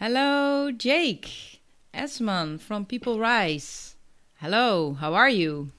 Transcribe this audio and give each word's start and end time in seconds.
Hello, 0.00 0.70
Jake 0.70 1.60
Esman 1.92 2.60
from 2.60 2.86
People 2.86 3.18
Rise. 3.18 3.96
Hello, 4.36 4.92
how 4.92 5.14
are 5.14 5.28
you? 5.28 5.72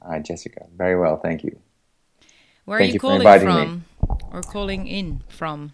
Hi, 0.00 0.20
Jessica. 0.20 0.64
Very 0.74 0.98
well, 0.98 1.18
thank 1.18 1.44
you. 1.44 1.58
Where 2.64 2.78
thank 2.78 2.88
are 2.88 2.92
you, 2.92 2.94
you 2.94 3.00
calling 3.00 3.40
from? 3.40 3.84
Or 4.32 4.40
calling 4.40 4.86
in 4.86 5.22
from? 5.28 5.72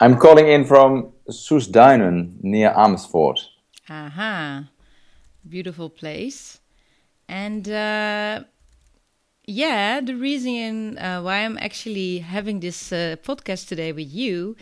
I'm 0.00 0.18
calling 0.18 0.48
in 0.48 0.66
from 0.66 1.14
Soestduinen 1.30 2.44
near 2.44 2.74
Amersfoort. 2.76 3.40
Aha, 3.88 4.68
beautiful 5.48 5.88
place. 5.88 6.60
And 7.26 7.66
uh, 7.66 8.44
yeah, 9.46 10.02
the 10.02 10.14
reason 10.14 10.98
uh, 10.98 11.22
why 11.22 11.38
I'm 11.38 11.56
actually 11.56 12.18
having 12.18 12.60
this 12.60 12.92
uh, 12.92 13.16
podcast 13.24 13.66
today 13.66 13.92
with 13.92 14.12
you 14.12 14.56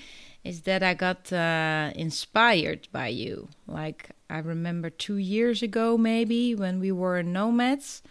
is 0.45 0.63
that 0.63 0.83
I 0.83 0.95
got 0.95 1.33
uh, 1.33 1.93
inspired 1.95 2.89
by 2.93 3.09
you. 3.09 3.49
Like 3.67 4.11
I 4.29 4.39
remember 4.39 4.91
two 4.91 5.17
years 5.17 5.63
ago, 5.63 5.97
maybe 5.97 6.55
when 6.55 6.81
we 6.81 6.91
were 6.91 7.23
nomads, 7.23 8.03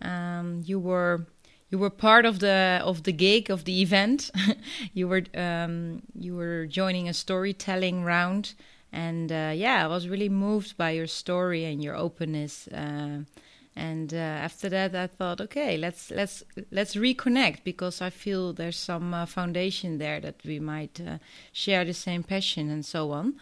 um, 0.00 0.62
you 0.64 0.78
were 0.78 1.26
you 1.70 1.78
were 1.78 1.90
part 1.90 2.24
of 2.24 2.38
the 2.40 2.80
of 2.82 3.02
the 3.02 3.12
gig 3.12 3.50
of 3.50 3.64
the 3.64 3.82
event. 3.82 4.30
you 4.92 5.08
were 5.08 5.22
um, 5.34 6.02
you 6.14 6.36
were 6.36 6.66
joining 6.66 7.08
a 7.08 7.14
storytelling 7.14 8.04
round, 8.04 8.54
and 8.92 9.32
uh, 9.32 9.52
yeah, 9.54 9.84
I 9.84 9.88
was 9.88 10.08
really 10.08 10.28
moved 10.28 10.76
by 10.76 10.90
your 10.90 11.06
story 11.06 11.64
and 11.64 11.82
your 11.82 11.96
openness. 11.96 12.68
Uh, 12.68 13.20
and 13.76 14.12
uh, 14.12 14.16
after 14.16 14.68
that, 14.68 14.94
I 14.94 15.06
thought, 15.06 15.40
okay, 15.40 15.76
let's 15.76 16.10
let's 16.10 16.42
let's 16.70 16.96
reconnect 16.96 17.64
because 17.64 18.02
I 18.02 18.10
feel 18.10 18.52
there's 18.52 18.76
some 18.76 19.14
uh, 19.14 19.26
foundation 19.26 19.98
there 19.98 20.20
that 20.20 20.36
we 20.44 20.58
might 20.58 21.00
uh, 21.00 21.18
share 21.52 21.84
the 21.84 21.94
same 21.94 22.22
passion 22.22 22.68
and 22.68 22.84
so 22.84 23.12
on. 23.12 23.34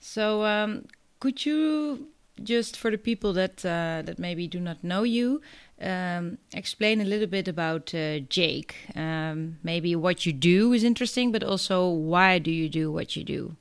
So, 0.00 0.44
um, 0.44 0.86
could 1.20 1.46
you 1.46 2.08
just 2.42 2.76
for 2.76 2.90
the 2.90 2.98
people 2.98 3.32
that 3.34 3.64
uh, 3.64 4.02
that 4.04 4.18
maybe 4.18 4.48
do 4.48 4.58
not 4.58 4.82
know 4.82 5.04
you, 5.04 5.40
um, 5.80 6.38
explain 6.52 7.00
a 7.00 7.04
little 7.04 7.28
bit 7.28 7.46
about 7.46 7.94
uh, 7.94 8.18
Jake? 8.20 8.74
Um, 8.96 9.58
maybe 9.62 9.94
what 9.94 10.26
you 10.26 10.32
do 10.32 10.72
is 10.72 10.82
interesting, 10.82 11.30
but 11.30 11.44
also 11.44 11.88
why 11.88 12.38
do 12.38 12.50
you 12.50 12.68
do 12.68 12.90
what 12.90 13.14
you 13.14 13.22
do? 13.24 13.56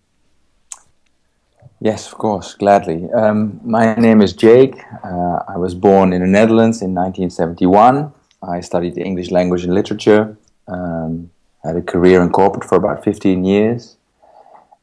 Yes, 1.82 2.08
of 2.08 2.18
course, 2.18 2.56
gladly. 2.56 3.10
Um, 3.12 3.62
my 3.64 3.96
name 3.96 4.22
is 4.22 4.34
Jake. 4.34 4.76
Uh, 5.02 5.40
I 5.48 5.56
was 5.56 5.74
born 5.74 6.12
in 6.12 6.20
the 6.20 6.28
Netherlands 6.28 6.82
in 6.82 6.94
1971. 6.94 8.12
I 8.44 8.60
studied 8.60 8.98
English 8.98 9.32
language 9.32 9.64
and 9.64 9.74
literature. 9.74 10.38
Um, 10.68 11.32
had 11.64 11.78
a 11.78 11.82
career 11.82 12.22
in 12.22 12.32
corporate 12.32 12.68
for 12.68 12.76
about 12.76 13.06
15 13.06 13.46
years. 13.46 13.96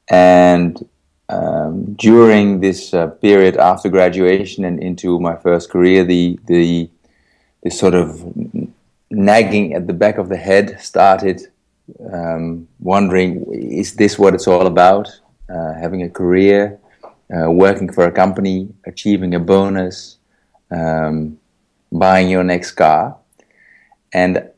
And 0.09 0.89
um, 1.29 1.93
during 1.97 2.61
this 2.61 2.95
uh, 2.95 3.09
period 3.09 3.59
after 3.59 3.91
graduation 3.91 4.65
and 4.65 4.83
into 4.83 5.21
my 5.21 5.37
first 5.37 5.69
career, 5.69 6.03
the, 6.03 6.39
the 6.47 6.89
this 7.63 7.79
sort 7.79 7.95
of 7.95 8.25
nagging 9.11 9.75
at 9.75 9.87
the 9.87 9.93
back 9.93 10.17
of 10.17 10.31
the 10.31 10.37
head 10.39 10.81
started 10.81 11.43
um, 12.11 12.67
wondering, 12.81 13.45
is 13.53 13.97
this 13.97 14.19
what 14.19 14.33
it's 14.33 14.47
all 14.47 14.67
about? 14.67 15.09
Uh, 15.49 15.75
having 15.75 16.03
a 16.03 16.09
career, 16.09 16.79
uh, 17.35 17.51
working 17.51 17.93
for 17.93 18.05
a 18.05 18.13
company, 18.13 18.69
achieving 18.87 19.35
a 19.35 19.41
bonus, 19.41 20.19
um, 20.71 21.39
buying 21.93 22.29
your 22.29 22.45
next 22.45 22.73
car. 22.73 23.17
And 24.13 24.49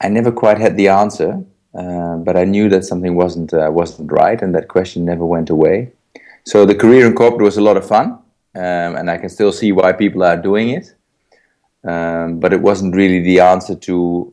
I 0.00 0.08
never 0.08 0.32
quite 0.32 0.58
had 0.58 0.76
the 0.76 0.88
answer, 0.88 1.44
uh, 1.74 2.16
but 2.16 2.36
I 2.36 2.44
knew 2.44 2.68
that 2.68 2.84
something 2.84 3.14
wasn't 3.14 3.52
uh, 3.54 3.70
wasn't 3.70 4.10
right, 4.10 4.40
and 4.42 4.54
that 4.54 4.68
question 4.68 5.04
never 5.04 5.24
went 5.24 5.50
away. 5.50 5.92
So 6.44 6.64
the 6.64 6.74
career 6.74 7.06
in 7.06 7.14
corporate 7.14 7.42
was 7.42 7.56
a 7.56 7.62
lot 7.62 7.76
of 7.76 7.86
fun, 7.86 8.18
um, 8.54 8.96
and 8.96 9.10
I 9.10 9.18
can 9.18 9.28
still 9.28 9.52
see 9.52 9.72
why 9.72 9.92
people 9.92 10.22
are 10.22 10.36
doing 10.36 10.70
it. 10.70 10.94
Um, 11.82 12.40
but 12.40 12.52
it 12.52 12.60
wasn't 12.60 12.94
really 12.94 13.20
the 13.20 13.40
answer 13.40 13.74
to 13.74 14.32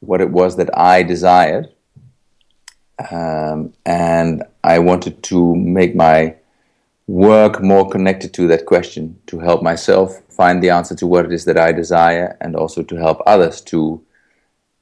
what 0.00 0.20
it 0.20 0.30
was 0.30 0.56
that 0.56 0.76
I 0.76 1.02
desired. 1.02 1.68
Um, 3.10 3.72
and 3.86 4.42
I 4.64 4.80
wanted 4.80 5.22
to 5.24 5.54
make 5.54 5.94
my 5.94 6.34
work 7.08 7.62
more 7.62 7.88
connected 7.88 8.32
to 8.34 8.46
that 8.46 8.66
question, 8.66 9.18
to 9.26 9.40
help 9.40 9.62
myself 9.62 10.22
find 10.28 10.62
the 10.62 10.70
answer 10.70 10.94
to 10.94 11.06
what 11.06 11.24
it 11.24 11.32
is 11.32 11.44
that 11.46 11.58
I 11.58 11.72
desire, 11.72 12.36
and 12.40 12.54
also 12.54 12.82
to 12.82 12.96
help 12.96 13.20
others 13.26 13.60
to 13.62 14.00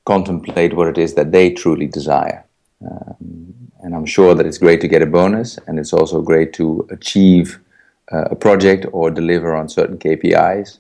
contemplate 0.05 0.75
what 0.75 0.89
it 0.89 0.99
is 0.99 1.15
that 1.15 1.33
they 1.33 1.51
truly 1.51 1.87
desire. 1.87 2.45
Um, 2.85 3.55
and 3.81 3.95
I'm 3.95 4.07
sure 4.07 4.35
that 4.35 4.45
it's 4.45 4.59
great 4.59 4.81
to 4.81 4.89
get 4.89 5.03
a 5.03 5.07
bonus, 5.07 5.57
and 5.67 5.79
it's 5.79 5.93
also 5.93 6.21
great 6.21 6.53
to 6.55 6.87
achieve 6.91 7.61
uh, 8.13 8.25
a 8.31 8.37
project 8.37 8.87
or 8.93 9.11
deliver 9.11 9.55
on 9.55 9.69
certain 9.69 9.97
KPIs. 9.97 10.79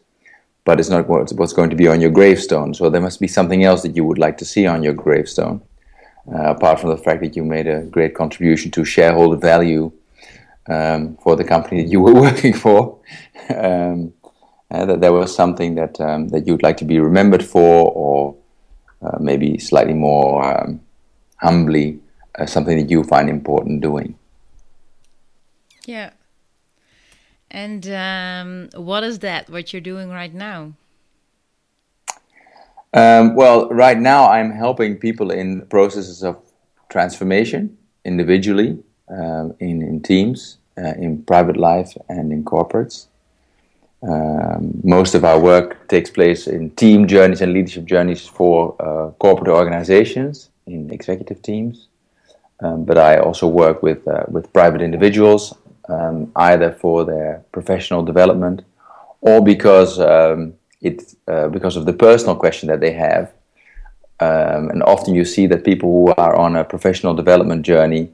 But 0.65 0.81
it's 0.81 0.89
not 0.89 1.09
what's 1.09 1.53
going 1.53 1.71
to 1.71 1.77
be 1.77 1.87
on 1.87 2.01
your 2.01 2.11
gravestone. 2.11 2.75
So 2.75 2.91
there 2.91 3.01
must 3.01 3.21
be 3.21 3.28
something 3.28 3.63
else 3.63 3.83
that 3.83 3.95
you 3.95 4.05
would 4.05 4.19
like 4.19 4.37
to 4.39 4.45
see 4.45 4.67
on 4.67 4.83
your 4.83 4.95
gravestone, 4.95 5.63
uh, 6.33 6.51
apart 6.51 6.81
from 6.81 6.91
the 6.91 6.97
fact 6.97 7.23
that 7.23 7.37
you 7.37 7.45
made 7.45 7.69
a 7.69 7.83
great 7.83 8.17
contribution 8.17 8.73
to 8.73 8.84
shareholder 8.84 9.37
value 9.37 9.93
um, 10.69 11.16
for 11.22 11.37
the 11.37 11.44
company 11.44 11.82
that 11.82 11.91
you 11.91 12.00
were 12.06 12.15
working 12.15 12.53
for. 12.53 12.99
um, 13.54 14.12
that 14.69 15.00
there 15.00 15.12
was 15.12 15.34
something 15.34 15.77
that 15.77 16.00
um, 16.00 16.28
that 16.28 16.47
you'd 16.47 16.62
like 16.62 16.77
to 16.78 16.84
be 16.84 16.99
remembered 16.99 17.44
for, 17.44 17.93
or 17.93 18.37
uh, 19.03 19.16
maybe 19.21 19.59
slightly 19.59 19.94
more 19.94 20.44
um, 20.44 20.81
humbly 21.37 22.00
uh, 22.38 22.47
something 22.47 22.77
that 22.77 22.91
you 22.91 23.04
find 23.04 23.28
important 23.28 23.81
doing. 23.81 24.19
Yeah. 25.87 26.10
And 27.50 27.88
um, 27.88 28.69
what 28.75 29.04
is 29.04 29.21
that? 29.21 29.48
What 29.48 29.72
you're 29.72 29.81
doing 29.81 30.10
right 30.10 30.34
now? 30.34 30.75
Um, 32.93 33.34
well, 33.34 33.69
right 33.69 33.98
now 33.98 34.28
I'm 34.31 34.50
helping 34.50 34.97
people 34.97 35.31
in 35.31 35.66
processes 35.66 36.22
of 36.22 36.37
transformation 36.88 37.77
individually, 38.04 38.78
um, 39.09 39.55
in, 39.61 39.83
in 39.83 40.03
teams, 40.03 40.59
uh, 40.78 40.94
in 40.99 41.22
private 41.22 41.56
life, 41.56 41.97
and 42.09 42.33
in 42.33 42.44
corporates. 42.44 43.06
Um, 44.03 44.81
most 44.84 45.15
of 45.15 45.25
our 45.25 45.41
work 45.41 45.89
takes 45.89 46.11
place 46.11 46.47
in 46.47 46.71
team 46.71 47.06
journeys 47.06 47.41
and 47.41 47.53
leadership 47.53 47.87
journeys 47.87 48.27
for 48.27 48.77
uh, 48.81 49.11
corporate 49.12 49.49
organizations, 49.49 50.50
in 50.66 50.91
executive 50.91 51.43
teams. 51.43 51.89
Um, 52.61 52.84
but 52.84 52.99
I 52.99 53.19
also 53.19 53.47
work 53.47 53.83
with 53.83 54.06
uh, 54.09 54.25
with 54.28 54.53
private 54.53 54.81
individuals, 54.81 55.55
um, 55.89 56.33
either 56.37 56.72
for 56.72 57.05
their 57.05 57.45
professional 57.53 58.03
development 58.03 58.62
or 59.21 59.43
because 59.43 59.99
um, 59.99 60.55
it 60.81 61.15
uh, 61.28 61.49
because 61.49 61.77
of 61.77 61.87
the 61.87 61.93
personal 61.93 62.37
question 62.37 62.69
that 62.69 62.81
they 62.81 62.93
have. 62.93 63.33
Um, 64.19 64.71
and 64.71 64.83
often 64.83 65.15
you 65.15 65.27
see 65.27 65.47
that 65.49 65.65
people 65.65 65.91
who 65.91 66.15
are 66.16 66.34
on 66.34 66.56
a 66.56 66.65
professional 66.65 67.15
development 67.15 67.66
journey 67.66 68.09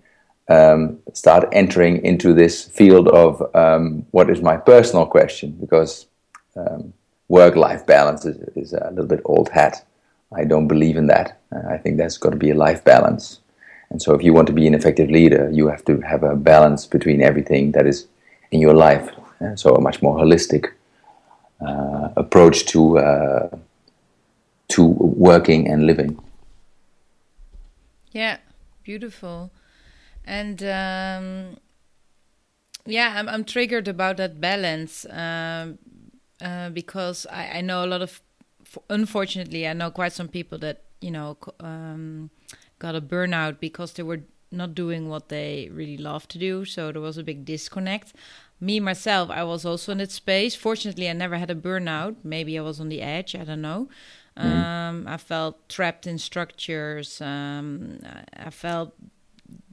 um, 0.49 0.99
start 1.13 1.49
entering 1.53 2.05
into 2.05 2.33
this 2.35 2.65
field 2.65 3.09
of 3.09 3.43
um, 3.55 4.05
what 4.11 4.31
is 4.31 4.43
my 4.43 4.57
personal 4.57 5.07
question 5.07 5.57
because 5.61 6.07
work-life 7.33 7.87
balance 7.87 8.27
is, 8.27 8.37
is 8.57 8.73
a 8.75 8.91
little 8.91 9.07
bit 9.07 9.23
old 9.25 9.49
hat. 9.49 9.85
I 10.37 10.45
don't 10.45 10.69
believe 10.69 10.99
in 10.99 11.07
that. 11.07 11.41
Uh, 11.51 11.67
I 11.75 11.79
think 11.79 11.97
there's 11.97 12.19
got 12.19 12.31
to 12.31 12.37
be 12.37 12.51
a 12.51 12.55
life 12.55 12.85
balance. 12.85 13.41
And 13.91 14.01
so, 14.01 14.15
if 14.15 14.23
you 14.23 14.33
want 14.35 14.47
to 14.49 14.53
be 14.53 14.67
an 14.67 14.75
effective 14.75 15.11
leader, 15.11 15.51
you 15.51 15.67
have 15.69 15.85
to 15.87 16.01
have 16.01 16.23
a 16.23 16.37
balance 16.37 16.87
between 16.87 17.23
everything 17.23 17.73
that 17.73 17.87
is 17.87 18.07
in 18.51 18.61
your 18.61 18.75
life. 18.75 19.11
And 19.41 19.59
so, 19.59 19.75
a 19.75 19.81
much 19.81 20.03
more 20.03 20.17
holistic 20.17 20.73
uh, 21.67 22.09
approach 22.17 22.67
to 22.67 22.99
uh, 22.99 23.49
to 24.69 24.85
working 25.29 25.69
and 25.69 25.87
living. 25.87 26.19
Yeah, 28.13 28.39
beautiful. 28.83 29.51
And 30.25 30.63
um, 30.63 31.57
yeah, 32.87 33.15
I'm, 33.17 33.29
I'm 33.29 33.45
triggered 33.45 33.89
about 33.89 34.17
that 34.19 34.41
balance 34.41 35.05
um, 35.11 35.79
uh, 36.41 36.71
because 36.71 37.27
I, 37.31 37.59
I 37.59 37.61
know 37.61 37.85
a 37.85 37.87
lot 37.87 38.03
of. 38.03 38.21
Unfortunately, 38.89 39.69
I 39.69 39.75
know 39.75 39.91
quite 39.91 40.13
some 40.13 40.29
people 40.29 40.59
that 40.59 40.85
you 41.01 41.11
know. 41.11 41.37
Um, 41.61 42.31
got 42.83 42.97
a 42.97 43.01
burnout 43.01 43.61
because 43.61 43.93
they 43.93 44.03
were 44.03 44.23
not 44.51 44.75
doing 44.75 45.09
what 45.09 45.29
they 45.29 45.71
really 45.73 45.97
love 45.97 46.27
to 46.29 46.39
do. 46.39 46.65
So 46.65 46.91
there 46.93 47.01
was 47.01 47.17
a 47.17 47.23
big 47.23 47.45
disconnect. 47.45 48.13
Me 48.61 48.81
myself, 48.81 49.31
I 49.31 49.45
was 49.45 49.65
also 49.65 49.93
in 49.93 49.99
that 49.99 50.11
space. 50.11 50.55
Fortunately, 50.55 51.09
I 51.09 51.13
never 51.13 51.37
had 51.39 51.51
a 51.51 51.55
burnout. 51.55 52.17
Maybe 52.25 52.59
I 52.59 52.63
was 52.63 52.81
on 52.81 52.89
the 52.89 53.01
edge. 53.01 53.35
I 53.35 53.45
don't 53.45 53.63
know. 53.63 53.89
Mm. 54.37 54.45
Um, 54.45 55.05
I 55.07 55.17
felt 55.17 55.69
trapped 55.69 56.07
in 56.07 56.19
structures. 56.19 57.21
Um, 57.21 58.01
I 58.37 58.51
felt 58.51 58.95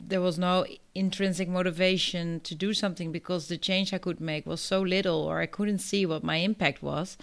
there 0.08 0.22
was 0.22 0.38
no 0.40 0.66
intrinsic 0.96 1.50
motivation 1.50 2.40
to 2.42 2.56
do 2.56 2.74
something 2.74 3.12
because 3.12 3.48
the 3.48 3.58
change 3.58 3.94
I 3.94 3.98
could 3.98 4.20
make 4.22 4.46
was 4.46 4.62
so 4.62 4.82
little, 4.82 5.20
or 5.24 5.40
I 5.42 5.46
couldn't 5.46 5.80
see 5.80 6.06
what 6.06 6.24
my 6.24 6.38
impact 6.38 6.82
was. 6.82 7.18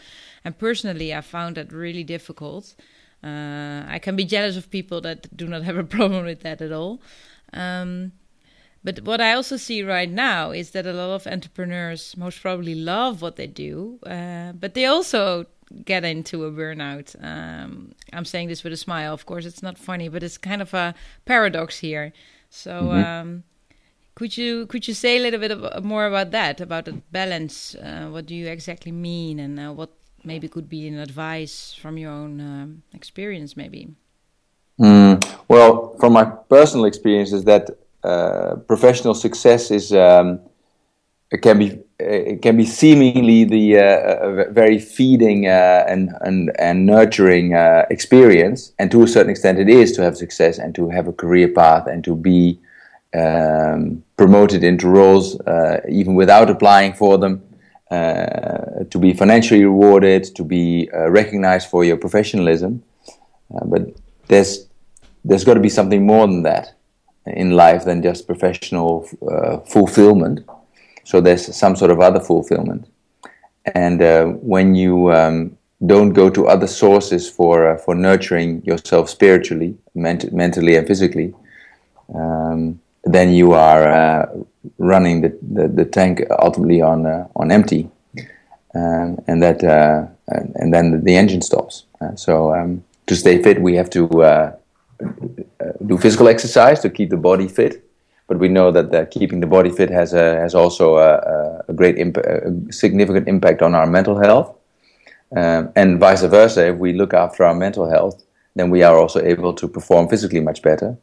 And 0.44 0.58
personally, 0.58 1.14
I 1.14 1.20
found 1.22 1.56
that 1.56 1.72
really 1.72 2.04
difficult. 2.04 2.74
Uh, 3.24 3.84
I 3.88 3.98
can 4.00 4.16
be 4.16 4.24
jealous 4.24 4.56
of 4.56 4.70
people 4.70 5.00
that 5.02 5.34
do 5.36 5.46
not 5.48 5.62
have 5.62 5.76
a 5.76 5.84
problem 5.96 6.24
with 6.24 6.40
that 6.42 6.60
at 6.60 6.72
all. 6.72 7.00
Um, 7.52 8.12
But 8.84 9.00
what 9.04 9.20
I 9.20 9.34
also 9.34 9.56
see 9.56 9.82
right 9.82 10.10
now 10.10 10.52
is 10.52 10.70
that 10.70 10.86
a 10.86 10.92
lot 10.92 11.10
of 11.14 11.26
entrepreneurs 11.26 12.16
most 12.16 12.40
probably 12.40 12.74
love 12.74 13.20
what 13.20 13.36
they 13.36 13.48
do, 13.48 13.98
uh, 14.06 14.52
but 14.52 14.74
they 14.74 14.86
also 14.86 15.46
get 15.84 16.04
into 16.04 16.44
a 16.44 16.52
burnout. 16.52 17.16
Um, 17.22 17.92
I'm 18.12 18.24
saying 18.24 18.48
this 18.48 18.62
with 18.62 18.72
a 18.72 18.76
smile. 18.76 19.12
Of 19.12 19.26
course, 19.26 19.44
it's 19.44 19.62
not 19.62 19.76
funny, 19.78 20.08
but 20.08 20.22
it's 20.22 20.38
kind 20.38 20.62
of 20.62 20.72
a 20.72 20.94
paradox 21.24 21.78
here. 21.80 22.12
So, 22.50 22.70
mm-hmm. 22.70 23.04
um, 23.04 23.44
could 24.14 24.36
you 24.36 24.66
could 24.66 24.88
you 24.88 24.94
say 24.94 25.18
a 25.18 25.20
little 25.20 25.40
bit 25.40 25.50
of, 25.52 25.84
more 25.84 26.06
about 26.06 26.30
that, 26.30 26.60
about 26.60 26.86
the 26.86 26.94
balance? 27.12 27.74
Uh, 27.74 28.08
what 28.10 28.26
do 28.26 28.34
you 28.34 28.48
exactly 28.48 28.92
mean, 28.92 29.38
and 29.38 29.60
uh, 29.60 29.72
what 29.72 29.90
maybe 30.24 30.48
could 30.48 30.68
be 30.68 30.88
an 30.88 30.98
advice 30.98 31.74
from 31.80 31.98
your 31.98 32.10
own 32.10 32.40
um, 32.40 32.82
experience, 32.94 33.56
maybe? 33.56 33.88
Mm, 34.80 35.24
well, 35.48 35.96
from 35.98 36.12
my 36.12 36.24
personal 36.24 36.84
experience, 36.86 37.32
is 37.32 37.44
that 37.44 37.70
uh, 38.02 38.56
professional 38.66 39.14
success 39.14 39.70
is 39.70 39.92
um, 39.92 40.40
it 41.30 41.38
can 41.42 41.58
be 41.58 41.80
it 41.98 42.42
can 42.42 42.56
be 42.56 42.66
seemingly 42.66 43.44
the 43.44 43.78
uh, 43.78 44.52
very 44.52 44.78
feeding 44.78 45.46
uh, 45.46 45.84
and, 45.88 46.10
and 46.20 46.52
and 46.58 46.86
nurturing 46.86 47.54
uh, 47.54 47.86
experience, 47.90 48.72
and 48.78 48.90
to 48.90 49.02
a 49.02 49.08
certain 49.08 49.30
extent, 49.30 49.58
it 49.58 49.68
is 49.68 49.92
to 49.92 50.02
have 50.02 50.16
success 50.16 50.58
and 50.58 50.74
to 50.74 50.90
have 50.90 51.08
a 51.08 51.12
career 51.12 51.48
path 51.48 51.86
and 51.86 52.04
to 52.04 52.14
be 52.14 52.60
um, 53.14 54.02
promoted 54.16 54.62
into 54.62 54.88
roles 54.88 55.40
uh, 55.40 55.80
even 55.88 56.14
without 56.14 56.50
applying 56.50 56.92
for 56.92 57.18
them. 57.18 57.42
Uh, 57.88 58.82
to 58.90 58.98
be 58.98 59.12
financially 59.12 59.64
rewarded, 59.64 60.24
to 60.34 60.42
be 60.42 60.90
uh, 60.92 61.08
recognized 61.08 61.70
for 61.70 61.84
your 61.84 61.96
professionalism. 61.96 62.82
Uh, 63.54 63.64
but 63.64 63.82
there's 64.26 64.66
there's 65.24 65.44
got 65.44 65.54
to 65.54 65.60
be 65.60 65.68
something 65.68 66.04
more 66.04 66.26
than 66.26 66.42
that 66.42 66.74
in 67.26 67.52
life 67.52 67.84
than 67.84 68.02
just 68.02 68.26
professional 68.26 69.08
uh, 69.30 69.58
fulfillment. 69.58 70.40
So 71.06 71.20
there's 71.20 71.56
some 71.56 71.76
sort 71.76 71.90
of 71.90 72.00
other 72.00 72.20
fulfillment. 72.20 72.88
And 73.74 74.02
uh, 74.02 74.24
when 74.54 74.74
you 74.74 75.12
um, 75.12 75.56
don't 75.84 76.12
go 76.12 76.30
to 76.30 76.48
other 76.48 76.66
sources 76.66 77.30
for 77.30 77.54
uh, 77.70 77.78
for 77.78 77.94
nurturing 77.94 78.62
yourself 78.64 79.08
spiritually, 79.08 79.76
ment- 79.94 80.32
mentally, 80.32 80.76
and 80.76 80.86
physically, 80.86 81.34
um, 82.14 82.80
then 83.04 83.32
you 83.32 83.52
are 83.52 84.28
running 84.78 85.20
the, 85.20 85.38
the, 85.42 85.68
the 85.68 85.84
tank 85.84 86.22
ultimately 86.30 86.80
on 86.82 87.06
uh, 87.06 87.26
on 87.36 87.50
empty, 87.50 87.88
um, 88.74 89.18
and 89.26 89.42
that 89.42 89.62
uh, 89.62 90.06
and 90.56 90.72
then 90.74 91.04
the 91.04 91.16
engine 91.16 91.42
stops. 91.42 91.84
Uh, 92.00 92.14
so 92.16 92.54
um, 92.54 92.84
to 93.06 93.14
stay 93.14 93.42
fit, 93.42 93.60
we 93.60 93.76
have 93.76 93.90
to 93.90 94.22
uh, 94.22 94.52
do 95.86 95.98
physical 95.98 96.28
exercise 96.28 96.80
to 96.80 96.90
keep 96.90 97.10
the 97.10 97.16
body 97.16 97.48
fit. 97.48 97.85
But 98.28 98.38
we 98.38 98.48
know 98.48 98.72
that 98.72 98.90
the, 98.90 99.06
keeping 99.06 99.40
the 99.40 99.46
body 99.46 99.70
fit 99.70 99.90
has 99.90 100.12
a, 100.12 100.36
has 100.40 100.54
also 100.54 100.96
a, 100.96 101.64
a 101.68 101.72
great 101.72 101.96
imp- 101.98 102.16
a 102.16 102.52
significant 102.70 103.28
impact 103.28 103.62
on 103.62 103.74
our 103.74 103.86
mental 103.86 104.18
health, 104.18 104.56
um, 105.36 105.72
and 105.76 106.00
vice 106.00 106.22
versa. 106.22 106.68
If 106.68 106.78
we 106.78 106.92
look 106.92 107.14
after 107.14 107.44
our 107.44 107.54
mental 107.54 107.88
health, 107.88 108.24
then 108.56 108.70
we 108.70 108.82
are 108.82 108.98
also 108.98 109.20
able 109.20 109.52
to 109.54 109.68
perform 109.68 110.08
physically 110.08 110.40
much 110.40 110.62
better 110.62 110.96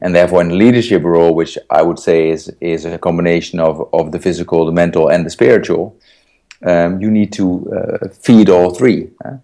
and 0.00 0.14
therefore 0.14 0.40
in 0.40 0.58
leadership 0.58 1.02
role, 1.02 1.34
which 1.34 1.58
I 1.70 1.82
would 1.82 1.98
say 1.98 2.30
is 2.30 2.50
is 2.60 2.84
a 2.84 2.98
combination 2.98 3.60
of 3.60 3.88
of 3.92 4.12
the 4.12 4.18
physical, 4.18 4.64
the 4.64 4.72
mental, 4.72 5.08
and 5.08 5.26
the 5.26 5.30
spiritual, 5.30 5.96
um, 6.64 7.00
you 7.00 7.10
need 7.10 7.32
to 7.34 7.70
uh, 7.76 8.08
feed 8.08 8.48
all 8.48 8.74
three. 8.74 9.10
Uh, 9.24 9.36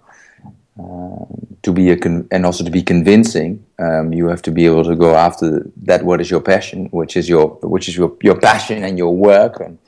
to 0.76 1.73
be 1.73 1.90
a 1.90 1.96
con- 1.96 2.28
and 2.31 2.44
also 2.44 2.64
to 2.64 2.70
be 2.70 2.82
convincing, 2.82 3.64
um, 3.78 4.12
you 4.12 4.28
have 4.28 4.43
to 4.43 4.50
be 4.50 4.67
able 4.67 4.84
to 4.84 4.94
go 4.94 5.14
after 5.14 5.69
that. 5.82 6.05
What 6.05 6.20
is 6.20 6.31
your 6.31 6.40
passion? 6.40 6.87
Which 6.93 7.17
is 7.17 7.28
your 7.28 7.49
which 7.62 7.88
is 7.88 7.96
your 7.96 8.17
your 8.23 8.38
passion 8.38 8.84
and 8.84 8.99
your 8.99 9.14
work, 9.14 9.61
and 9.61 9.78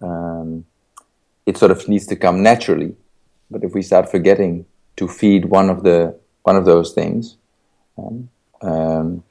um, 0.00 0.64
it 1.46 1.56
sort 1.58 1.70
of 1.70 1.86
needs 1.88 2.06
to 2.06 2.16
come 2.16 2.42
naturally. 2.42 2.94
But 3.50 3.62
if 3.62 3.74
we 3.74 3.82
start 3.82 4.10
forgetting 4.10 4.64
to 4.96 5.06
feed 5.06 5.44
one 5.44 5.68
of 5.68 5.82
the 5.82 6.18
one 6.42 6.56
of 6.56 6.64
those 6.64 6.92
things, 6.92 7.36
um, 7.98 8.28
um 8.62 9.22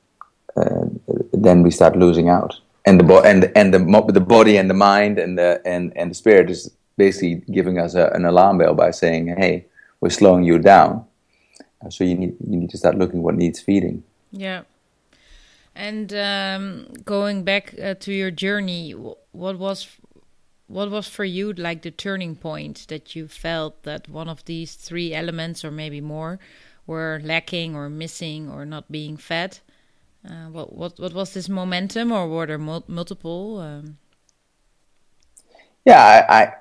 uh, 0.56 0.86
then 1.34 1.64
we 1.64 1.72
start 1.72 1.96
losing 1.96 2.30
out. 2.30 2.60
And 2.86 3.00
the 3.00 3.04
bo- 3.04 3.24
and 3.24 3.52
and 3.56 3.74
the 3.74 3.80
the 4.14 4.20
body 4.20 4.58
and 4.58 4.70
the 4.70 4.76
mind 4.76 5.20
and 5.20 5.38
the 5.38 5.62
and 5.66 5.94
and 5.96 6.12
the 6.12 6.16
spirit 6.16 6.50
is 6.50 6.72
basically 6.98 7.36
giving 7.52 7.80
us 7.80 7.96
a, 7.96 8.08
an 8.14 8.26
alarm 8.26 8.58
bell 8.60 8.76
by 8.76 8.92
saying, 8.92 9.28
"Hey, 9.28 9.66
we're 10.02 10.10
slowing 10.10 10.44
you 10.44 10.60
down." 10.60 11.06
Uh, 11.84 11.90
so 11.90 12.04
you 12.04 12.16
need 12.16 12.36
you 12.46 12.58
need 12.58 12.70
to 12.70 12.78
start 12.78 12.98
looking 12.98 13.24
what 13.24 13.36
needs 13.36 13.62
feeding. 13.62 14.04
Yeah. 14.32 14.64
And 15.74 16.14
um, 16.14 16.88
going 17.06 17.44
back 17.44 17.74
uh, 17.82 17.94
to 17.96 18.12
your 18.12 18.32
journey, 18.32 18.92
what 18.92 19.58
was 19.58 19.88
what 20.68 20.92
was 20.92 21.08
for 21.08 21.26
you 21.26 21.54
like 21.54 21.82
the 21.82 21.92
turning 21.92 22.36
point 22.36 22.86
that 22.88 23.16
you 23.16 23.28
felt 23.28 23.84
that 23.84 24.10
one 24.10 24.30
of 24.30 24.44
these 24.46 24.76
three 24.76 25.14
elements 25.14 25.66
or 25.66 25.72
maybe 25.72 26.02
more 26.02 26.40
were 26.88 27.22
lacking 27.24 27.76
or 27.76 27.90
missing 27.90 28.50
or 28.50 28.66
not 28.66 28.92
being 28.92 29.18
fed? 29.18 29.60
Uh, 30.28 30.48
what 30.52 30.74
what 30.74 31.00
what 31.00 31.14
was 31.14 31.34
this 31.34 31.50
momentum, 31.50 32.12
or 32.12 32.28
were 32.28 32.46
there 32.46 32.58
mul 32.58 32.84
multiple? 32.88 33.60
Um... 33.60 33.98
Yeah, 35.86 36.26
I, 36.30 36.42
I, 36.42 36.54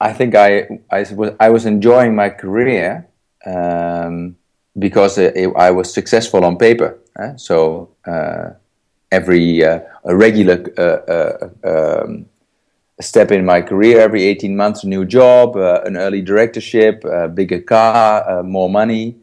I 0.00 0.12
think 0.12 0.34
I 0.34 0.80
I 0.90 1.04
was 1.14 1.32
I 1.38 1.50
was 1.50 1.66
enjoying 1.66 2.14
my 2.14 2.30
career 2.30 3.06
um, 3.44 4.36
because 4.78 5.18
it, 5.18 5.36
it, 5.36 5.52
I 5.56 5.70
was 5.70 5.92
successful 5.92 6.44
on 6.44 6.56
paper. 6.56 6.98
Eh? 7.18 7.32
So 7.36 7.90
uh, 8.06 8.50
every 9.12 9.64
uh, 9.64 9.80
a 10.04 10.16
regular 10.16 10.64
uh, 10.78 11.00
uh, 11.14 12.02
um, 12.02 12.26
step 13.00 13.30
in 13.30 13.44
my 13.44 13.60
career, 13.60 14.00
every 14.00 14.24
eighteen 14.24 14.56
months, 14.56 14.84
a 14.84 14.88
new 14.88 15.04
job, 15.04 15.56
uh, 15.56 15.82
an 15.84 15.96
early 15.96 16.22
directorship, 16.22 17.04
a 17.04 17.28
bigger 17.28 17.60
car, 17.60 18.42
more 18.42 18.70
money, 18.70 19.16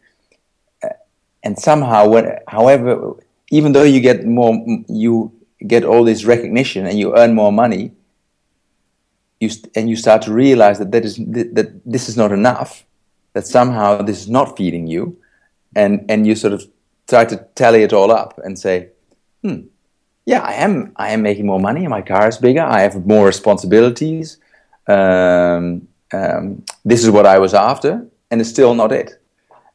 and 1.42 1.58
somehow 1.58 2.08
when 2.08 2.38
however 2.46 3.14
even 3.50 3.72
though 3.72 3.82
you 3.82 4.00
get 4.00 4.26
more, 4.26 4.54
you 4.88 5.32
get 5.66 5.84
all 5.84 6.04
this 6.04 6.24
recognition 6.24 6.86
and 6.86 6.98
you 6.98 7.16
earn 7.16 7.34
more 7.34 7.52
money, 7.52 7.92
you 9.40 9.48
st- 9.48 9.72
and 9.76 9.88
you 9.88 9.96
start 9.96 10.22
to 10.22 10.32
realize 10.32 10.78
that 10.78 10.90
that 10.92 11.04
is 11.04 11.16
that 11.16 11.80
this 11.84 12.08
is 12.08 12.16
not 12.16 12.32
enough, 12.32 12.84
that 13.32 13.46
somehow 13.46 14.02
this 14.02 14.20
is 14.20 14.28
not 14.28 14.56
feeding 14.56 14.86
you, 14.86 15.16
and 15.74 16.04
and 16.08 16.26
you 16.26 16.34
sort 16.34 16.52
of 16.52 16.64
try 17.06 17.24
to 17.24 17.36
tally 17.54 17.82
it 17.82 17.92
all 17.92 18.10
up 18.10 18.38
and 18.44 18.58
say, 18.58 18.88
hmm, 19.42 19.60
yeah, 20.26 20.40
I 20.40 20.54
am 20.54 20.92
I 20.96 21.10
am 21.10 21.22
making 21.22 21.46
more 21.46 21.60
money, 21.60 21.86
my 21.86 22.02
car 22.02 22.28
is 22.28 22.38
bigger, 22.38 22.62
I 22.62 22.80
have 22.80 23.06
more 23.06 23.26
responsibilities. 23.26 24.38
Um, 24.86 25.88
um, 26.12 26.64
this 26.84 27.04
is 27.04 27.10
what 27.10 27.26
I 27.26 27.38
was 27.38 27.54
after, 27.54 28.06
and 28.30 28.40
it's 28.40 28.50
still 28.50 28.74
not 28.74 28.92
it. 28.92 29.20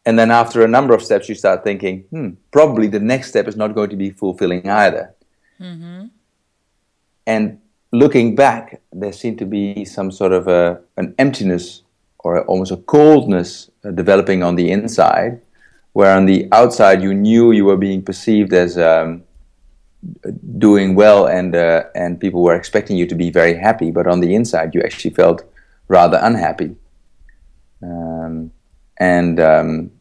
And 0.06 0.20
then 0.20 0.32
after 0.32 0.64
a 0.64 0.68
number 0.68 0.94
of 0.94 1.02
steps, 1.02 1.30
you 1.30 1.36
start 1.36 1.64
thinking, 1.64 2.02
hmm, 2.10 2.30
probably 2.52 2.88
the 2.88 3.00
next 3.00 3.30
step 3.30 3.48
is 3.48 3.56
not 3.56 3.74
going 3.74 3.90
to 3.90 3.96
be 3.96 4.10
fulfilling 4.10 4.68
either. 4.68 5.14
Mm-hmm. 5.60 6.08
And 7.26 7.62
looking 7.94 8.36
back, 8.36 8.82
there 8.92 9.14
seemed 9.14 9.38
to 9.38 9.46
be 9.46 9.86
some 9.86 10.12
sort 10.12 10.34
of 10.34 10.48
a, 10.48 10.82
an 10.98 11.14
emptiness 11.20 11.84
or 12.20 12.44
almost 12.46 12.72
a 12.72 12.78
coldness 12.78 13.70
uh, 13.86 13.92
developing 13.92 14.44
on 14.44 14.56
the 14.56 14.72
inside, 14.72 15.40
where 15.94 16.18
on 16.18 16.26
the 16.26 16.48
outside 16.52 17.04
you 17.04 17.14
knew 17.14 17.52
you 17.52 17.66
were 17.66 17.78
being 17.78 18.02
perceived 18.02 18.52
as 18.52 18.78
um, 18.78 19.24
doing 20.58 20.96
well 20.96 21.28
and, 21.28 21.56
uh, 21.56 21.84
and 21.96 22.20
people 22.20 22.42
were 22.42 22.56
expecting 22.56 22.98
you 22.98 23.06
to 23.06 23.16
be 23.16 23.30
very 23.30 23.54
happy, 23.54 23.92
but 23.92 24.08
on 24.08 24.20
the 24.20 24.34
inside 24.34 24.74
you 24.74 24.82
actually 24.82 25.14
felt 25.14 25.44
rather 25.88 26.20
unhappy. 26.24 26.76
Um, 27.84 28.52
and 28.98 29.40
um, 29.40 29.92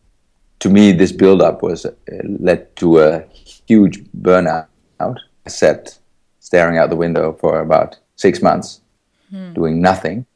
to 0.61 0.71
me, 0.71 0.93
this 0.93 1.13
build-up 1.13 1.63
was 1.63 1.85
uh, 1.85 1.91
led 2.25 2.75
to 2.77 3.01
a 3.01 3.25
huge 3.67 4.03
burnout. 4.15 4.67
I 4.99 5.49
sat 5.49 5.99
staring 6.43 6.77
out 6.77 6.91
the 6.91 6.97
window 6.97 7.33
for 7.41 7.61
about 7.61 7.97
six 8.17 8.43
months, 8.43 8.83
hmm. 9.31 9.55
doing 9.55 9.81
nothing. 9.81 10.27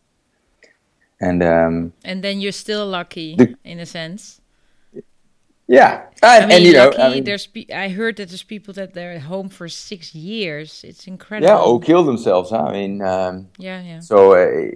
And 1.20 1.42
um, 1.42 1.92
and 2.04 2.22
then 2.22 2.40
you're 2.40 2.52
still 2.52 2.86
lucky 2.86 3.36
the, 3.36 3.54
in 3.64 3.80
a 3.80 3.86
sense. 3.86 4.40
Yeah, 5.68 6.04
and, 6.22 6.44
I 6.44 6.46
mean, 6.46 6.56
and 6.56 6.64
you 6.64 6.72
lucky, 6.74 6.98
know, 6.98 7.04
I 7.04 7.08
mean, 7.14 7.24
there's 7.24 7.48
I 7.74 7.88
heard 7.88 8.16
that 8.16 8.28
there's 8.28 8.44
people 8.44 8.72
that 8.74 8.94
they're 8.94 9.12
at 9.12 9.22
home 9.22 9.48
for 9.48 9.68
six 9.68 10.14
years. 10.14 10.84
It's 10.84 11.06
incredible. 11.06 11.48
Yeah, 11.48 11.58
or 11.58 11.80
kill 11.80 12.04
themselves. 12.04 12.50
Huh? 12.50 12.66
I 12.66 12.72
mean, 12.72 13.02
um, 13.02 13.48
yeah, 13.58 13.82
yeah. 13.82 14.00
So 14.00 14.34
uh, 14.34 14.70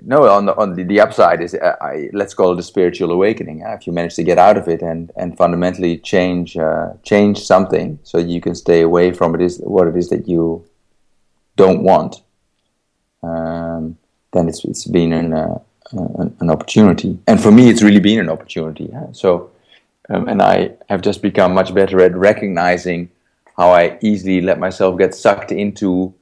no, 0.00 0.28
on 0.28 0.46
the, 0.46 0.56
on 0.56 0.74
the, 0.74 0.84
the 0.84 1.00
upside 1.00 1.42
is 1.42 1.54
uh, 1.54 1.76
I, 1.80 2.08
let's 2.12 2.34
call 2.34 2.52
it 2.52 2.58
a 2.58 2.62
spiritual 2.62 3.10
awakening. 3.10 3.64
Uh, 3.64 3.72
if 3.72 3.86
you 3.86 3.92
manage 3.92 4.14
to 4.16 4.22
get 4.22 4.38
out 4.38 4.56
of 4.56 4.68
it 4.68 4.82
and, 4.82 5.10
and 5.16 5.36
fundamentally 5.36 5.98
change 5.98 6.56
uh, 6.56 6.90
change 7.02 7.38
something, 7.40 7.98
so 8.02 8.18
you 8.18 8.40
can 8.40 8.54
stay 8.54 8.80
away 8.82 9.12
from 9.12 9.34
it 9.34 9.40
is 9.40 9.58
what 9.58 9.86
it 9.86 9.96
is 9.96 10.08
that 10.08 10.28
you 10.28 10.64
don't 11.56 11.82
want, 11.82 12.22
um, 13.22 13.96
then 14.32 14.48
it's 14.48 14.64
it's 14.64 14.86
been 14.86 15.12
an, 15.12 15.32
uh, 15.32 15.58
an, 15.92 16.36
an 16.40 16.50
opportunity. 16.50 17.18
And 17.26 17.40
for 17.40 17.52
me, 17.52 17.68
it's 17.68 17.82
really 17.82 18.00
been 18.00 18.20
an 18.20 18.30
opportunity. 18.30 18.90
So, 19.12 19.50
um, 20.08 20.28
and 20.28 20.40
I 20.40 20.72
have 20.88 21.02
just 21.02 21.22
become 21.22 21.52
much 21.54 21.74
better 21.74 22.00
at 22.00 22.16
recognizing 22.16 23.10
how 23.56 23.70
I 23.70 23.98
easily 24.00 24.40
let 24.40 24.58
myself 24.58 24.98
get 24.98 25.14
sucked 25.14 25.52
into 25.52 26.14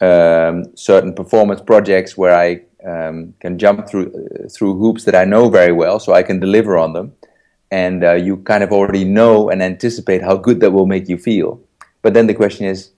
um, 0.00 0.76
certain 0.76 1.14
performance 1.14 1.60
projects 1.60 2.16
where 2.16 2.36
I 2.36 2.62
um, 2.86 3.34
can 3.40 3.58
jump 3.58 3.88
through 3.88 4.06
uh, 4.12 4.48
through 4.48 4.78
hoops 4.78 5.04
that 5.04 5.14
I 5.14 5.24
know 5.24 5.48
very 5.48 5.72
well, 5.72 5.98
so 5.98 6.12
I 6.12 6.22
can 6.22 6.40
deliver 6.40 6.76
on 6.76 6.92
them. 6.92 7.12
And 7.70 8.04
uh, 8.04 8.12
you 8.12 8.36
kind 8.38 8.62
of 8.62 8.72
already 8.72 9.04
know 9.04 9.50
and 9.50 9.62
anticipate 9.62 10.22
how 10.22 10.36
good 10.36 10.60
that 10.60 10.70
will 10.70 10.86
make 10.86 11.08
you 11.08 11.18
feel. 11.18 11.60
But 12.02 12.14
then 12.14 12.26
the 12.26 12.34
question 12.34 12.66
is, 12.66 12.90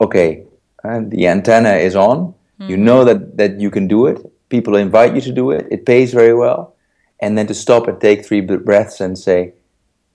okay, 0.00 0.44
uh, 0.82 1.00
the 1.06 1.28
antenna 1.28 1.74
is 1.74 1.94
on. 1.94 2.34
Mm-hmm. 2.60 2.70
You 2.70 2.76
know 2.76 3.04
that 3.04 3.36
that 3.36 3.60
you 3.60 3.70
can 3.70 3.86
do 3.86 4.06
it. 4.06 4.18
People 4.48 4.76
invite 4.76 5.14
you 5.14 5.20
to 5.20 5.32
do 5.32 5.50
it. 5.50 5.66
It 5.70 5.86
pays 5.86 6.12
very 6.12 6.34
well. 6.34 6.74
And 7.20 7.36
then 7.36 7.46
to 7.46 7.54
stop 7.54 7.88
and 7.88 8.00
take 8.00 8.24
three 8.24 8.40
breaths 8.40 9.00
and 9.00 9.18
say, 9.18 9.54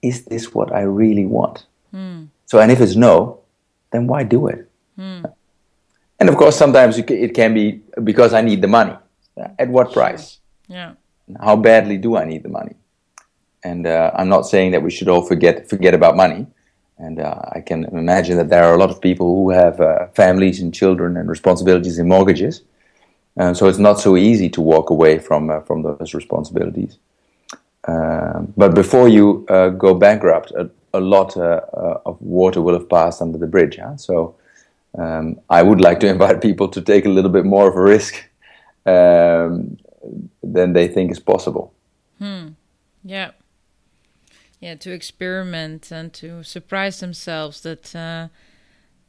is 0.02 0.26
this 0.26 0.54
what 0.54 0.72
I 0.72 0.82
really 0.82 1.26
want? 1.26 1.66
Mm. 1.94 2.30
So, 2.46 2.60
and 2.60 2.72
if 2.72 2.80
it's 2.80 2.96
no, 2.96 3.40
then 3.92 4.08
why 4.08 4.24
do 4.24 4.48
it? 4.48 4.70
Mm. 4.98 5.34
And 6.20 6.30
of 6.30 6.38
course, 6.38 6.56
sometimes 6.56 6.98
it 6.98 7.34
can 7.34 7.54
be 7.54 7.82
because 8.04 8.34
I 8.34 8.42
need 8.42 8.62
the 8.62 8.68
money. 8.68 8.96
At 9.38 9.70
what 9.70 9.94
price? 9.94 10.40
Yeah. 10.68 10.94
How 11.40 11.56
badly 11.56 11.98
do 11.98 12.18
I 12.18 12.26
need 12.26 12.44
the 12.44 12.50
money? 12.50 12.76
And 13.64 13.86
uh, 13.86 14.12
I'm 14.16 14.30
not 14.30 14.48
saying 14.48 14.72
that 14.72 14.84
we 14.84 14.92
should 14.92 15.08
all 15.08 15.22
forget 15.22 15.70
forget 15.70 15.94
about 15.94 16.16
money. 16.16 16.48
And 16.98 17.20
uh, 17.20 17.42
I 17.52 17.62
can 17.62 17.86
imagine 17.86 18.38
that 18.38 18.50
there 18.50 18.64
are 18.64 18.74
a 18.74 18.78
lot 18.78 18.92
of 18.92 19.02
people 19.02 19.28
who 19.36 19.50
have 19.52 19.80
uh, 19.80 20.08
families 20.14 20.62
and 20.62 20.74
children 20.74 21.18
and 21.18 21.30
responsibilities 21.30 21.98
and 21.98 22.08
mortgages. 22.08 22.62
Um, 23.38 23.56
so 23.56 23.68
it's 23.68 23.80
not 23.80 24.00
so 24.00 24.18
easy 24.18 24.50
to 24.50 24.62
walk 24.62 24.90
away 24.90 25.20
from 25.20 25.50
uh, 25.50 25.62
from 25.62 25.84
those 25.84 26.14
responsibilities. 26.14 26.98
Um, 27.88 28.54
but 28.56 28.76
before 28.76 29.08
you 29.08 29.46
uh, 29.50 29.70
go 29.70 29.94
bankrupt, 29.94 30.52
a, 30.52 30.70
a 30.94 31.00
lot 31.00 31.36
uh, 31.38 31.62
of 32.06 32.22
water 32.22 32.62
will 32.62 32.74
have 32.74 32.90
passed 32.90 33.22
under 33.22 33.38
the 33.38 33.48
bridge. 33.48 33.78
Huh? 33.78 33.98
So 33.98 34.36
um, 34.98 35.40
I 35.50 35.64
would 35.64 35.82
like 35.82 36.00
to 36.02 36.08
invite 36.16 36.42
people 36.42 36.68
to 36.70 36.82
take 36.82 37.06
a 37.06 37.10
little 37.10 37.32
bit 37.32 37.46
more 37.46 37.68
of 37.70 37.76
a 37.76 37.82
risk 37.82 38.31
um, 38.86 39.78
than 40.44 40.74
they 40.74 40.88
think 40.88 41.12
is 41.12 41.20
possible. 41.20 41.74
Hmm. 42.20 42.50
Yeah. 43.04 43.32
Yeah, 44.60 44.76
to 44.76 44.92
experiment 44.92 45.92
and 45.92 46.14
to 46.14 46.44
surprise 46.44 47.00
themselves 47.00 47.62
that, 47.62 47.96
uh, 47.96 48.28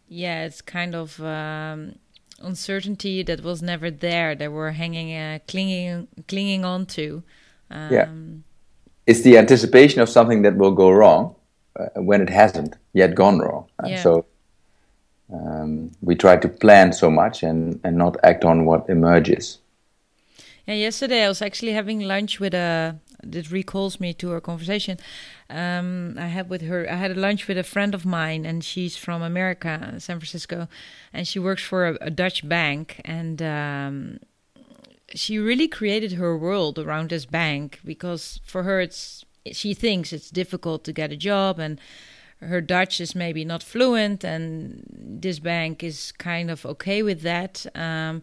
yeah, 0.08 0.44
it's 0.44 0.62
kind 0.62 0.94
of 0.94 1.20
um, 1.20 1.96
uncertainty 2.40 3.22
that 3.22 3.42
was 3.42 3.62
never 3.62 3.90
there. 3.90 4.34
They 4.34 4.48
were 4.48 4.70
hanging, 4.70 5.14
uh, 5.14 5.40
clinging, 5.46 6.08
clinging 6.26 6.64
on 6.64 6.86
to. 6.86 7.22
Um, 7.70 7.92
yeah, 7.92 8.08
it's 9.06 9.22
the 9.22 9.36
anticipation 9.38 10.00
of 10.00 10.08
something 10.08 10.42
that 10.42 10.56
will 10.56 10.72
go 10.72 10.90
wrong 10.90 11.34
uh, 11.78 12.00
when 12.00 12.20
it 12.22 12.30
hasn't 12.30 12.76
yet 12.92 13.14
gone 13.14 13.38
wrong. 13.38 13.66
Yeah. 13.84 14.02
So 14.02 14.24
um, 15.32 15.90
we 16.00 16.14
try 16.14 16.36
to 16.36 16.48
plan 16.48 16.92
so 16.92 17.10
much 17.10 17.42
and, 17.42 17.80
and 17.84 17.96
not 17.96 18.16
act 18.22 18.44
on 18.44 18.64
what 18.64 18.88
emerges. 18.88 19.58
Yeah, 20.72 20.78
yesterday 20.78 21.22
I 21.26 21.28
was 21.28 21.42
actually 21.42 21.72
having 21.72 22.00
lunch 22.00 22.40
with 22.40 22.54
a. 22.54 22.96
This 23.22 23.52
recalls 23.52 24.00
me 24.00 24.14
to 24.14 24.32
our 24.32 24.40
conversation 24.40 24.98
um, 25.50 26.16
I 26.18 26.28
had 26.28 26.48
with 26.48 26.62
her. 26.62 26.90
I 26.90 26.94
had 26.94 27.10
a 27.10 27.20
lunch 27.20 27.46
with 27.46 27.58
a 27.58 27.62
friend 27.62 27.94
of 27.94 28.06
mine, 28.06 28.46
and 28.46 28.64
she's 28.64 28.96
from 28.96 29.20
America, 29.20 29.96
San 29.98 30.18
Francisco, 30.18 30.68
and 31.12 31.28
she 31.28 31.38
works 31.38 31.62
for 31.62 31.88
a, 31.88 31.98
a 32.00 32.10
Dutch 32.10 32.48
bank, 32.48 33.02
and 33.04 33.42
um, 33.42 34.18
she 35.14 35.38
really 35.38 35.68
created 35.68 36.12
her 36.12 36.38
world 36.38 36.78
around 36.78 37.10
this 37.10 37.26
bank 37.26 37.78
because 37.84 38.40
for 38.42 38.62
her, 38.62 38.80
it's 38.80 39.26
she 39.52 39.74
thinks 39.74 40.10
it's 40.10 40.30
difficult 40.30 40.84
to 40.84 40.92
get 40.94 41.12
a 41.12 41.16
job 41.16 41.58
and 41.58 41.78
her 42.40 42.60
Dutch 42.60 42.98
is 42.98 43.14
maybe 43.14 43.44
not 43.44 43.62
fluent, 43.62 44.24
and 44.24 44.84
this 45.20 45.38
bank 45.38 45.82
is 45.82 46.12
kind 46.12 46.50
of 46.50 46.64
okay 46.64 47.02
with 47.02 47.20
that. 47.20 47.66
Um, 47.74 48.22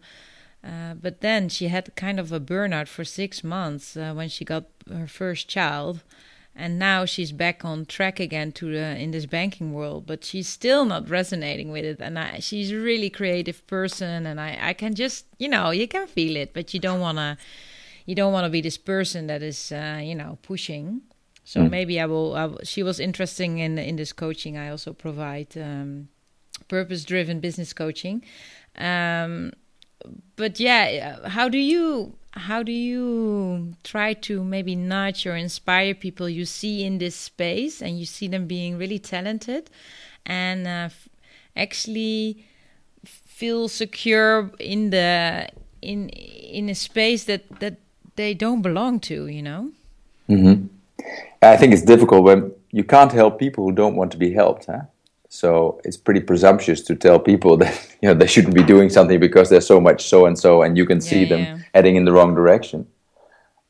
uh, 0.62 0.94
but 0.94 1.20
then 1.20 1.48
she 1.48 1.68
had 1.68 1.94
kind 1.96 2.20
of 2.20 2.32
a 2.32 2.40
burnout 2.40 2.88
for 2.88 3.04
six 3.04 3.42
months 3.42 3.96
uh, 3.96 4.12
when 4.12 4.28
she 4.28 4.44
got 4.44 4.64
her 4.90 5.06
first 5.06 5.48
child, 5.48 6.02
and 6.54 6.78
now 6.78 7.04
she's 7.04 7.32
back 7.32 7.64
on 7.64 7.86
track 7.86 8.20
again 8.20 8.52
to 8.52 8.70
the, 8.70 8.98
in 8.98 9.12
this 9.12 9.24
banking 9.24 9.72
world. 9.72 10.06
But 10.06 10.24
she's 10.24 10.48
still 10.48 10.84
not 10.84 11.08
resonating 11.08 11.70
with 11.70 11.84
it, 11.84 11.98
and 12.00 12.18
I, 12.18 12.40
she's 12.40 12.72
a 12.72 12.76
really 12.76 13.08
creative 13.08 13.66
person, 13.66 14.26
and 14.26 14.38
I, 14.40 14.58
I 14.60 14.72
can 14.74 14.94
just 14.94 15.26
you 15.38 15.48
know 15.48 15.70
you 15.70 15.88
can 15.88 16.06
feel 16.06 16.36
it, 16.36 16.52
but 16.52 16.74
you 16.74 16.80
don't 16.80 17.00
wanna 17.00 17.38
you 18.04 18.14
don't 18.14 18.32
want 18.32 18.44
to 18.44 18.50
be 18.50 18.60
this 18.60 18.76
person 18.76 19.28
that 19.28 19.42
is 19.42 19.72
uh, 19.72 20.00
you 20.02 20.14
know 20.14 20.38
pushing. 20.42 21.02
So 21.44 21.60
mm. 21.60 21.70
maybe 21.70 21.98
I 21.98 22.06
will, 22.06 22.36
I 22.36 22.44
will, 22.44 22.60
She 22.64 22.82
was 22.82 23.00
interesting 23.00 23.58
in 23.58 23.78
in 23.78 23.96
this 23.96 24.12
coaching. 24.12 24.58
I 24.58 24.68
also 24.68 24.92
provide 24.92 25.56
um, 25.56 26.08
purpose 26.68 27.04
driven 27.04 27.40
business 27.40 27.72
coaching. 27.72 28.22
Um, 28.76 29.52
but 30.36 30.60
yeah, 30.60 31.28
how 31.28 31.48
do 31.48 31.58
you 31.58 32.14
how 32.32 32.62
do 32.62 32.72
you 32.72 33.74
try 33.82 34.12
to 34.12 34.44
maybe 34.44 34.76
nudge 34.76 35.26
or 35.26 35.34
inspire 35.34 35.94
people 35.94 36.28
you 36.28 36.44
see 36.44 36.84
in 36.84 36.98
this 36.98 37.16
space 37.16 37.82
and 37.82 37.98
you 37.98 38.06
see 38.06 38.28
them 38.28 38.46
being 38.46 38.78
really 38.78 38.98
talented 38.98 39.68
and 40.24 40.66
uh, 40.66 40.88
actually 41.56 42.44
feel 43.04 43.68
secure 43.68 44.50
in 44.58 44.90
the 44.90 45.48
in 45.82 46.08
in 46.08 46.68
a 46.68 46.74
space 46.74 47.24
that 47.24 47.42
that 47.60 47.76
they 48.16 48.34
don't 48.34 48.62
belong 48.62 49.00
to 49.00 49.26
you 49.26 49.42
know 49.42 49.70
mm-hmm. 50.28 50.66
i 51.42 51.56
think 51.56 51.72
it's 51.72 51.82
difficult 51.82 52.22
when 52.22 52.52
you 52.70 52.84
can't 52.84 53.12
help 53.12 53.38
people 53.38 53.64
who 53.64 53.72
don't 53.72 53.96
want 53.96 54.12
to 54.12 54.18
be 54.18 54.32
helped 54.32 54.66
huh? 54.66 54.82
So 55.32 55.80
it's 55.84 55.96
pretty 55.96 56.20
presumptuous 56.20 56.82
to 56.82 56.96
tell 56.96 57.18
people 57.18 57.56
that 57.62 57.96
you 58.02 58.08
know 58.08 58.14
they 58.14 58.26
shouldn't 58.26 58.54
be 58.54 58.64
doing 58.64 58.90
something 58.90 59.18
because 59.18 59.48
there's 59.48 59.66
so 59.66 59.80
much 59.80 60.08
so 60.08 60.26
and 60.26 60.38
so, 60.38 60.62
and 60.62 60.76
you 60.76 60.84
can 60.84 61.00
see 61.00 61.22
yeah, 61.22 61.28
them 61.28 61.40
yeah. 61.40 61.58
heading 61.72 61.96
in 61.96 62.04
the 62.04 62.12
wrong 62.12 62.34
direction. 62.34 62.86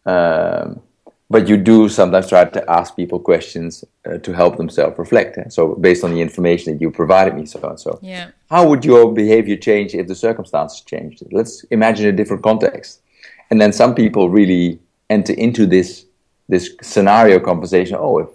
Um, 0.06 0.80
but 1.28 1.46
you 1.46 1.56
do 1.56 1.88
sometimes 1.88 2.28
try 2.28 2.44
to 2.44 2.70
ask 2.70 2.96
people 2.96 3.20
questions 3.20 3.84
uh, 4.04 4.18
to 4.18 4.32
help 4.32 4.56
them 4.56 4.68
self-reflect. 4.68 5.38
Eh? 5.38 5.48
So 5.48 5.76
based 5.76 6.02
on 6.02 6.12
the 6.12 6.20
information 6.20 6.72
that 6.72 6.80
you 6.80 6.90
provided 6.90 7.36
me, 7.36 7.46
so 7.46 7.60
and 7.62 7.78
so, 7.78 8.00
yeah. 8.02 8.30
how 8.48 8.66
would 8.68 8.84
your 8.84 9.12
behavior 9.12 9.56
change 9.56 9.94
if 9.94 10.08
the 10.08 10.16
circumstances 10.16 10.80
changed? 10.80 11.22
Let's 11.30 11.62
imagine 11.64 12.06
a 12.06 12.12
different 12.12 12.42
context, 12.42 13.02
and 13.50 13.60
then 13.60 13.72
some 13.72 13.94
people 13.94 14.30
really 14.30 14.80
enter 15.10 15.34
into 15.34 15.66
this 15.66 16.06
this 16.48 16.70
scenario 16.80 17.38
conversation. 17.38 17.96
Oh, 18.00 18.18
if 18.18 18.28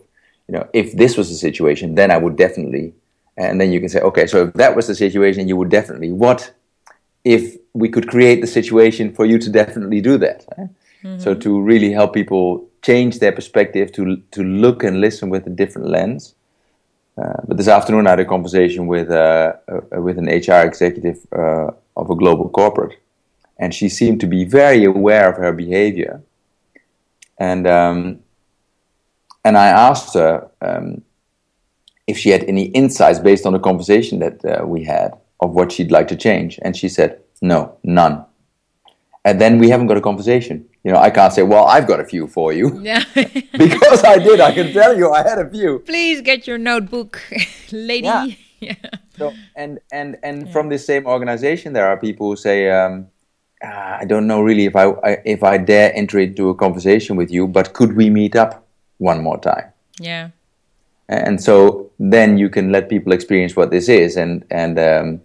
you 0.47 0.53
know, 0.53 0.67
if 0.73 0.95
this 0.95 1.17
was 1.17 1.29
the 1.29 1.35
situation, 1.35 1.95
then 1.95 2.11
I 2.11 2.17
would 2.17 2.37
definitely 2.37 2.93
and 3.37 3.59
then 3.59 3.71
you 3.71 3.79
can 3.79 3.89
say, 3.89 3.99
okay, 3.99 4.27
so 4.27 4.45
if 4.45 4.53
that 4.53 4.75
was 4.75 4.87
the 4.87 4.95
situation, 4.95 5.47
you 5.47 5.57
would 5.57 5.69
definitely. 5.69 6.11
What 6.11 6.53
if 7.23 7.57
we 7.73 7.89
could 7.89 8.07
create 8.07 8.41
the 8.41 8.47
situation 8.47 9.13
for 9.13 9.25
you 9.25 9.37
to 9.39 9.49
definitely 9.49 10.01
do 10.01 10.17
that? 10.19 10.45
Mm-hmm. 11.03 11.19
So 11.19 11.35
to 11.35 11.61
really 11.61 11.91
help 11.91 12.13
people 12.13 12.67
change 12.81 13.19
their 13.19 13.31
perspective, 13.31 13.91
to 13.93 14.17
to 14.31 14.43
look 14.43 14.83
and 14.83 15.01
listen 15.01 15.29
with 15.29 15.45
a 15.47 15.49
different 15.49 15.89
lens. 15.89 16.35
Uh, 17.17 17.41
but 17.47 17.57
this 17.57 17.67
afternoon, 17.67 18.07
I 18.07 18.11
had 18.11 18.19
a 18.19 18.25
conversation 18.25 18.87
with 18.87 19.09
uh, 19.09 19.53
uh, 19.67 20.01
with 20.01 20.17
an 20.17 20.27
HR 20.27 20.65
executive 20.65 21.19
uh, 21.31 21.71
of 21.95 22.09
a 22.09 22.15
global 22.15 22.49
corporate, 22.49 22.97
and 23.57 23.73
she 23.73 23.89
seemed 23.89 24.19
to 24.21 24.27
be 24.27 24.45
very 24.45 24.83
aware 24.85 25.29
of 25.29 25.37
her 25.37 25.53
behavior. 25.53 26.21
And 27.37 27.67
um, 27.67 28.19
and 29.43 29.57
I 29.57 29.67
asked 29.67 30.13
her, 30.15 30.49
um, 30.61 31.03
if 32.07 32.17
she 32.17 32.29
had 32.29 32.43
any 32.43 32.65
insights 32.67 33.19
based 33.19 33.45
on 33.45 33.53
the 33.53 33.59
conversation 33.59 34.19
that 34.19 34.43
uh, 34.45 34.65
we 34.65 34.83
had 34.83 35.13
of 35.39 35.51
what 35.51 35.71
she'd 35.71 35.91
like 35.91 36.07
to 36.07 36.15
change. 36.15 36.59
And 36.61 36.75
she 36.75 36.87
said, 36.87 37.19
no, 37.41 37.77
none. 37.83 38.25
And 39.23 39.41
then 39.41 39.57
we 39.57 39.69
haven't 39.69 39.87
got 39.87 39.97
a 39.97 40.01
conversation. 40.01 40.65
You 40.83 40.91
know, 40.91 40.99
I 40.99 41.09
can't 41.09 41.33
say, 41.33 41.41
well, 41.41 41.65
I've 41.65 41.87
got 41.87 41.99
a 41.99 42.05
few 42.05 42.27
for 42.27 42.53
you. 42.53 42.79
Yeah. 42.83 43.03
because 43.57 44.03
I 44.03 44.19
did. 44.19 44.39
I 44.39 44.51
can 44.51 44.71
tell 44.71 44.95
you 44.95 45.11
I 45.11 45.27
had 45.27 45.39
a 45.39 45.49
few. 45.49 45.79
Please 45.79 46.21
get 46.21 46.45
your 46.45 46.59
notebook, 46.59 47.21
lady. 47.71 48.05
Yeah. 48.05 48.27
yeah. 48.59 48.75
So, 49.17 49.33
and 49.55 49.79
and, 49.91 50.17
and 50.21 50.45
yeah. 50.45 50.51
from 50.51 50.69
this 50.69 50.85
same 50.85 51.07
organization, 51.07 51.73
there 51.73 51.87
are 51.87 51.97
people 51.97 52.29
who 52.29 52.35
say, 52.35 52.69
um, 52.69 53.07
ah, 53.63 53.97
I 54.01 54.05
don't 54.05 54.27
know 54.27 54.41
really 54.41 54.65
if 54.65 54.75
I, 54.75 54.91
I 54.91 55.17
if 55.25 55.43
I 55.43 55.57
dare 55.57 55.91
enter 55.95 56.19
into 56.19 56.49
a 56.49 56.55
conversation 56.55 57.15
with 57.15 57.31
you, 57.31 57.47
but 57.47 57.73
could 57.73 57.95
we 57.95 58.11
meet 58.11 58.35
up 58.35 58.67
one 58.99 59.23
more 59.23 59.39
time? 59.39 59.71
Yeah 59.99 60.29
and 61.07 61.41
so 61.41 61.84
then 61.99 62.37
you 62.37 62.49
can 62.49 62.71
let 62.71 62.89
people 62.89 63.13
experience 63.13 63.55
what 63.55 63.71
this 63.71 63.89
is 63.89 64.17
and 64.17 64.43
and 64.49 64.79
um, 64.79 65.21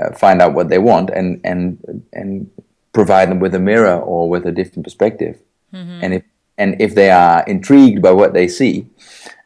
uh, 0.00 0.12
find 0.14 0.40
out 0.40 0.54
what 0.54 0.68
they 0.68 0.78
want 0.78 1.10
and 1.10 1.40
and 1.44 2.04
and 2.12 2.50
provide 2.92 3.30
them 3.30 3.40
with 3.40 3.54
a 3.54 3.58
mirror 3.58 3.98
or 3.98 4.28
with 4.28 4.46
a 4.46 4.52
different 4.52 4.84
perspective. 4.84 5.38
Mm-hmm. 5.72 6.00
and 6.02 6.14
if 6.14 6.22
and 6.58 6.80
if 6.80 6.94
they 6.96 7.10
are 7.10 7.44
intrigued 7.46 8.02
by 8.02 8.10
what 8.10 8.32
they 8.32 8.48
see 8.48 8.86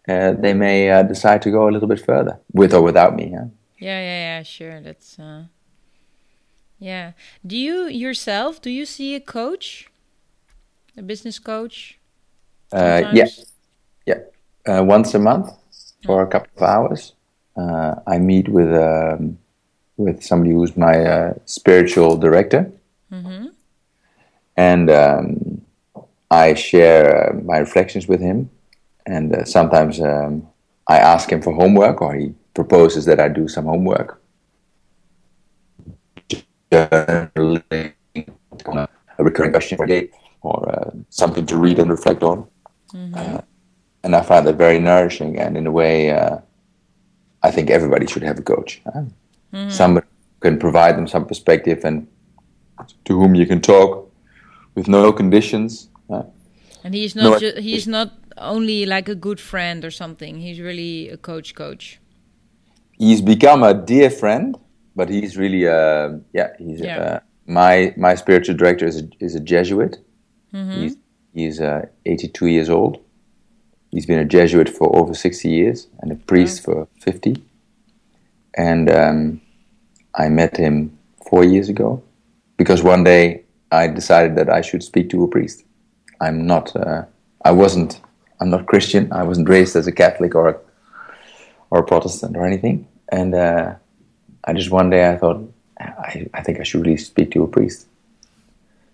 uh, 0.08 0.32
they 0.32 0.54
may 0.54 0.90
uh, 0.90 1.02
decide 1.02 1.42
to 1.42 1.50
go 1.50 1.68
a 1.68 1.70
little 1.70 1.86
bit 1.86 2.00
further 2.00 2.40
with 2.54 2.72
or 2.72 2.80
without 2.80 3.14
me 3.14 3.28
yeah. 3.30 3.46
Yeah 3.78 4.00
yeah, 4.00 4.20
yeah 4.38 4.42
sure 4.42 4.80
that's 4.80 5.18
uh, 5.18 5.44
yeah. 6.78 7.12
Do 7.46 7.56
you 7.56 7.86
yourself 7.88 8.60
do 8.60 8.70
you 8.70 8.84
see 8.84 9.14
a 9.14 9.20
coach? 9.20 9.88
A 10.96 11.02
business 11.02 11.38
coach? 11.38 11.98
Uh, 12.72 13.10
yeah. 13.12 13.26
Yeah. 14.06 14.20
Uh, 14.66 14.82
once 14.84 15.14
a 15.14 15.18
month 15.18 15.50
for 16.04 16.22
a 16.22 16.26
couple 16.26 16.50
of 16.56 16.62
hours. 16.62 17.12
uh, 17.56 17.94
I 18.06 18.18
meet 18.18 18.48
with 18.48 18.72
um, 18.74 19.38
with 19.96 20.22
somebody 20.22 20.52
who's 20.52 20.76
my 20.76 21.04
uh, 21.04 21.34
spiritual 21.44 22.16
director, 22.16 22.70
mm-hmm. 23.12 23.46
and 24.56 24.90
um, 24.90 25.62
I 26.30 26.54
share 26.54 27.30
uh, 27.30 27.34
my 27.42 27.58
reflections 27.58 28.08
with 28.08 28.20
him. 28.20 28.50
And 29.06 29.34
uh, 29.34 29.44
sometimes 29.44 30.00
um, 30.00 30.48
I 30.88 30.98
ask 30.98 31.30
him 31.30 31.42
for 31.42 31.52
homework, 31.52 32.00
or 32.00 32.14
he 32.14 32.34
proposes 32.54 33.04
that 33.04 33.20
I 33.20 33.28
do 33.28 33.48
some 33.48 33.66
homework. 33.66 34.20
A 36.72 37.28
recurring 39.18 39.52
question 39.52 39.76
for 39.76 39.84
a 39.84 39.88
day, 39.88 40.10
or 40.42 40.68
uh, 40.68 40.90
something 41.10 41.46
to 41.46 41.56
read 41.56 41.78
and 41.78 41.90
reflect 41.90 42.22
on. 42.22 42.48
Mm-hmm. 42.92 43.36
And 44.04 44.14
I 44.14 44.22
find 44.22 44.46
that 44.46 44.56
very 44.56 44.78
nourishing, 44.78 45.38
and 45.38 45.56
in 45.56 45.66
a 45.66 45.72
way 45.72 46.12
I 47.44 47.50
think 47.50 47.68
everybody 47.68 48.06
should 48.06 48.22
have 48.22 48.38
a 48.38 48.42
coach. 48.42 48.80
Mm. 49.52 49.70
Somebody 49.70 50.06
can 50.40 50.58
provide 50.58 50.96
them 50.96 51.06
some 51.06 51.26
perspective 51.26 51.84
and 51.84 52.06
to 53.04 53.18
whom 53.18 53.34
you 53.34 53.46
can 53.46 53.60
talk 53.60 54.10
with 54.74 54.88
no 54.88 55.12
conditions. 55.12 55.90
Uh, 56.08 56.22
and 56.82 56.94
he's 56.94 57.14
not 57.14 57.42
no, 57.42 57.52
he's 57.60 57.86
not 57.86 58.12
only 58.38 58.86
like 58.86 59.10
a 59.10 59.14
good 59.14 59.38
friend 59.38 59.84
or 59.84 59.90
something. 59.90 60.40
He's 60.40 60.58
really 60.58 61.10
a 61.10 61.18
coach 61.18 61.54
coach. 61.54 62.00
He's 62.92 63.20
become 63.20 63.62
a 63.62 63.74
dear 63.74 64.08
friend, 64.08 64.56
but 64.96 65.10
he's 65.10 65.36
really 65.36 65.68
uh 65.68 66.18
yeah, 66.32 66.48
he's 66.58 66.80
yeah. 66.80 66.98
Uh, 66.98 67.20
my 67.46 67.94
my 67.96 68.14
spiritual 68.14 68.56
director 68.56 68.86
is 68.86 69.02
a, 69.02 69.08
is 69.20 69.34
a 69.34 69.40
Jesuit. 69.40 69.98
Mm-hmm. 70.54 70.80
He's 70.80 70.96
he's 71.34 71.60
uh, 71.60 71.86
82 72.06 72.46
years 72.46 72.70
old 72.70 73.03
He's 73.94 74.06
been 74.06 74.18
a 74.18 74.24
Jesuit 74.24 74.68
for 74.68 74.94
over 74.96 75.14
60 75.14 75.48
years 75.48 75.86
and 76.00 76.10
a 76.10 76.16
priest 76.16 76.64
for 76.64 76.88
50. 76.98 77.40
And 78.54 78.90
um, 78.90 79.40
I 80.16 80.28
met 80.28 80.56
him 80.56 80.98
four 81.30 81.44
years 81.44 81.68
ago 81.68 82.02
because 82.56 82.82
one 82.82 83.04
day 83.04 83.44
I 83.70 83.86
decided 83.86 84.34
that 84.34 84.48
I 84.50 84.62
should 84.62 84.82
speak 84.82 85.10
to 85.10 85.22
a 85.22 85.28
priest. 85.28 85.64
I'm 86.20 86.44
not, 86.44 86.74
uh, 86.74 87.04
I 87.44 87.52
wasn't, 87.52 88.00
I'm 88.40 88.50
not 88.50 88.66
Christian. 88.66 89.12
I 89.12 89.22
wasn't 89.22 89.48
raised 89.48 89.76
as 89.76 89.86
a 89.86 89.92
Catholic 89.92 90.34
or 90.34 90.48
a, 90.48 90.58
or 91.70 91.78
a 91.78 91.84
Protestant 91.84 92.36
or 92.36 92.44
anything. 92.44 92.88
And 93.10 93.32
uh, 93.32 93.74
I 94.42 94.54
just 94.54 94.72
one 94.72 94.90
day 94.90 95.08
I 95.08 95.16
thought, 95.16 95.48
I, 95.78 96.26
I 96.34 96.42
think 96.42 96.58
I 96.58 96.64
should 96.64 96.84
really 96.84 96.96
speak 96.96 97.30
to 97.30 97.44
a 97.44 97.46
priest. 97.46 97.86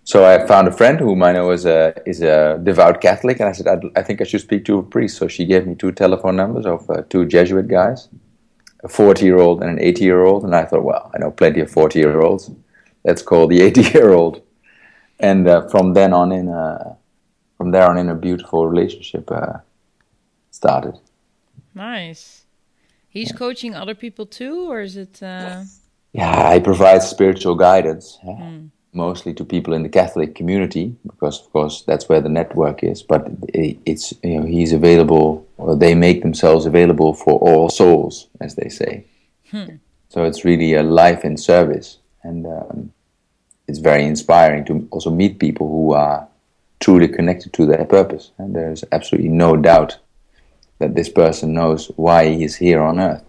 So 0.04 0.24
I 0.24 0.46
found 0.46 0.66
a 0.66 0.72
friend 0.72 0.98
whom 0.98 1.22
I 1.22 1.32
know 1.32 1.50
is 1.50 1.66
a 1.66 1.94
is 2.06 2.22
a 2.22 2.58
devout 2.62 3.00
Catholic, 3.00 3.38
and 3.40 3.48
I 3.48 3.52
said 3.52 3.66
i 3.96 4.02
think 4.02 4.20
I 4.20 4.24
should 4.24 4.40
speak 4.40 4.64
to 4.64 4.78
a 4.78 4.82
priest. 4.82 5.18
So 5.18 5.28
she 5.28 5.44
gave 5.44 5.66
me 5.66 5.74
two 5.74 5.92
telephone 5.92 6.36
numbers 6.36 6.66
of 6.66 6.88
uh, 6.90 7.02
two 7.08 7.26
Jesuit 7.26 7.68
guys, 7.68 8.08
a 8.82 8.88
forty 8.88 9.26
year 9.26 9.38
old 9.38 9.62
and 9.62 9.70
an 9.70 9.78
eighty 9.78 10.04
year 10.04 10.24
old, 10.24 10.44
and 10.44 10.54
I 10.54 10.64
thought, 10.64 10.84
well, 10.84 11.10
I 11.14 11.18
know 11.18 11.30
plenty 11.30 11.60
of 11.60 11.70
forty 11.70 11.98
year 11.98 12.20
olds. 12.20 12.50
Let's 13.04 13.22
call 13.22 13.46
the 13.46 13.60
eighty 13.66 13.82
year 13.82 14.12
old, 14.12 14.42
and 15.18 15.46
uh, 15.46 15.68
from 15.68 15.92
then 15.94 16.12
on 16.12 16.32
in 16.32 16.48
a, 16.48 16.96
from 17.58 17.70
there 17.70 17.86
on 17.88 17.98
in 17.98 18.08
a 18.08 18.14
beautiful 18.14 18.66
relationship 18.66 19.30
uh, 19.30 19.58
started. 20.50 20.98
Nice. 21.74 22.46
He's 23.08 23.30
yeah. 23.30 23.36
coaching 23.36 23.74
other 23.74 23.94
people 23.94 24.24
too, 24.24 24.70
or 24.70 24.80
is 24.80 24.96
it? 24.96 25.22
Uh, 25.22 25.64
yeah, 26.12 26.48
I 26.48 26.58
provide 26.58 27.02
spiritual 27.02 27.54
guidance. 27.54 28.18
Mm 28.24 28.70
mostly 28.92 29.32
to 29.34 29.44
people 29.44 29.74
in 29.74 29.82
the 29.82 29.88
Catholic 29.88 30.34
community 30.34 30.96
because, 31.06 31.40
of 31.40 31.52
course, 31.52 31.82
that's 31.82 32.08
where 32.08 32.20
the 32.20 32.28
network 32.28 32.82
is. 32.82 33.02
But 33.02 33.28
it's 33.54 34.12
you 34.22 34.40
know 34.40 34.46
he's 34.46 34.72
available, 34.72 35.46
or 35.56 35.76
they 35.76 35.94
make 35.94 36.22
themselves 36.22 36.66
available 36.66 37.14
for 37.14 37.38
all 37.38 37.68
souls, 37.68 38.28
as 38.40 38.54
they 38.54 38.68
say. 38.68 39.04
Hmm. 39.50 39.76
So 40.08 40.24
it's 40.24 40.44
really 40.44 40.74
a 40.74 40.82
life 40.82 41.24
in 41.24 41.36
service, 41.36 41.98
and 42.22 42.46
um, 42.46 42.92
it's 43.68 43.78
very 43.78 44.04
inspiring 44.04 44.64
to 44.66 44.88
also 44.90 45.10
meet 45.10 45.38
people 45.38 45.68
who 45.68 45.92
are 45.92 46.26
truly 46.80 47.08
connected 47.08 47.52
to 47.52 47.66
their 47.66 47.84
purpose. 47.84 48.32
And 48.38 48.54
there's 48.54 48.84
absolutely 48.90 49.28
no 49.28 49.56
doubt 49.56 49.98
that 50.78 50.94
this 50.94 51.08
person 51.08 51.52
knows 51.52 51.90
why 51.96 52.28
he 52.28 52.42
is 52.42 52.56
here 52.56 52.82
on 52.82 52.98
Earth. 52.98 53.24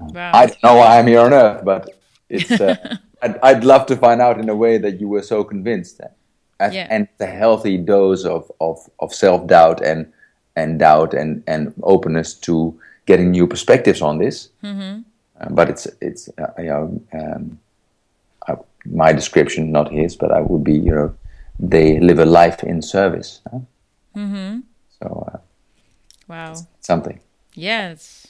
Wow. 0.00 0.32
I 0.34 0.46
don't 0.46 0.62
know 0.62 0.74
why 0.76 0.98
I'm 0.98 1.06
here 1.06 1.20
on 1.20 1.32
Earth, 1.32 1.64
but 1.64 1.93
it's 2.28 2.50
uh, 2.50 2.96
I'd, 3.22 3.38
I'd 3.42 3.64
love 3.64 3.86
to 3.86 3.96
find 3.96 4.20
out 4.20 4.38
in 4.38 4.48
a 4.48 4.56
way 4.56 4.78
that 4.78 5.00
you 5.00 5.08
were 5.08 5.22
so 5.22 5.44
convinced 5.44 6.00
As, 6.60 6.74
yeah. 6.74 6.86
and 6.90 7.08
a 7.20 7.26
healthy 7.26 7.76
dose 7.78 8.24
of, 8.24 8.50
of, 8.60 8.78
of 9.00 9.14
self-doubt 9.14 9.82
and 9.82 10.12
and 10.56 10.78
doubt 10.78 11.14
and, 11.14 11.42
and 11.46 11.74
openness 11.82 12.34
to 12.34 12.78
getting 13.06 13.30
new 13.30 13.46
perspectives 13.46 14.00
on 14.00 14.18
this 14.18 14.50
mm-hmm. 14.62 15.00
uh, 15.40 15.48
but 15.50 15.68
it's 15.68 15.86
it's 16.00 16.28
uh, 16.38 16.52
you 16.58 16.64
know 16.64 17.02
um, 17.12 17.58
I, 18.46 18.54
my 18.84 19.12
description 19.12 19.72
not 19.72 19.90
his 19.90 20.16
but 20.16 20.30
I 20.30 20.40
would 20.40 20.62
be 20.62 20.74
you 20.74 20.94
know 20.94 21.14
they 21.58 21.98
live 22.00 22.18
a 22.18 22.24
life 22.24 22.62
in 22.62 22.82
service 22.82 23.40
huh? 23.50 23.58
mm-hmm. 24.16 24.60
so 25.02 25.28
uh, 25.32 25.38
wow 26.28 26.54
something 26.80 27.20
yes 27.54 28.23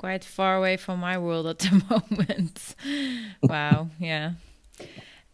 quite 0.00 0.24
far 0.24 0.56
away 0.56 0.78
from 0.78 0.98
my 0.98 1.18
world 1.18 1.46
at 1.46 1.58
the 1.58 1.74
moment. 1.90 2.74
wow, 3.42 3.88
yeah. 3.98 4.32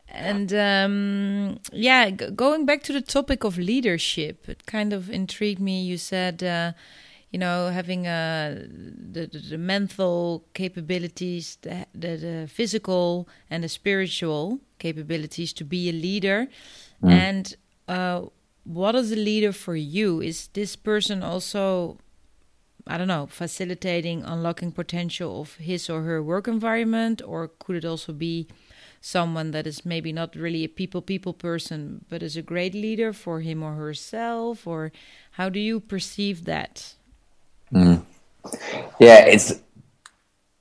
And 0.09 0.53
um, 0.53 1.61
yeah, 1.73 2.11
going 2.11 2.67
back 2.67 2.83
to 2.85 2.93
the 2.93 3.01
topic 3.01 3.45
of 3.45 3.59
leadership, 3.59 4.49
it 4.49 4.67
kind 4.67 4.93
of 4.93 5.09
intrigued 5.09 5.61
me. 5.61 5.85
You 5.85 5.99
said, 5.99 6.43
uh, 6.43 6.73
you 7.31 7.39
know, 7.39 7.69
having 7.69 8.09
uh, 8.09 8.67
the, 9.13 9.29
the, 9.29 9.39
the 9.39 9.59
mental 9.59 10.45
capabilities, 10.53 11.59
the, 11.63 11.87
the, 11.95 12.17
the, 12.17 12.49
physical 12.49 13.29
and 13.49 13.63
the 13.63 13.69
spiritual 13.69 14.59
capabilities 14.81 15.53
to 15.53 15.65
be 15.65 15.91
a 15.91 15.93
leader. 15.93 16.49
Mm. 17.05 17.11
And 17.11 17.57
uh, 17.87 18.23
what 18.65 18.97
is 18.97 19.13
a 19.13 19.17
leader 19.31 19.53
for 19.53 19.77
you? 19.77 20.21
Is 20.21 20.49
this 20.55 20.75
person 20.75 21.23
also 21.23 21.99
I 22.87 22.99
don't 22.99 23.09
know, 23.09 23.27
facilitating 23.27 24.23
unlocking 24.23 24.71
potential 24.71 25.41
of 25.41 25.57
his 25.57 25.91
or 25.91 26.03
her 26.03 26.23
work 26.23 26.47
environment, 26.47 27.21
or 27.25 27.49
could 27.59 27.77
it 27.77 27.85
also 27.85 28.13
be 28.13 28.47
someone 29.01 29.51
that 29.51 29.67
is 29.67 29.85
maybe 29.85 30.13
not 30.13 30.37
really 30.37 30.63
a 30.65 30.69
people 30.69 31.03
people 31.03 31.33
person, 31.33 32.05
but 32.09 32.23
is 32.23 32.37
a 32.37 32.43
great 32.43 32.75
leader 32.75 33.13
for 33.13 33.41
him 33.41 33.63
or 33.63 33.75
herself, 33.75 34.67
or 34.67 34.93
how 35.33 35.49
do 35.49 35.59
you 35.59 35.81
perceive 35.81 36.45
that? 36.45 36.95
Mm. 37.73 38.03
Yeah, 39.01 39.25
it's 39.27 39.61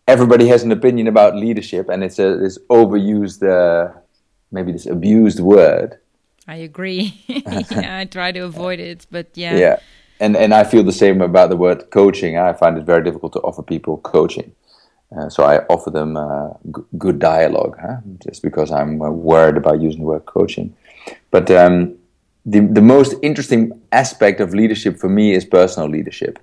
everybody 0.07 0.47
has 0.47 0.63
an 0.63 0.71
opinion 0.71 1.07
about 1.07 1.35
leadership, 1.35 1.89
and 1.89 2.03
it's 2.03 2.17
a 2.17 2.37
this 2.37 2.57
overused, 2.71 3.45
uh, 3.45 3.93
maybe 4.51 4.71
this 4.71 4.87
abused 4.87 5.39
word. 5.39 5.99
I 6.47 6.55
agree. 6.55 7.23
yeah, 7.27 7.99
I 7.99 8.05
try 8.05 8.31
to 8.31 8.39
avoid 8.39 8.79
it, 8.79 9.05
but 9.11 9.27
yeah. 9.35 9.57
Yeah 9.57 9.79
and 10.19 10.35
and 10.37 10.53
I 10.53 10.63
feel 10.63 10.83
the 10.83 10.91
same 10.91 11.21
about 11.21 11.49
the 11.49 11.57
word 11.57 11.89
coaching. 11.89 12.37
I 12.37 12.53
find 12.53 12.77
it 12.77 12.85
very 12.85 13.03
difficult 13.03 13.33
to 13.33 13.39
offer 13.39 13.61
people 13.61 13.97
coaching. 13.97 14.53
Uh, 15.15 15.29
so 15.29 15.43
I 15.43 15.59
offer 15.65 15.91
them 15.91 16.17
uh, 16.17 16.49
g- 16.75 16.83
good 16.97 17.19
dialogue, 17.19 17.77
huh? 17.79 17.97
just 18.25 18.41
because 18.41 18.71
I'm 18.71 19.01
uh, 19.01 19.09
worried 19.09 19.55
about 19.55 19.79
using 19.79 20.01
the 20.01 20.07
word 20.07 20.25
coaching. 20.25 20.75
But 21.31 21.49
um, 21.51 21.97
the 22.45 22.61
the 22.61 22.81
most 22.81 23.15
interesting 23.21 23.81
aspect 23.91 24.39
of 24.39 24.53
leadership 24.53 24.97
for 24.97 25.09
me 25.09 25.33
is 25.33 25.45
personal 25.45 25.89
leadership, 25.89 26.39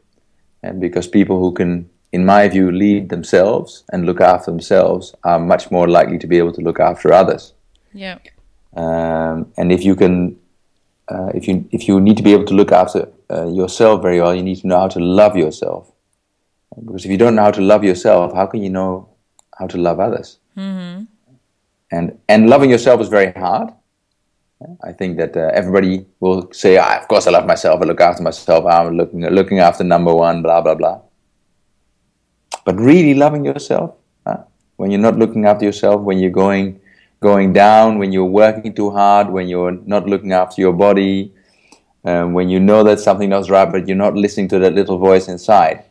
and 0.62 0.80
because 0.80 1.08
people 1.08 1.38
who 1.40 1.52
can, 1.52 1.90
in 2.12 2.24
my 2.24 2.48
view, 2.48 2.70
lead 2.70 3.08
themselves 3.08 3.84
and 3.92 4.06
look 4.06 4.20
after 4.20 4.50
themselves 4.50 5.14
are 5.24 5.38
much 5.38 5.70
more 5.70 5.88
likely 5.88 6.18
to 6.18 6.26
be 6.26 6.38
able 6.38 6.52
to 6.52 6.60
look 6.60 6.80
after 6.80 7.12
others. 7.12 7.52
Yeah. 7.92 8.18
Um, 8.74 9.52
and 9.56 9.70
if 9.70 9.84
you 9.84 9.96
can, 9.96 10.38
uh, 11.08 11.30
if 11.34 11.48
you 11.48 11.68
if 11.72 11.88
you 11.88 12.00
need 12.00 12.16
to 12.16 12.22
be 12.22 12.32
able 12.32 12.46
to 12.46 12.54
look 12.54 12.72
after 12.72 13.08
uh, 13.32 13.46
yourself 13.48 14.02
very 14.02 14.20
well, 14.20 14.34
you 14.34 14.42
need 14.42 14.56
to 14.60 14.66
know 14.66 14.78
how 14.78 14.88
to 14.88 15.00
love 15.00 15.36
yourself. 15.36 15.90
Because 16.84 17.04
if 17.04 17.10
you 17.10 17.18
don't 17.18 17.34
know 17.34 17.42
how 17.42 17.50
to 17.50 17.60
love 17.60 17.84
yourself, 17.84 18.34
how 18.34 18.46
can 18.46 18.62
you 18.62 18.70
know 18.70 19.08
how 19.58 19.66
to 19.66 19.78
love 19.78 20.00
others? 20.00 20.38
Mm-hmm. 20.56 21.04
And 21.90 22.18
and 22.28 22.48
loving 22.48 22.70
yourself 22.70 23.00
is 23.00 23.08
very 23.08 23.32
hard. 23.32 23.70
I 24.82 24.92
think 24.92 25.18
that 25.18 25.36
uh, 25.36 25.50
everybody 25.52 26.06
will 26.20 26.50
say, 26.52 26.78
ah, 26.78 27.00
"Of 27.00 27.08
course, 27.08 27.26
I 27.26 27.30
love 27.30 27.46
myself. 27.46 27.82
I 27.82 27.84
look 27.84 28.00
after 28.00 28.22
myself. 28.22 28.64
I'm 28.64 28.96
looking 28.96 29.20
looking 29.26 29.58
after 29.58 29.84
number 29.84 30.14
one." 30.14 30.42
Blah 30.42 30.60
blah 30.62 30.74
blah. 30.74 31.00
But 32.64 32.78
really 32.78 33.14
loving 33.14 33.44
yourself, 33.44 33.96
huh? 34.26 34.44
when 34.76 34.90
you're 34.90 35.00
not 35.00 35.18
looking 35.18 35.46
after 35.46 35.64
yourself, 35.64 36.00
when 36.00 36.18
you're 36.18 36.30
going 36.30 36.80
going 37.20 37.52
down, 37.52 37.98
when 37.98 38.12
you're 38.12 38.24
working 38.24 38.74
too 38.74 38.90
hard, 38.90 39.30
when 39.30 39.48
you're 39.48 39.72
not 39.84 40.06
looking 40.06 40.32
after 40.32 40.62
your 40.62 40.72
body, 40.72 41.32
um, 42.04 42.32
when 42.32 42.48
you 42.48 42.60
know 42.60 42.82
that 42.84 43.00
something 43.00 43.30
not 43.30 43.48
right, 43.48 43.70
but 43.70 43.86
you're 43.86 43.96
not 43.96 44.14
listening 44.14 44.48
to 44.48 44.58
that 44.58 44.74
little 44.74 44.98
voice 44.98 45.28
inside, 45.28 45.84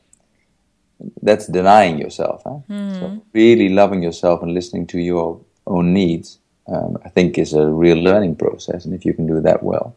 that's 1.22 1.48
denying 1.48 1.98
yourself. 1.98 2.42
Huh? 2.44 2.60
Mm. 2.70 3.00
So 3.00 3.24
really 3.34 3.70
loving 3.70 4.04
yourself 4.04 4.42
and 4.44 4.54
listening 4.54 4.88
to 4.88 5.00
your 5.00 5.40
own 5.66 5.94
needs, 5.94 6.40
um, 6.68 6.98
I 7.06 7.10
think, 7.10 7.38
is 7.38 7.54
a 7.54 7.66
real 7.66 7.98
learning 7.98 8.36
process. 8.36 8.86
And 8.86 8.94
if 8.94 9.06
you 9.06 9.14
can 9.14 9.28
do 9.28 9.42
that 9.42 9.64
well, 9.64 9.96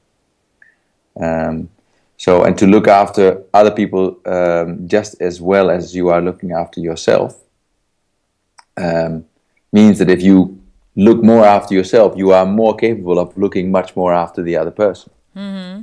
um, 1.20 1.68
So, 2.16 2.44
and 2.44 2.56
to 2.58 2.66
look 2.66 2.86
after 2.86 3.42
other 3.52 3.72
people 3.72 4.16
um, 4.24 4.86
just 4.86 5.20
as 5.20 5.40
well 5.40 5.68
as 5.68 5.94
you 5.94 6.10
are 6.10 6.22
looking 6.22 6.52
after 6.52 6.80
yourself 6.80 7.36
um, 8.76 9.24
means 9.72 9.98
that 9.98 10.08
if 10.08 10.22
you 10.22 10.62
look 10.94 11.22
more 11.22 11.44
after 11.44 11.74
yourself, 11.74 12.16
you 12.16 12.30
are 12.30 12.46
more 12.46 12.76
capable 12.76 13.18
of 13.18 13.36
looking 13.36 13.70
much 13.70 13.96
more 13.96 14.14
after 14.14 14.44
the 14.44 14.56
other 14.56 14.70
person. 14.70 15.10
Mm-hmm. 15.36 15.82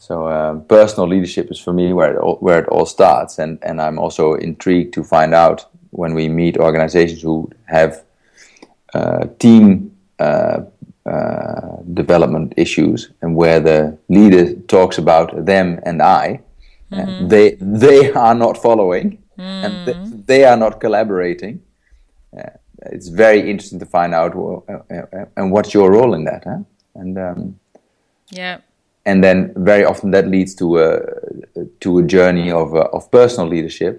So, 0.00 0.28
um, 0.28 0.64
personal 0.64 1.06
leadership 1.06 1.50
is 1.50 1.58
for 1.58 1.74
me 1.74 1.92
where 1.92 2.14
it 2.14 2.18
all, 2.18 2.36
where 2.36 2.60
it 2.60 2.68
all 2.68 2.86
starts, 2.86 3.38
and 3.38 3.58
and 3.62 3.82
I'm 3.82 3.98
also 3.98 4.32
intrigued 4.32 4.94
to 4.94 5.04
find 5.04 5.34
out 5.34 5.66
when 5.90 6.14
we 6.14 6.26
meet 6.26 6.56
organizations 6.56 7.20
who 7.20 7.50
have 7.66 8.02
uh, 8.94 9.26
team 9.38 9.94
uh, 10.18 10.62
uh, 11.04 11.76
development 11.92 12.54
issues 12.56 13.10
and 13.20 13.36
where 13.36 13.60
the 13.60 13.98
leader 14.08 14.54
talks 14.68 14.96
about 14.96 15.44
them 15.44 15.78
and 15.84 16.00
I, 16.00 16.40
mm-hmm. 16.90 17.28
they 17.28 17.56
they 17.60 18.10
are 18.12 18.34
not 18.34 18.56
following 18.56 19.22
mm. 19.38 19.64
and 19.64 19.84
th- 19.84 20.26
they 20.26 20.44
are 20.44 20.56
not 20.56 20.80
collaborating. 20.80 21.60
Uh, 22.34 22.56
it's 22.86 23.08
very 23.08 23.50
interesting 23.50 23.80
to 23.80 23.86
find 23.86 24.14
out 24.14 24.34
uh, 24.34 24.94
uh, 24.94 25.26
and 25.36 25.52
what's 25.52 25.74
your 25.74 25.90
role 25.90 26.14
in 26.14 26.24
that, 26.24 26.44
huh? 26.44 26.60
And 26.94 27.18
um, 27.18 27.60
yeah, 28.30 28.60
and 29.10 29.24
then 29.24 29.52
very 29.56 29.84
often 29.84 30.10
that 30.12 30.28
leads 30.28 30.54
to 30.54 30.78
a 30.78 31.00
to 31.80 31.98
a 31.98 32.02
journey 32.02 32.52
of 32.52 32.74
of 32.74 33.10
personal 33.10 33.48
leadership, 33.48 33.94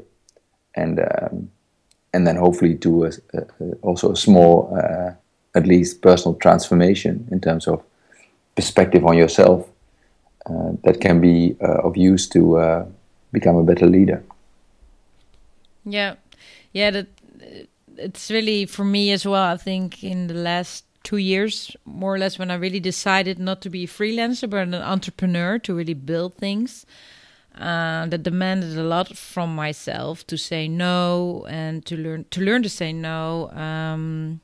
and 0.73 0.99
um, 0.99 1.51
and 2.13 2.25
then 2.25 2.37
hopefully 2.37 2.75
to 2.75 3.05
a, 3.05 3.11
a, 3.33 3.41
also 3.81 4.11
a 4.11 4.15
small 4.15 4.55
at 5.53 5.67
least 5.67 6.01
personal 6.01 6.35
transformation 6.35 7.27
in 7.31 7.39
terms 7.41 7.67
of 7.67 7.83
perspective 8.55 9.05
on 9.05 9.17
yourself 9.17 9.67
uh, 10.45 10.71
that 10.83 11.01
can 11.01 11.19
be 11.19 11.55
uh, 11.61 11.87
of 11.87 11.97
use 11.97 12.27
to 12.29 12.57
uh, 12.57 12.85
become 13.31 13.57
a 13.57 13.63
better 13.63 13.87
leader. 13.87 14.23
Yeah, 15.85 16.15
yeah, 16.73 16.91
that 16.91 17.07
it's 17.97 18.31
really 18.31 18.65
for 18.65 18.85
me 18.85 19.11
as 19.11 19.25
well. 19.25 19.53
I 19.53 19.57
think 19.57 20.03
in 20.03 20.27
the 20.27 20.33
last 20.33 20.85
two 21.03 21.17
years, 21.17 21.75
more 21.85 22.15
or 22.15 22.19
less, 22.19 22.37
when 22.37 22.51
I 22.51 22.55
really 22.55 22.79
decided 22.79 23.39
not 23.39 23.61
to 23.61 23.69
be 23.69 23.83
a 23.83 23.87
freelancer 23.87 24.49
but 24.49 24.67
an 24.67 24.73
entrepreneur 24.75 25.59
to 25.59 25.73
really 25.73 25.93
build 25.93 26.35
things. 26.35 26.85
Uh, 27.53 28.05
that 28.05 28.23
demanded 28.23 28.77
a 28.77 28.83
lot 28.83 29.17
from 29.17 29.53
myself 29.53 30.25
to 30.25 30.37
say 30.37 30.69
no 30.69 31.45
and 31.49 31.85
to 31.85 31.97
learn 31.97 32.25
to 32.29 32.39
learn 32.39 32.63
to 32.63 32.69
say 32.69 32.93
no. 32.93 33.51
Um, 33.51 34.39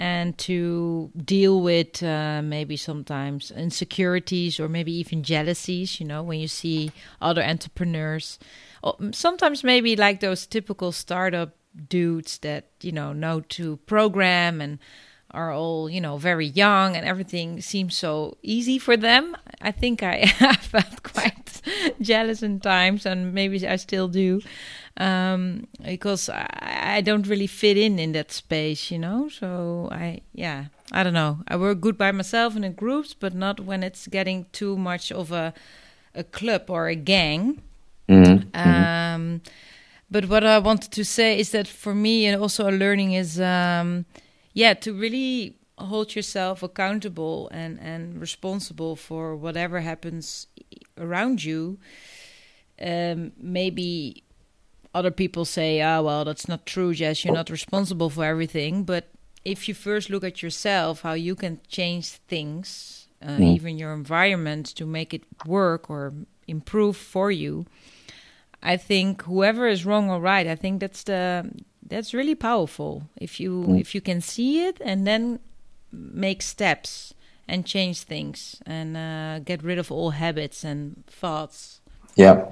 and 0.00 0.38
to 0.38 1.10
deal 1.14 1.60
with 1.60 2.02
uh, 2.02 2.40
maybe 2.42 2.74
sometimes 2.74 3.50
insecurities 3.50 4.58
or 4.58 4.66
maybe 4.66 4.92
even 4.92 5.22
jealousies, 5.22 6.00
you 6.00 6.06
know, 6.06 6.22
when 6.22 6.40
you 6.40 6.48
see 6.48 6.90
other 7.20 7.42
entrepreneurs. 7.42 8.38
or 8.82 8.96
Sometimes 9.12 9.62
maybe 9.62 9.96
like 9.96 10.20
those 10.20 10.46
typical 10.46 10.92
startup 10.92 11.54
dudes 11.88 12.38
that, 12.38 12.70
you 12.80 12.92
know, 12.92 13.12
know 13.12 13.40
to 13.50 13.76
program 13.84 14.62
and 14.62 14.78
are 15.32 15.52
all 15.52 15.88
you 15.88 16.00
know 16.00 16.16
very 16.16 16.46
young 16.46 16.96
and 16.96 17.06
everything 17.06 17.60
seems 17.60 17.96
so 17.96 18.36
easy 18.42 18.78
for 18.78 18.96
them. 18.96 19.36
I 19.60 19.72
think 19.72 20.02
i 20.02 20.16
have 20.38 20.56
felt 20.56 21.02
quite 21.02 21.62
jealous 22.00 22.42
in 22.42 22.60
times 22.60 23.06
and 23.06 23.34
maybe 23.34 23.66
i 23.66 23.76
still 23.76 24.08
do 24.08 24.40
um, 24.96 25.66
because 25.84 26.28
I, 26.28 26.96
I 26.96 27.00
don't 27.00 27.26
really 27.26 27.46
fit 27.46 27.76
in 27.76 27.98
in 27.98 28.12
that 28.12 28.32
space 28.32 28.90
you 28.90 28.98
know? 28.98 29.28
So 29.28 29.88
i 29.92 30.20
yeah 30.32 30.66
i 30.92 31.02
don't 31.02 31.14
know. 31.14 31.38
I 31.46 31.56
work 31.56 31.80
good 31.80 31.96
by 31.96 32.12
myself 32.12 32.56
and 32.56 32.64
in 32.64 32.72
groups 32.72 33.14
but 33.14 33.34
not 33.34 33.60
when 33.60 33.82
it's 33.82 34.06
getting 34.06 34.46
too 34.52 34.76
much 34.76 35.12
of 35.12 35.32
a 35.32 35.52
a 36.14 36.24
club 36.24 36.64
or 36.68 36.88
a 36.88 36.96
gang. 36.96 37.62
Mm-hmm. 38.08 38.58
um, 38.58 39.40
but 40.10 40.24
what 40.28 40.42
i 40.42 40.58
wanted 40.58 40.90
to 40.90 41.04
say 41.04 41.38
is 41.38 41.52
that 41.52 41.68
for 41.68 41.94
me 41.94 42.26
and 42.26 42.42
also 42.42 42.68
a 42.68 42.72
learning 42.72 43.12
is 43.12 43.40
um, 43.40 44.04
yeah, 44.52 44.74
to 44.74 44.92
really 44.92 45.56
hold 45.78 46.14
yourself 46.14 46.62
accountable 46.62 47.48
and 47.52 47.78
and 47.80 48.20
responsible 48.20 48.96
for 48.96 49.34
whatever 49.36 49.80
happens 49.80 50.46
around 50.98 51.42
you. 51.44 51.78
Um, 52.80 53.32
maybe 53.38 54.22
other 54.94 55.10
people 55.10 55.44
say, 55.44 55.80
"Ah, 55.80 55.98
oh, 55.98 56.02
well, 56.02 56.24
that's 56.24 56.48
not 56.48 56.66
true, 56.66 56.94
Jess. 56.94 57.24
You're 57.24 57.34
not 57.34 57.50
responsible 57.50 58.10
for 58.10 58.24
everything." 58.24 58.84
But 58.84 59.08
if 59.44 59.68
you 59.68 59.74
first 59.74 60.10
look 60.10 60.24
at 60.24 60.42
yourself, 60.42 61.02
how 61.02 61.14
you 61.14 61.34
can 61.34 61.60
change 61.68 62.08
things, 62.28 63.08
uh, 63.22 63.36
mm. 63.36 63.54
even 63.54 63.78
your 63.78 63.92
environment, 63.92 64.66
to 64.76 64.86
make 64.86 65.14
it 65.14 65.22
work 65.46 65.88
or 65.90 66.12
improve 66.46 66.96
for 66.96 67.30
you, 67.30 67.66
I 68.62 68.76
think 68.76 69.22
whoever 69.22 69.66
is 69.66 69.86
wrong 69.86 70.10
or 70.10 70.20
right, 70.20 70.46
I 70.46 70.56
think 70.56 70.80
that's 70.80 71.04
the 71.04 71.50
that's 71.86 72.14
really 72.14 72.34
powerful 72.34 73.02
if 73.16 73.40
you 73.40 73.64
mm. 73.64 73.80
if 73.80 73.94
you 73.94 74.00
can 74.00 74.20
see 74.20 74.64
it 74.66 74.80
and 74.84 75.06
then 75.06 75.40
make 75.92 76.42
steps 76.42 77.14
and 77.48 77.66
change 77.66 78.02
things 78.02 78.62
and 78.66 78.96
uh, 78.96 79.40
get 79.40 79.62
rid 79.62 79.78
of 79.78 79.90
all 79.90 80.10
habits 80.10 80.64
and 80.64 81.04
thoughts 81.06 81.80
yeah 82.14 82.44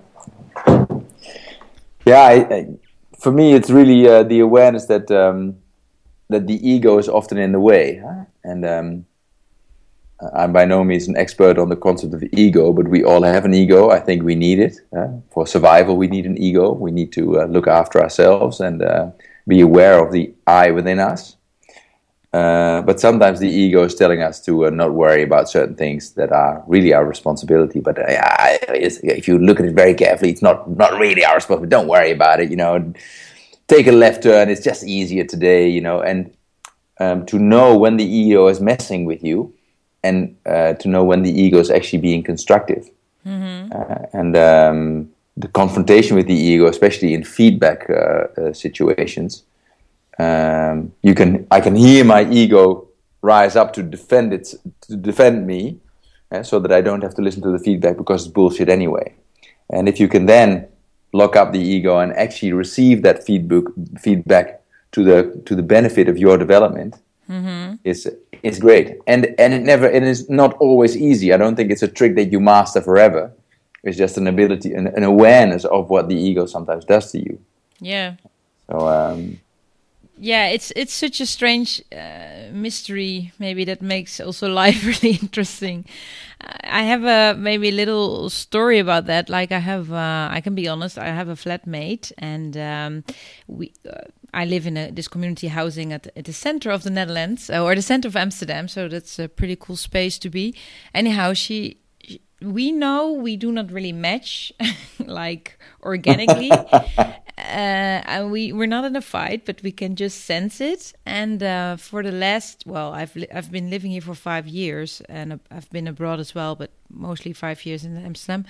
yeah 2.05 2.21
I, 2.21 2.35
I, 2.55 2.67
for 3.19 3.33
me 3.33 3.55
it's 3.55 3.71
really 3.71 4.09
uh, 4.09 4.23
the 4.23 4.41
awareness 4.41 4.87
that 4.87 5.11
um, 5.11 5.57
that 6.29 6.47
the 6.47 6.69
ego 6.69 6.99
is 6.99 7.09
often 7.09 7.38
in 7.38 7.53
the 7.53 7.61
way 7.61 8.03
huh? 8.05 8.25
and 8.45 8.64
um, 8.64 9.07
I'm 10.35 10.52
by 10.52 10.64
no 10.64 10.83
means 10.83 11.07
an 11.07 11.16
expert 11.16 11.59
on 11.59 11.68
the 11.68 11.76
concept 11.76 12.12
of 12.12 12.24
ego, 12.33 12.72
but 12.72 12.88
we 12.88 13.04
all 13.04 13.22
have 13.22 13.44
an 13.44 13.54
ego. 13.54 13.90
I 13.90 14.00
think 14.00 14.24
we 14.24 14.35
need 14.35 14.59
it 14.59 14.81
uh, 14.96 15.09
for 15.31 15.46
survival. 15.46 15.96
We 15.96 16.09
need 16.09 16.26
an 16.26 16.37
ego. 16.37 16.72
We 16.72 16.90
need 16.90 17.12
to 17.12 17.40
uh, 17.40 17.44
look 17.44 17.68
after 17.68 18.02
ourselves 18.02 18.59
and 18.61 18.83
uh, 18.83 19.11
be 19.46 19.61
aware 19.61 20.04
of 20.04 20.12
the 20.12 20.35
I 20.46 20.72
within 20.72 20.98
us. 20.98 21.37
Uh, 22.33 22.83
but 22.83 23.00
sometimes 23.00 23.40
the 23.40 23.48
ego 23.48 23.85
is 23.85 23.94
telling 23.94 24.20
us 24.20 24.44
to 24.44 24.66
uh, 24.66 24.70
not 24.70 24.92
worry 24.92 25.22
about 25.22 25.48
certain 25.48 25.74
things 25.76 26.11
that 26.12 26.31
are 26.31 26.62
really 26.66 26.92
our 26.92 27.07
responsibility. 27.07 27.81
But 27.81 27.98
uh, 27.98 28.04
if 28.74 29.28
you 29.28 29.38
look 29.38 29.61
at 29.61 29.66
it 29.66 29.74
very 29.74 29.94
carefully, 29.94 30.31
it's 30.31 30.42
not 30.42 30.68
not 30.68 30.98
really 30.98 31.24
our 31.24 31.37
responsibility. 31.37 31.70
Don't 31.70 31.88
worry 31.88 32.11
about 32.11 32.40
it. 32.40 32.50
You 32.50 32.57
know, 32.57 32.92
take 33.68 33.87
a 33.87 33.92
left 33.92 34.24
turn. 34.24 34.50
It's 34.50 34.64
just 34.64 34.85
easier 34.85 35.24
today. 35.24 35.68
You 35.68 35.81
know, 35.81 36.00
and 36.02 36.35
um, 36.98 37.24
to 37.26 37.38
know 37.38 37.78
when 37.78 37.96
the 37.96 38.04
ego 38.04 38.48
is 38.48 38.61
messing 38.61 39.07
with 39.07 39.22
you, 39.24 39.54
and 40.03 40.37
uh, 40.47 40.75
to 40.75 40.89
know 40.89 41.05
when 41.05 41.23
the 41.23 41.31
ego 41.31 41.59
is 41.59 41.71
actually 41.71 42.01
being 42.01 42.23
constructive. 42.23 42.89
Mm-hmm. 43.27 43.73
Uh, 43.73 44.19
and 44.19 44.37
um, 44.37 45.11
the 45.37 45.49
confrontation 45.49 46.17
with 46.17 46.27
the 46.27 46.35
ego, 46.35 46.67
especially 46.67 47.15
in 47.15 47.25
feedback 47.25 47.89
uh, 47.91 47.95
uh, 48.41 48.53
situations, 48.53 49.45
um, 50.19 50.93
you 51.03 51.15
can 51.15 51.47
I 51.51 51.61
can 51.61 51.77
hear 51.77 52.05
my 52.05 52.29
ego 52.31 52.89
rise 53.23 53.57
up 53.57 53.73
to 53.75 53.83
defend 53.83 54.33
it 54.33 54.55
to 54.83 54.97
defend 54.97 55.47
me, 55.47 55.79
uh, 56.33 56.43
so 56.43 56.59
that 56.61 56.73
I 56.73 56.81
don't 56.81 57.03
have 57.03 57.15
to 57.17 57.23
listen 57.23 57.43
to 57.43 57.51
the 57.51 57.59
feedback 57.59 57.97
because 57.97 58.25
it's 58.25 58.33
bullshit 58.33 58.69
anyway. 58.69 59.15
And 59.71 59.89
if 59.89 60.01
you 60.01 60.09
can 60.09 60.27
then 60.27 60.67
lock 61.13 61.37
up 61.37 61.53
the 61.53 61.61
ego 61.61 61.99
and 61.99 62.13
actually 62.13 62.53
receive 62.53 63.03
that 63.03 63.25
feedback 63.25 63.65
feedback 64.01 64.63
to 64.93 65.05
the 65.05 65.43
to 65.47 65.55
the 65.55 65.63
benefit 65.63 66.09
of 66.09 66.19
your 66.19 66.39
development, 66.39 66.97
mm-hmm. 67.29 67.75
is 67.85 68.11
is 68.43 68.59
great. 68.59 68.99
And 69.07 69.35
and 69.38 69.53
it 69.55 69.62
never 69.62 69.87
it 69.87 70.03
is 70.03 70.29
not 70.29 70.55
always 70.59 70.97
easy. 70.97 71.33
I 71.33 71.37
don't 71.37 71.57
think 71.57 71.71
it's 71.71 71.83
a 71.83 71.88
trick 71.88 72.14
that 72.17 72.33
you 72.33 72.41
master 72.41 72.81
forever 72.81 73.33
it's 73.83 73.97
just 73.97 74.17
an 74.19 74.27
ability, 74.27 74.75
an, 74.75 74.88
an 74.88 75.05
awareness 75.05 75.64
of 75.64 75.91
what 75.91 76.09
the 76.09 76.17
ego 76.17 76.47
sometimes 76.47 76.85
does 76.85 77.12
to 77.12 77.19
you. 77.19 77.41
Yeah. 77.81 78.17
So. 78.71 78.88
Um, 78.88 79.41
yeah, 80.20 80.48
it's 80.48 80.72
it's 80.74 80.92
such 80.92 81.20
a 81.20 81.26
strange 81.26 81.83
uh, 81.92 82.50
mystery. 82.52 83.33
Maybe 83.38 83.64
that 83.64 83.83
makes 83.83 84.20
also 84.20 84.48
life 84.64 84.85
really 84.85 85.16
interesting. 85.16 85.85
I 86.40 86.83
have 86.83 87.04
a 87.04 87.38
maybe 87.38 87.68
a 87.68 87.72
little 87.72 88.31
story 88.31 88.78
about 88.78 89.07
that. 89.07 89.28
Like 89.28 89.52
I 89.52 89.59
have, 89.59 89.92
uh, 89.92 90.28
I 90.31 90.40
can 90.40 90.54
be 90.54 90.68
honest. 90.68 90.98
I 90.98 91.07
have 91.07 91.28
a 91.28 91.35
flatmate, 91.35 92.12
and 92.18 92.57
um, 92.57 93.04
we. 93.46 93.72
Uh, 93.88 94.00
I 94.35 94.44
live 94.44 94.66
in 94.66 94.76
a, 94.76 94.90
this 94.90 95.09
community 95.09 95.48
housing 95.48 95.90
at, 95.90 96.09
at, 96.14 96.26
the 96.26 96.35
center 96.35 96.70
of 96.70 96.83
the 96.83 96.90
Netherlands, 96.90 97.48
uh, 97.48 97.64
or 97.64 97.74
the 97.74 97.81
center 97.81 98.09
of 98.09 98.14
Amsterdam. 98.14 98.68
So 98.68 98.87
that's 98.87 99.18
a 99.18 99.26
pretty 99.26 99.57
cool 99.57 99.76
space 99.76 100.18
to 100.18 100.28
be. 100.28 100.54
Anyhow, 100.94 101.33
she 101.33 101.78
we 102.42 102.70
know 102.70 103.12
we 103.12 103.37
do 103.37 103.50
not 103.50 103.72
really 103.72 103.92
match 103.92 104.52
like 104.98 105.59
organically 105.83 106.50
uh, 107.49 108.27
we 108.31 108.53
we're 108.53 108.67
not 108.67 108.85
in 108.85 108.97
a 108.97 109.01
fight 109.01 109.45
but 109.45 109.63
we 109.63 109.73
can 109.73 109.97
just 109.97 110.25
sense 110.25 110.61
it 110.61 110.93
and 111.07 111.43
uh, 111.43 111.77
for 111.77 112.03
the 112.03 112.13
last 112.13 112.65
well 112.67 112.93
i've 112.93 113.15
li- 113.17 113.31
i've 113.35 113.51
been 113.51 113.71
living 113.71 113.91
here 113.91 114.01
for 114.01 114.15
5 114.15 114.47
years 114.47 115.01
and 115.09 115.41
i've 115.51 115.71
been 115.71 115.87
abroad 115.89 116.21
as 116.21 116.35
well 116.35 116.55
but 116.55 116.71
mostly 116.91 117.33
5 117.33 117.67
years 117.67 117.85
in 117.85 117.97
amsterdam 117.97 118.45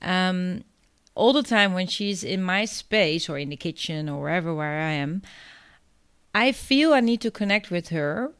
um, 0.00 0.64
all 1.14 1.32
the 1.32 1.42
time 1.42 1.74
when 1.74 1.86
she's 1.86 2.24
in 2.24 2.42
my 2.42 2.64
space 2.64 3.28
or 3.28 3.38
in 3.38 3.50
the 3.50 3.56
kitchen 3.56 4.08
or 4.08 4.22
wherever 4.22 4.54
where 4.54 4.80
i 4.80 4.92
am 4.92 5.22
i 6.34 6.52
feel 6.52 6.92
i 6.94 7.00
need 7.00 7.20
to 7.20 7.30
connect 7.30 7.70
with 7.70 7.88
her 7.88 8.32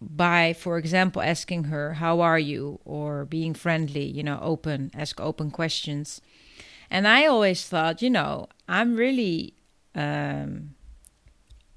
by, 0.00 0.52
for 0.52 0.78
example, 0.78 1.22
asking 1.22 1.64
her, 1.64 1.94
How 1.94 2.20
are 2.20 2.38
you? 2.38 2.80
or 2.84 3.24
being 3.24 3.54
friendly, 3.54 4.04
you 4.04 4.22
know, 4.22 4.38
open, 4.42 4.90
ask 4.94 5.20
open 5.20 5.50
questions. 5.50 6.20
And 6.90 7.08
I 7.08 7.26
always 7.26 7.66
thought, 7.66 8.02
you 8.02 8.10
know, 8.10 8.48
I'm 8.68 8.96
really. 8.96 9.54
Um, 9.94 10.76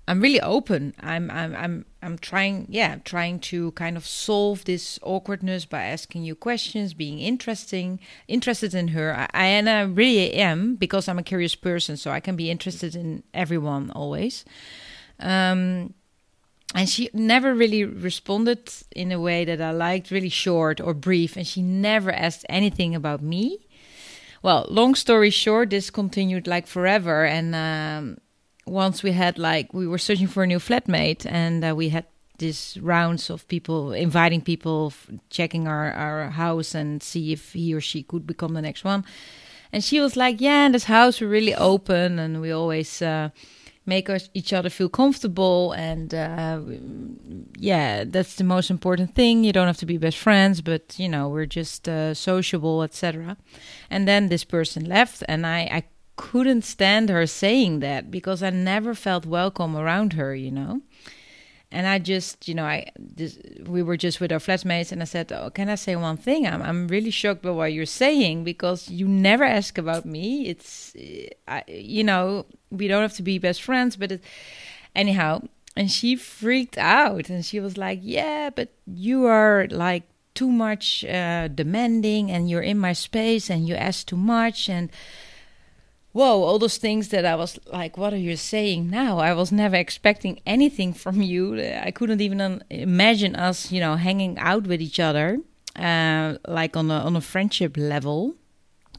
I'm 0.10 0.22
really 0.22 0.42
open. 0.42 0.96
I'm 1.00 1.30
I'm 1.30 1.56
I'm 1.56 1.86
I'm 2.02 2.18
trying 2.18 2.66
yeah, 2.68 2.94
I'm 2.94 3.02
trying 3.02 3.40
to 3.42 3.72
kind 3.74 3.96
of 3.96 4.08
solve 4.08 4.66
this 4.66 4.98
awkwardness 5.04 5.66
by 5.66 5.84
asking 5.84 6.24
you 6.24 6.34
questions, 6.34 6.96
being 6.96 7.20
interesting, 7.20 8.00
interested 8.28 8.74
in 8.74 8.88
her. 8.90 9.16
I, 9.16 9.28
I 9.36 9.46
and 9.46 9.70
I 9.70 9.82
really 9.82 10.34
am 10.34 10.76
because 10.78 11.08
I'm 11.08 11.20
a 11.20 11.24
curious 11.24 11.54
person, 11.54 11.96
so 11.96 12.10
I 12.10 12.22
can 12.22 12.36
be 12.36 12.50
interested 12.50 12.96
in 12.96 13.22
everyone 13.36 13.92
always. 13.92 14.46
Um, 15.20 15.94
and 16.74 16.90
she 16.90 17.12
never 17.14 17.54
really 17.54 17.84
responded 17.84 18.72
in 18.96 19.12
a 19.12 19.20
way 19.20 19.46
that 19.46 19.62
I 19.62 19.70
liked, 19.72 20.10
really 20.10 20.30
short 20.30 20.82
or 20.82 20.96
brief, 20.96 21.38
and 21.38 21.46
she 21.46 21.62
never 21.62 22.12
asked 22.12 22.48
anything 22.50 22.96
about 22.96 23.22
me. 23.22 23.68
Well, 24.42 24.66
long 24.70 24.96
story 24.96 25.30
short, 25.30 25.70
this 25.70 25.90
continued 25.90 26.48
like 26.48 26.66
forever, 26.66 27.26
and 27.26 27.54
um, 27.54 28.18
once 28.66 29.04
we 29.04 29.12
had 29.12 29.38
like 29.38 29.74
we 29.74 29.86
were 29.86 29.98
searching 29.98 30.28
for 30.28 30.44
a 30.44 30.48
new 30.48 30.60
flatmate, 30.60 31.26
and 31.26 31.64
uh, 31.64 31.76
we 31.76 31.90
had 31.90 32.06
these 32.38 32.78
rounds 32.82 33.30
of 33.30 33.48
people 33.48 33.92
inviting 33.92 34.42
people, 34.42 34.94
checking 35.30 35.68
our 35.68 35.92
our 35.92 36.30
house 36.30 36.74
and 36.74 37.04
see 37.04 37.34
if 37.34 37.54
he 37.54 37.74
or 37.74 37.82
she 37.82 38.02
could 38.02 38.26
become 38.26 38.54
the 38.54 38.62
next 38.62 38.86
one. 38.86 39.04
And 39.74 39.84
she 39.84 40.00
was 40.00 40.16
like, 40.16 40.40
"Yeah, 40.40 40.70
this 40.70 40.86
house 40.86 41.20
we're 41.20 41.28
really 41.28 41.56
open, 41.56 42.20
and 42.20 42.42
we 42.42 42.52
always." 42.52 43.02
Uh, 43.02 43.30
make 43.96 44.10
us, 44.10 44.30
each 44.34 44.52
other 44.54 44.70
feel 44.70 44.90
comfortable 44.90 45.74
and 45.74 46.14
uh, 46.14 46.60
yeah 47.58 48.04
that's 48.06 48.36
the 48.36 48.44
most 48.56 48.70
important 48.70 49.16
thing 49.16 49.44
you 49.44 49.52
don't 49.52 49.68
have 49.68 49.84
to 49.84 49.86
be 49.94 49.98
best 49.98 50.18
friends 50.18 50.62
but 50.62 50.84
you 50.98 51.10
know 51.10 51.28
we're 51.28 51.52
just 51.62 51.90
uh, 51.90 52.14
sociable 52.14 52.84
etc 52.84 53.36
and 53.90 54.08
then 54.08 54.30
this 54.30 54.46
person 54.46 54.86
left 54.86 55.24
and 55.28 55.46
I, 55.46 55.60
I 55.80 55.84
couldn't 56.20 56.64
stand 56.64 57.08
her 57.08 57.26
saying 57.26 57.80
that 57.80 58.12
because 58.12 58.44
I 58.44 58.50
never 58.50 58.94
felt 58.94 59.26
welcome 59.26 59.78
around 59.78 60.14
her, 60.14 60.36
you 60.36 60.52
know. 60.52 60.82
And 61.72 61.88
I 61.88 61.98
just, 61.98 62.46
you 62.46 62.56
know, 62.56 62.66
I 62.66 62.92
this, 62.98 63.40
we 63.66 63.82
were 63.82 63.96
just 63.96 64.20
with 64.20 64.32
our 64.34 64.40
flatmates, 64.40 64.92
and 64.92 65.02
I 65.02 65.06
said, 65.06 65.32
"Oh, 65.32 65.50
can 65.50 65.70
I 65.70 65.76
say 65.76 65.96
one 65.96 66.18
thing? 66.18 66.46
I'm 66.46 66.62
I'm 66.62 66.88
really 66.90 67.12
shocked 67.12 67.44
by 67.44 67.52
what 67.52 67.72
you're 67.72 67.96
saying 68.04 68.44
because 68.44 68.90
you 68.90 69.08
never 69.08 69.46
ask 69.46 69.78
about 69.78 70.04
me. 70.06 70.48
It's, 70.48 70.94
I, 71.48 71.64
you 71.68 72.04
know, 72.04 72.46
we 72.72 72.88
don't 72.88 73.02
have 73.02 73.16
to 73.16 73.24
be 73.24 73.40
best 73.40 73.62
friends, 73.62 73.96
but 73.96 74.12
it, 74.12 74.24
anyhow." 74.96 75.42
And 75.76 75.90
she 75.90 76.16
freaked 76.16 76.78
out, 76.78 77.30
and 77.30 77.46
she 77.46 77.60
was 77.60 77.78
like, 77.78 78.00
"Yeah, 78.02 78.50
but 78.50 78.70
you 78.86 79.26
are 79.26 79.68
like 79.72 80.04
too 80.34 80.50
much 80.50 81.06
uh, 81.06 81.48
demanding, 81.48 82.32
and 82.32 82.50
you're 82.50 82.62
in 82.62 82.78
my 82.78 82.94
space, 82.94 83.50
and 83.50 83.68
you 83.68 83.76
ask 83.76 84.08
too 84.08 84.18
much, 84.18 84.70
and." 84.70 84.90
whoa, 86.12 86.44
all 86.44 86.60
those 86.60 86.78
things 86.78 87.10
that 87.10 87.26
I 87.26 87.36
was 87.36 87.60
like, 87.72 87.98
what 87.98 88.14
are 88.14 88.18
you 88.18 88.36
saying 88.36 88.90
now? 88.90 89.20
I 89.20 89.34
was 89.34 89.52
never 89.52 89.76
expecting 89.76 90.40
anything 90.46 90.94
from 90.94 91.22
you. 91.22 91.62
I 91.62 91.92
couldn't 91.92 92.22
even 92.22 92.64
imagine 92.70 93.36
us, 93.36 93.72
you 93.72 93.80
know, 93.80 93.96
hanging 93.96 94.38
out 94.40 94.68
with 94.68 94.82
each 94.82 95.00
other, 95.00 95.40
uh, 95.76 96.36
like 96.48 96.76
on 96.76 96.90
a 96.92 97.00
on 97.08 97.16
a 97.16 97.22
friendship 97.22 97.78
level. 97.78 98.36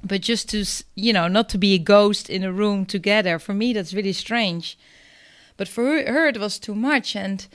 But 0.03 0.23
just 0.23 0.49
to, 0.51 0.65
you 0.95 1.13
know, 1.13 1.29
not 1.29 1.49
to 1.51 1.59
be 1.59 1.75
a 1.75 1.79
ghost 1.79 2.31
in 2.31 2.43
a 2.43 2.53
room 2.53 2.87
together. 2.87 3.39
For 3.39 3.53
me, 3.53 3.73
that's 3.73 3.95
really 3.95 4.13
strange. 4.13 4.79
But 5.57 5.69
for 5.69 5.85
her, 5.85 6.29
it 6.29 6.41
was 6.41 6.59
too 6.59 6.75
much, 6.75 7.15
and 7.15 7.47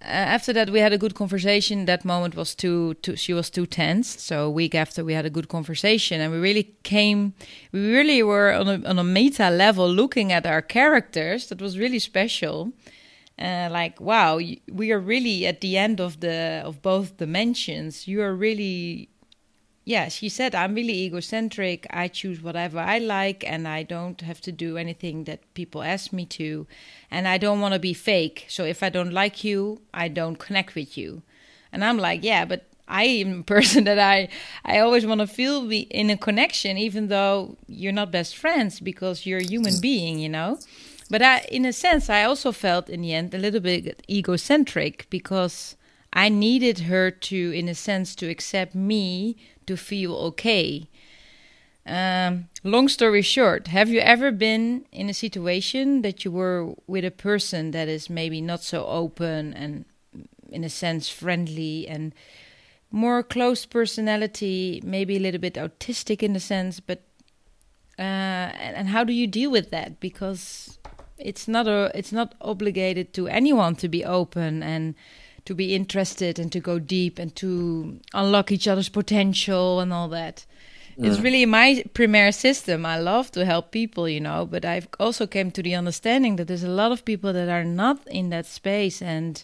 uh, 0.00 0.04
after 0.04 0.52
that 0.52 0.70
we 0.70 0.78
had 0.78 0.92
a 0.92 0.98
good 0.98 1.16
conversation 1.16 1.84
that 1.86 2.04
moment 2.04 2.36
was 2.36 2.54
too, 2.54 2.94
too 3.02 3.16
she 3.16 3.34
was 3.34 3.50
too 3.50 3.66
tense 3.66 4.22
so 4.22 4.44
a 4.44 4.50
week 4.50 4.72
after 4.72 5.04
we 5.04 5.12
had 5.12 5.26
a 5.26 5.30
good 5.30 5.48
conversation 5.48 6.20
and 6.20 6.32
we 6.32 6.38
really 6.38 6.72
came 6.84 7.34
we 7.72 7.92
really 7.92 8.22
were 8.22 8.52
on 8.52 8.68
a, 8.68 8.88
on 8.88 8.96
a 9.00 9.02
meta 9.02 9.50
level 9.50 9.90
looking 9.90 10.30
at 10.30 10.46
our 10.46 10.62
characters 10.62 11.48
that 11.48 11.60
was 11.60 11.78
really 11.78 11.98
special 11.98 12.72
uh, 13.40 13.68
like 13.72 14.00
wow 14.00 14.38
we 14.70 14.92
are 14.92 15.00
really 15.00 15.44
at 15.46 15.60
the 15.60 15.76
end 15.76 16.00
of 16.00 16.20
the 16.20 16.62
of 16.64 16.80
both 16.80 17.16
dimensions 17.16 18.06
you 18.06 18.22
are 18.22 18.36
really 18.36 19.08
yeah, 19.88 20.10
she 20.10 20.28
said, 20.28 20.54
I'm 20.54 20.74
really 20.74 21.06
egocentric. 21.06 21.86
I 21.88 22.08
choose 22.08 22.42
whatever 22.42 22.78
I 22.78 22.98
like, 22.98 23.42
and 23.46 23.66
I 23.66 23.84
don't 23.84 24.20
have 24.20 24.38
to 24.42 24.52
do 24.52 24.76
anything 24.76 25.24
that 25.24 25.40
people 25.54 25.82
ask 25.82 26.12
me 26.12 26.26
to. 26.26 26.66
And 27.10 27.26
I 27.26 27.38
don't 27.38 27.62
want 27.62 27.72
to 27.72 27.80
be 27.80 27.94
fake. 27.94 28.44
So 28.50 28.64
if 28.66 28.82
I 28.82 28.90
don't 28.90 29.14
like 29.14 29.44
you, 29.44 29.80
I 29.94 30.08
don't 30.08 30.38
connect 30.38 30.74
with 30.74 30.98
you. 30.98 31.22
And 31.72 31.82
I'm 31.82 31.96
like, 31.96 32.22
yeah, 32.22 32.44
but 32.44 32.66
I 32.86 33.04
am 33.04 33.40
a 33.40 33.42
person 33.54 33.84
that 33.84 33.98
I 33.98 34.28
I 34.62 34.78
always 34.80 35.06
want 35.06 35.22
to 35.22 35.26
feel 35.26 35.66
be 35.66 35.80
in 35.90 36.10
a 36.10 36.18
connection, 36.18 36.76
even 36.76 37.08
though 37.08 37.56
you're 37.66 37.90
not 38.00 38.12
best 38.12 38.36
friends 38.36 38.80
because 38.80 39.24
you're 39.24 39.40
a 39.40 39.52
human 39.54 39.72
mm. 39.72 39.80
being, 39.80 40.18
you 40.18 40.28
know. 40.28 40.58
But 41.08 41.22
I, 41.22 41.46
in 41.50 41.64
a 41.64 41.72
sense, 41.72 42.10
I 42.10 42.24
also 42.24 42.52
felt 42.52 42.90
in 42.90 43.00
the 43.00 43.14
end 43.14 43.32
a 43.32 43.38
little 43.38 43.60
bit 43.60 44.02
egocentric 44.06 45.06
because 45.08 45.76
I 46.12 46.28
needed 46.28 46.80
her 46.80 47.10
to, 47.10 47.52
in 47.52 47.70
a 47.70 47.74
sense, 47.74 48.14
to 48.16 48.28
accept 48.28 48.74
me 48.74 49.36
to 49.68 49.76
feel 49.76 50.14
okay. 50.14 50.88
Um, 51.86 52.48
long 52.64 52.88
story 52.88 53.22
short, 53.22 53.68
have 53.68 53.88
you 53.88 54.00
ever 54.00 54.30
been 54.30 54.84
in 54.92 55.08
a 55.08 55.14
situation 55.14 56.02
that 56.02 56.24
you 56.24 56.30
were 56.30 56.74
with 56.86 57.04
a 57.04 57.10
person 57.10 57.70
that 57.70 57.88
is 57.88 58.10
maybe 58.10 58.40
not 58.42 58.62
so 58.62 58.84
open 58.86 59.54
and, 59.54 59.86
in 60.50 60.64
a 60.64 60.68
sense, 60.68 61.08
friendly 61.08 61.88
and 61.88 62.14
more 62.90 63.22
closed 63.22 63.70
personality, 63.70 64.82
maybe 64.84 65.16
a 65.16 65.20
little 65.20 65.40
bit 65.40 65.54
autistic 65.54 66.22
in 66.22 66.36
a 66.36 66.40
sense, 66.40 66.80
but 66.80 67.02
uh, 67.98 68.02
and, 68.02 68.76
and 68.76 68.88
how 68.88 69.02
do 69.02 69.12
you 69.12 69.26
deal 69.26 69.50
with 69.50 69.70
that? 69.70 69.98
Because 69.98 70.78
it's 71.18 71.48
not 71.48 71.66
a 71.66 71.90
it's 71.94 72.12
not 72.12 72.34
obligated 72.40 73.12
to 73.12 73.26
anyone 73.28 73.74
to 73.74 73.88
be 73.88 74.04
open 74.04 74.62
and 74.62 74.94
to 75.48 75.54
be 75.54 75.74
interested 75.74 76.38
and 76.38 76.52
to 76.52 76.60
go 76.60 76.78
deep 76.78 77.18
and 77.18 77.34
to 77.34 77.98
unlock 78.12 78.52
each 78.52 78.68
other's 78.68 78.90
potential 78.90 79.80
and 79.80 79.94
all 79.94 80.06
that. 80.08 80.44
Yeah. 80.98 81.06
It's 81.06 81.20
really 81.20 81.46
my 81.46 81.84
premier 81.94 82.32
system. 82.32 82.84
I 82.84 82.98
love 82.98 83.32
to 83.32 83.46
help 83.46 83.70
people, 83.70 84.06
you 84.06 84.20
know, 84.20 84.44
but 84.44 84.66
I've 84.66 84.88
also 85.00 85.26
came 85.26 85.50
to 85.52 85.62
the 85.62 85.74
understanding 85.74 86.36
that 86.36 86.48
there's 86.48 86.64
a 86.64 86.76
lot 86.82 86.92
of 86.92 87.06
people 87.06 87.32
that 87.32 87.48
are 87.48 87.64
not 87.64 88.06
in 88.08 88.28
that 88.28 88.44
space 88.44 89.00
and 89.00 89.42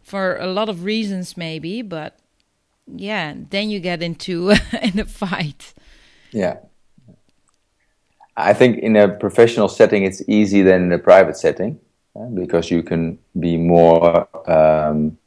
for 0.00 0.36
a 0.36 0.46
lot 0.46 0.68
of 0.68 0.84
reasons 0.84 1.36
maybe, 1.36 1.82
but 1.82 2.16
yeah, 2.86 3.34
then 3.50 3.68
you 3.68 3.80
get 3.80 4.00
into 4.00 4.50
in 4.82 5.00
a 5.00 5.06
fight. 5.06 5.74
Yeah. 6.30 6.58
I 8.36 8.54
think 8.54 8.78
in 8.78 8.94
a 8.94 9.08
professional 9.08 9.68
setting 9.68 10.04
it's 10.04 10.22
easier 10.28 10.64
than 10.64 10.84
in 10.84 10.92
a 10.92 11.00
private 11.00 11.36
setting 11.36 11.80
because 12.34 12.70
you 12.70 12.84
can 12.84 13.18
be 13.40 13.56
more 13.56 14.28
um, 14.48 15.18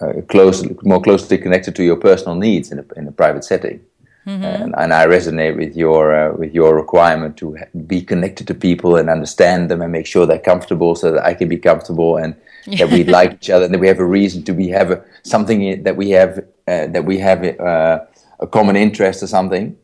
uh, 0.00 0.20
close, 0.28 0.64
more 0.82 1.00
closely 1.00 1.38
connected 1.38 1.74
to 1.76 1.82
your 1.82 1.96
personal 1.96 2.36
needs 2.36 2.70
in 2.70 2.78
a, 2.78 2.84
in 2.96 3.08
a 3.08 3.12
private 3.12 3.44
setting. 3.44 3.80
Mm-hmm. 4.26 4.44
And, 4.44 4.74
and, 4.76 4.92
I 4.92 5.06
resonate 5.06 5.56
with 5.56 5.74
your 5.74 6.14
uh, 6.14 6.36
with 6.36 6.52
your 6.52 6.76
requirement 6.76 7.38
to 7.38 7.56
be 7.86 8.02
connected 8.02 8.46
to 8.48 8.54
people 8.54 8.96
and 8.96 9.08
understand 9.08 9.70
them 9.70 9.80
and 9.80 9.90
make 9.90 10.06
sure 10.06 10.26
they're 10.26 10.38
comfortable, 10.38 10.94
so 10.94 11.12
that 11.12 11.24
I 11.24 11.32
can 11.32 11.48
be 11.48 11.56
comfortable 11.56 12.18
and 12.18 12.36
that 12.76 12.90
we 12.90 13.04
like 13.18 13.32
each 13.32 13.48
other 13.48 13.64
and 13.64 13.72
that 13.72 13.78
we 13.78 13.88
have 13.88 14.00
a 14.00 14.04
reason 14.04 14.42
to 14.42 14.52
be 14.52 14.68
have 14.68 14.90
a, 14.90 15.02
something 15.22 15.82
that 15.82 15.96
we 15.96 16.10
have 16.10 16.44
uh, 16.66 16.88
that 16.88 17.06
we 17.06 17.16
have 17.18 17.42
uh, 17.58 18.00
a 18.40 18.46
common 18.46 18.76
interest 18.76 19.22
or 19.22 19.28
something. 19.28 19.78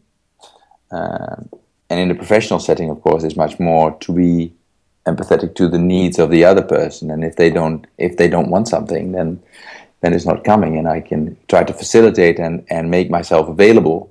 Um, 0.90 1.48
and 1.88 2.00
in 2.00 2.08
the 2.08 2.14
professional 2.14 2.60
setting, 2.60 2.90
of 2.90 3.00
course, 3.00 3.24
it's 3.24 3.36
much 3.36 3.58
more 3.58 3.96
to 4.00 4.12
be 4.12 4.52
empathetic 5.06 5.54
to 5.54 5.68
the 5.68 5.78
needs 5.78 6.18
of 6.18 6.30
the 6.30 6.44
other 6.44 6.62
person, 6.62 7.10
and 7.10 7.24
if 7.24 7.36
they 7.36 7.48
don't 7.48 7.86
if 7.96 8.18
they 8.18 8.28
don't 8.28 8.50
want 8.50 8.68
something, 8.68 9.12
then 9.12 9.40
then 10.04 10.12
it's 10.12 10.26
not 10.26 10.44
coming, 10.44 10.76
and 10.76 10.86
I 10.86 11.00
can 11.00 11.34
try 11.48 11.64
to 11.64 11.72
facilitate 11.72 12.38
and, 12.38 12.66
and 12.68 12.90
make 12.90 13.08
myself 13.08 13.48
available. 13.48 14.10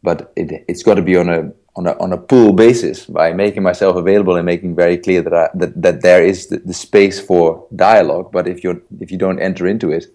But 0.00 0.32
it, 0.36 0.64
it's 0.68 0.84
got 0.84 0.94
to 0.94 1.02
be 1.02 1.16
on 1.16 1.28
a 1.28 1.52
on 1.74 1.86
a 1.86 1.98
on 1.98 2.12
a 2.12 2.16
pool 2.16 2.52
basis 2.52 3.06
by 3.06 3.32
making 3.32 3.64
myself 3.64 3.96
available 3.96 4.36
and 4.36 4.46
making 4.46 4.76
very 4.76 4.96
clear 4.96 5.20
that 5.22 5.34
I, 5.34 5.48
that 5.54 5.82
that 5.82 6.02
there 6.02 6.24
is 6.24 6.46
the, 6.46 6.58
the, 6.58 6.74
space 6.74 7.18
for 7.18 7.66
dialogue. 7.74 8.30
But 8.30 8.46
if 8.46 8.62
you 8.62 8.82
if 9.00 9.10
you 9.10 9.18
don't 9.18 9.40
enter 9.40 9.66
into 9.66 9.90
it, 9.90 10.06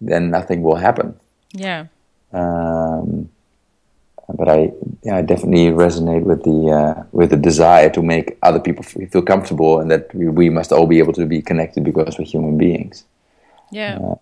then 0.00 0.30
nothing 0.30 0.62
will 0.62 0.76
happen. 0.76 1.18
Yeah. 1.52 1.86
Um, 2.32 3.30
but 4.28 4.48
I 4.48 4.70
yeah, 5.02 5.16
I 5.16 5.22
definitely 5.22 5.72
resonate 5.72 6.22
with 6.22 6.44
the 6.44 6.70
uh, 6.70 7.02
with 7.10 7.30
the 7.30 7.36
desire 7.36 7.90
to 7.90 8.02
make 8.02 8.38
other 8.42 8.60
people 8.60 8.84
feel 8.84 9.22
comfortable 9.22 9.80
and 9.80 9.90
that 9.90 10.14
we, 10.14 10.28
we 10.28 10.50
must 10.50 10.72
all 10.72 10.86
be 10.86 11.00
able 11.00 11.14
to 11.14 11.26
be 11.26 11.42
connected 11.42 11.82
because 11.82 12.16
we're 12.16 12.26
human 12.26 12.56
beings. 12.56 13.04
Yeah. 13.72 13.98
Uh, 13.98 14.14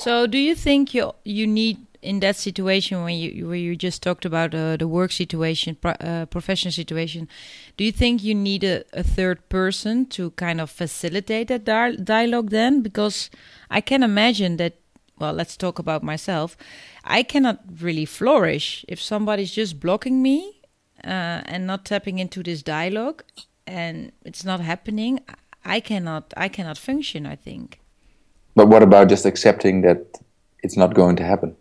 so, 0.00 0.26
do 0.26 0.38
you 0.38 0.54
think 0.54 0.94
you 0.94 1.12
you 1.24 1.46
need 1.46 1.86
in 2.02 2.20
that 2.20 2.36
situation 2.36 3.02
when 3.02 3.16
you 3.16 3.46
where 3.48 3.56
you 3.56 3.76
just 3.76 4.02
talked 4.02 4.24
about 4.24 4.54
uh, 4.54 4.76
the 4.76 4.88
work 4.88 5.12
situation, 5.12 5.74
pro 5.74 5.92
uh, 5.92 6.26
professional 6.26 6.72
situation, 6.72 7.28
do 7.76 7.84
you 7.84 7.92
think 7.92 8.22
you 8.22 8.34
need 8.34 8.64
a, 8.64 8.84
a, 8.92 9.02
third 9.02 9.46
person 9.48 10.06
to 10.06 10.30
kind 10.32 10.60
of 10.60 10.70
facilitate 10.70 11.48
that 11.48 11.64
di 11.64 11.96
dialogue 11.96 12.50
then? 12.50 12.80
Because 12.80 13.30
I 13.70 13.80
can 13.80 14.02
imagine 14.02 14.56
that. 14.56 14.76
Well, 15.18 15.34
let's 15.34 15.54
talk 15.54 15.78
about 15.78 16.02
myself. 16.02 16.56
I 17.04 17.22
cannot 17.22 17.60
really 17.78 18.06
flourish 18.06 18.86
if 18.88 19.02
somebody's 19.02 19.50
just 19.50 19.78
blocking 19.78 20.22
me 20.22 20.62
uh, 21.04 21.44
and 21.44 21.66
not 21.66 21.84
tapping 21.84 22.18
into 22.18 22.42
this 22.42 22.62
dialogue, 22.62 23.22
and 23.66 24.12
it's 24.24 24.46
not 24.46 24.60
happening. 24.60 25.20
I 25.62 25.80
cannot. 25.80 26.32
I 26.38 26.48
cannot 26.48 26.78
function. 26.78 27.26
I 27.26 27.36
think. 27.36 27.80
But 28.54 28.68
what 28.68 28.82
about 28.82 29.08
just 29.08 29.26
accepting 29.26 29.82
that 29.82 30.18
it's 30.62 30.76
not 30.76 30.94
going 30.94 31.16
to 31.16 31.24
happen? 31.24 31.56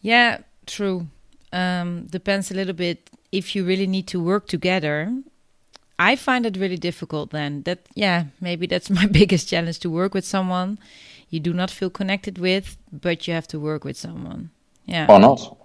Yeah, 0.00 0.38
true. 0.66 1.06
Um, 1.52 2.06
depends 2.10 2.50
a 2.50 2.54
little 2.54 2.74
bit 2.74 3.10
if 3.32 3.54
you 3.54 3.64
really 3.64 3.86
need 3.86 4.06
to 4.08 4.22
work 4.22 4.46
together. 4.46 5.12
I 5.98 6.16
find 6.16 6.44
it 6.44 6.56
really 6.56 6.76
difficult 6.76 7.30
then. 7.30 7.62
That 7.62 7.86
yeah, 7.94 8.24
maybe 8.40 8.66
that's 8.66 8.90
my 9.00 9.06
biggest 9.06 9.48
challenge 9.48 9.78
to 9.80 9.90
work 9.90 10.14
with 10.14 10.24
someone 10.24 10.78
you 11.30 11.40
do 11.40 11.52
not 11.52 11.70
feel 11.70 11.90
connected 11.90 12.38
with, 12.38 12.76
but 12.92 13.26
you 13.26 13.34
have 13.34 13.48
to 13.48 13.58
work 13.58 13.84
with 13.84 13.96
someone. 13.96 14.50
Yeah. 14.84 15.06
Or 15.08 15.18
not. 15.18 15.58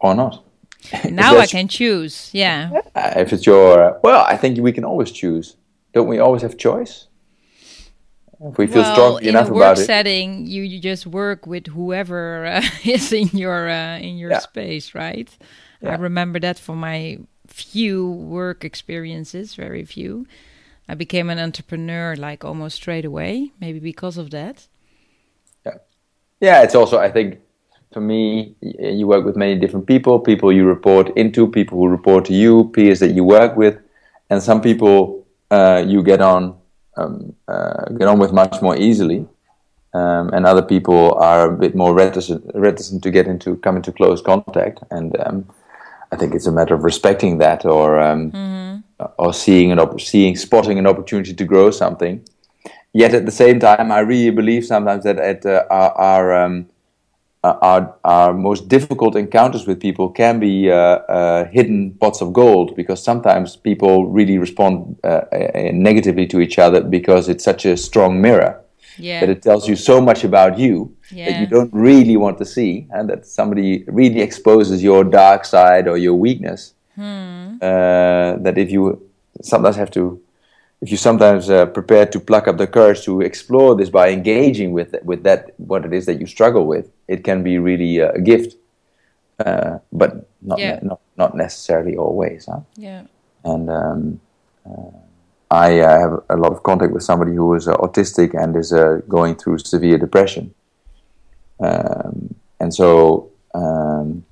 Or 0.00 0.14
not. 0.14 0.42
now 1.10 1.38
I 1.38 1.46
can 1.46 1.68
choose. 1.68 2.30
Yeah. 2.32 2.70
If 2.96 3.32
it's 3.32 3.46
your 3.46 4.00
well, 4.02 4.24
I 4.26 4.36
think 4.36 4.58
we 4.58 4.72
can 4.72 4.84
always 4.84 5.12
choose. 5.12 5.56
Don't 5.92 6.08
we 6.08 6.18
always 6.18 6.42
have 6.42 6.56
choice? 6.56 7.06
If 8.42 8.58
we 8.58 8.66
feel 8.66 8.84
well, 8.84 9.16
enough 9.18 9.48
in 9.48 9.48
a 9.48 9.52
about 9.52 9.78
work 9.78 9.78
it. 9.78 9.86
setting, 9.86 10.46
you, 10.46 10.62
you 10.62 10.80
just 10.80 11.06
work 11.06 11.46
with 11.46 11.68
whoever 11.68 12.46
uh, 12.46 12.62
is 12.84 13.12
in 13.12 13.28
your 13.28 13.68
uh, 13.68 13.98
in 13.98 14.18
your 14.18 14.32
Yeah. 14.32 14.40
space, 14.40 14.94
right? 14.94 15.28
I 15.84 15.94
remember 15.96 16.38
that 16.40 16.58
from 16.58 16.80
my 16.80 17.18
few 17.48 18.10
work 18.10 18.64
experiences, 18.64 19.54
very 19.54 19.84
few. 19.84 20.26
I 20.88 20.94
became 20.94 21.30
an 21.30 21.38
entrepreneur 21.38 22.16
like 22.16 22.44
almost 22.44 22.76
straight 22.76 23.04
away, 23.04 23.52
maybe 23.60 23.80
because 23.80 24.16
of 24.18 24.30
that. 24.30 24.66
Yeah, 25.66 25.78
yeah. 26.40 26.62
it's 26.62 26.74
also 26.74 26.98
I 26.98 27.10
think 27.10 27.40
for 27.92 28.00
me, 28.00 28.56
you 28.62 29.06
work 29.06 29.24
with 29.24 29.36
many 29.36 29.58
different 29.58 29.86
people, 29.86 30.18
people 30.20 30.52
you 30.52 30.64
report 30.66 31.10
into, 31.16 31.46
people 31.46 31.78
who 31.78 31.88
report 31.88 32.24
to 32.26 32.34
you, 32.34 32.70
peers 32.74 33.00
that 33.00 33.12
you 33.12 33.24
work 33.24 33.56
with, 33.56 33.78
and 34.30 34.42
some 34.42 34.62
people 34.62 35.26
uh, 35.50 35.84
you 35.86 36.02
get 36.02 36.20
on 36.22 36.56
um, 36.96 37.34
uh, 37.48 37.84
get 37.98 38.08
on 38.08 38.18
with 38.18 38.32
much 38.32 38.60
more 38.62 38.76
easily, 38.76 39.26
um, 39.94 40.30
and 40.32 40.46
other 40.46 40.62
people 40.62 41.14
are 41.14 41.48
a 41.48 41.56
bit 41.56 41.74
more 41.74 41.94
reticent 41.94 42.44
reticent 42.54 43.02
to 43.02 43.10
get 43.10 43.26
into 43.26 43.56
come 43.56 43.76
into 43.76 43.92
close 43.92 44.20
contact, 44.22 44.80
and 44.90 45.16
um, 45.20 45.48
I 46.12 46.16
think 46.16 46.34
it's 46.34 46.46
a 46.46 46.52
matter 46.52 46.74
of 46.74 46.84
respecting 46.84 47.38
that 47.38 47.64
or 47.64 48.00
um, 48.00 48.84
or 49.18 49.32
seeing 49.32 49.72
an 49.72 49.78
op- 49.78 50.00
seeing 50.00 50.36
spotting 50.36 50.78
an 50.78 50.86
opportunity 50.86 51.34
to 51.34 51.44
grow 51.44 51.70
something. 51.70 52.24
Yet 52.92 53.14
at 53.14 53.24
the 53.24 53.32
same 53.32 53.58
time, 53.58 53.90
I 53.90 54.00
really 54.00 54.30
believe 54.30 54.66
sometimes 54.66 55.04
that 55.04 55.18
at 55.18 55.46
uh, 55.46 55.64
our 55.70 55.92
our, 55.98 56.44
um, 56.44 56.66
uh, 57.44 57.58
our 57.60 57.94
our 58.04 58.32
most 58.32 58.68
difficult 58.68 59.16
encounters 59.16 59.66
with 59.66 59.80
people 59.80 60.08
can 60.08 60.38
be 60.38 60.70
uh, 60.70 60.76
uh, 60.76 61.44
hidden 61.50 61.90
pots 62.00 62.20
of 62.22 62.32
gold 62.32 62.76
because 62.76 63.02
sometimes 63.02 63.56
people 63.56 64.06
really 64.06 64.38
respond 64.38 64.96
uh, 65.04 65.06
uh, 65.32 65.70
negatively 65.72 66.26
to 66.26 66.40
each 66.40 66.58
other 66.58 66.80
because 66.82 67.28
it's 67.28 67.44
such 67.44 67.66
a 67.66 67.76
strong 67.76 68.20
mirror 68.20 68.54
Yeah. 68.98 69.20
that 69.20 69.30
it 69.30 69.42
tells 69.42 69.66
you 69.68 69.76
so 69.76 70.00
much 70.00 70.24
about 70.24 70.58
you 70.58 70.74
that 71.26 71.40
you 71.40 71.46
don't 71.46 71.72
really 71.72 72.16
want 72.16 72.36
to 72.38 72.44
see, 72.44 72.86
and 72.90 73.08
that 73.10 73.26
somebody 73.26 73.84
really 73.86 74.20
exposes 74.20 74.82
your 74.82 75.02
dark 75.04 75.44
side 75.44 75.88
or 75.88 75.96
your 75.98 76.14
weakness. 76.14 76.74
Hmm. 76.94 77.56
Uh, 77.60 78.36
that 78.44 78.56
if 78.56 78.70
you 78.70 78.82
sometimes 79.42 79.76
have 79.76 79.90
to, 79.90 80.20
if 80.82 80.90
you 80.90 80.96
sometimes 80.96 81.48
uh, 81.48 81.66
prepare 81.66 82.06
to 82.06 82.18
pluck 82.20 82.48
up 82.48 82.56
the 82.58 82.66
courage 82.66 83.02
to 83.04 83.20
explore 83.22 83.76
this 83.76 83.88
by 83.90 84.10
engaging 84.10 84.72
with 84.74 84.94
with 85.04 85.22
that 85.22 85.40
what 85.58 85.84
it 85.84 85.92
is 85.92 86.04
that 86.06 86.18
you 86.20 86.26
struggle 86.26 86.66
with, 86.66 86.86
it 87.08 87.22
can 87.24 87.42
be 87.42 87.58
really 87.58 88.02
uh, 88.02 88.10
a 88.18 88.20
gift, 88.20 88.56
uh, 89.46 89.78
but 89.92 90.10
not, 90.40 90.58
Yeah. 90.58 90.80
not 90.82 91.00
not 91.16 91.34
necessarily 91.36 91.96
always. 91.96 92.46
Huh? 92.46 92.60
Yeah. 92.76 93.02
and 93.44 93.70
um, 93.70 94.20
uh, 94.66 94.98
I 95.50 95.80
uh, 95.80 95.98
have 96.00 96.14
a 96.28 96.36
lot 96.36 96.52
of 96.52 96.62
contact 96.62 96.92
with 96.92 97.02
somebody 97.02 97.34
who 97.34 97.54
is 97.54 97.66
uh, 97.68 97.74
autistic 97.76 98.34
and 98.34 98.56
is 98.56 98.72
uh, 98.72 99.00
going 99.08 99.34
through 99.36 99.58
severe 99.58 99.98
depression. 99.98 100.54
Um, 101.60 102.34
and 102.60 102.72
so, 102.74 103.30
um, 103.54 104.24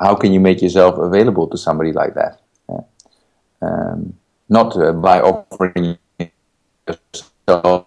how 0.00 0.14
can 0.14 0.32
you 0.32 0.40
make 0.40 0.62
yourself 0.62 0.98
available 0.98 1.46
to 1.48 1.56
somebody 1.58 1.92
like 1.92 2.14
that? 2.14 2.40
Yeah. 2.68 2.84
Not 4.48 4.76
uh, 4.76 4.92
by 4.92 5.20
offering 5.20 5.98
yourself 6.86 7.86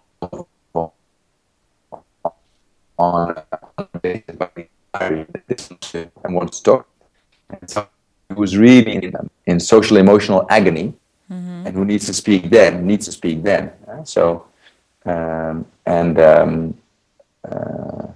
on 2.97 3.35
a 3.77 3.99
basis 4.01 4.35
by 4.35 4.67
and 4.99 6.51
to 6.51 6.63
talk. 6.63 6.87
And 7.49 7.69
so 7.69 7.87
who 8.29 8.35
was 8.35 8.57
really 8.57 8.95
in, 8.95 9.13
in 9.45 9.59
social 9.59 9.97
emotional 9.97 10.47
agony 10.49 10.93
and 11.29 11.75
who 11.75 11.85
needs 11.85 12.05
to 12.05 12.13
speak 12.13 12.49
then 12.49 12.85
needs 12.85 13.05
to 13.05 13.11
speak 13.11 13.43
then. 13.43 13.71
So 14.03 14.45
um, 15.05 15.65
and 15.85 16.19
um, 16.19 16.77
uh, 17.49 18.07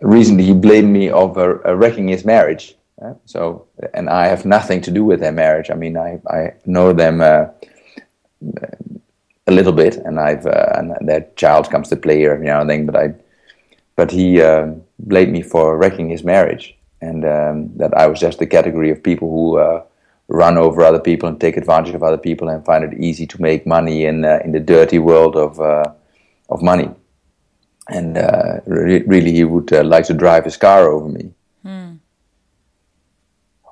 recently 0.00 0.44
he 0.44 0.54
blamed 0.54 0.92
me 0.92 1.10
of 1.10 1.36
uh, 1.36 1.74
wrecking 1.76 2.08
his 2.08 2.24
marriage 2.24 2.76
so 3.24 3.66
and 3.94 4.08
I 4.08 4.26
have 4.26 4.44
nothing 4.44 4.80
to 4.82 4.90
do 4.90 5.04
with 5.04 5.20
their 5.20 5.32
marriage 5.32 5.70
I 5.70 5.74
mean 5.74 5.96
I, 5.96 6.20
I 6.28 6.54
know 6.66 6.92
them 6.92 7.20
uh, 7.20 7.46
a 9.46 9.52
little 9.52 9.72
bit 9.72 9.96
and 9.96 10.18
I've 10.18 10.46
uh, 10.46 10.72
and 10.76 11.08
their 11.08 11.26
child 11.36 11.70
comes 11.70 11.88
to 11.88 11.96
play 11.96 12.18
here 12.18 12.32
every 12.32 12.46
now 12.46 12.60
and 12.60 12.70
then 12.70 12.86
but 12.86 12.96
I 12.96 13.14
but 13.96 14.10
he 14.10 14.40
um 14.40 14.82
blamed 14.98 15.32
me 15.32 15.42
for 15.42 15.76
wrecking 15.76 16.08
his 16.08 16.24
marriage 16.24 16.76
and 17.02 17.24
um, 17.24 17.70
that 17.76 17.92
I 17.94 18.06
was 18.06 18.20
just 18.20 18.38
the 18.38 18.46
category 18.46 18.90
of 18.90 19.02
people 19.02 19.28
who 19.28 19.58
uh, 19.58 19.82
run 20.28 20.56
over 20.56 20.82
other 20.82 21.00
people 21.00 21.28
and 21.28 21.38
take 21.40 21.56
advantage 21.56 21.94
of 21.94 22.02
other 22.02 22.16
people 22.16 22.48
and 22.48 22.64
find 22.64 22.84
it 22.84 22.98
easy 22.98 23.26
to 23.26 23.42
make 23.42 23.66
money 23.66 24.04
in 24.04 24.24
uh, 24.24 24.38
in 24.44 24.52
the 24.52 24.60
dirty 24.60 24.98
world 24.98 25.36
of 25.36 25.60
uh, 25.60 25.92
of 26.48 26.62
money. 26.62 26.88
And 27.88 28.16
uh, 28.16 28.60
re- 28.66 29.02
really, 29.02 29.32
he 29.32 29.44
would 29.44 29.72
uh, 29.72 29.82
like 29.82 30.06
to 30.06 30.14
drive 30.14 30.44
his 30.44 30.56
car 30.56 30.88
over 30.88 31.08
me. 31.08 31.32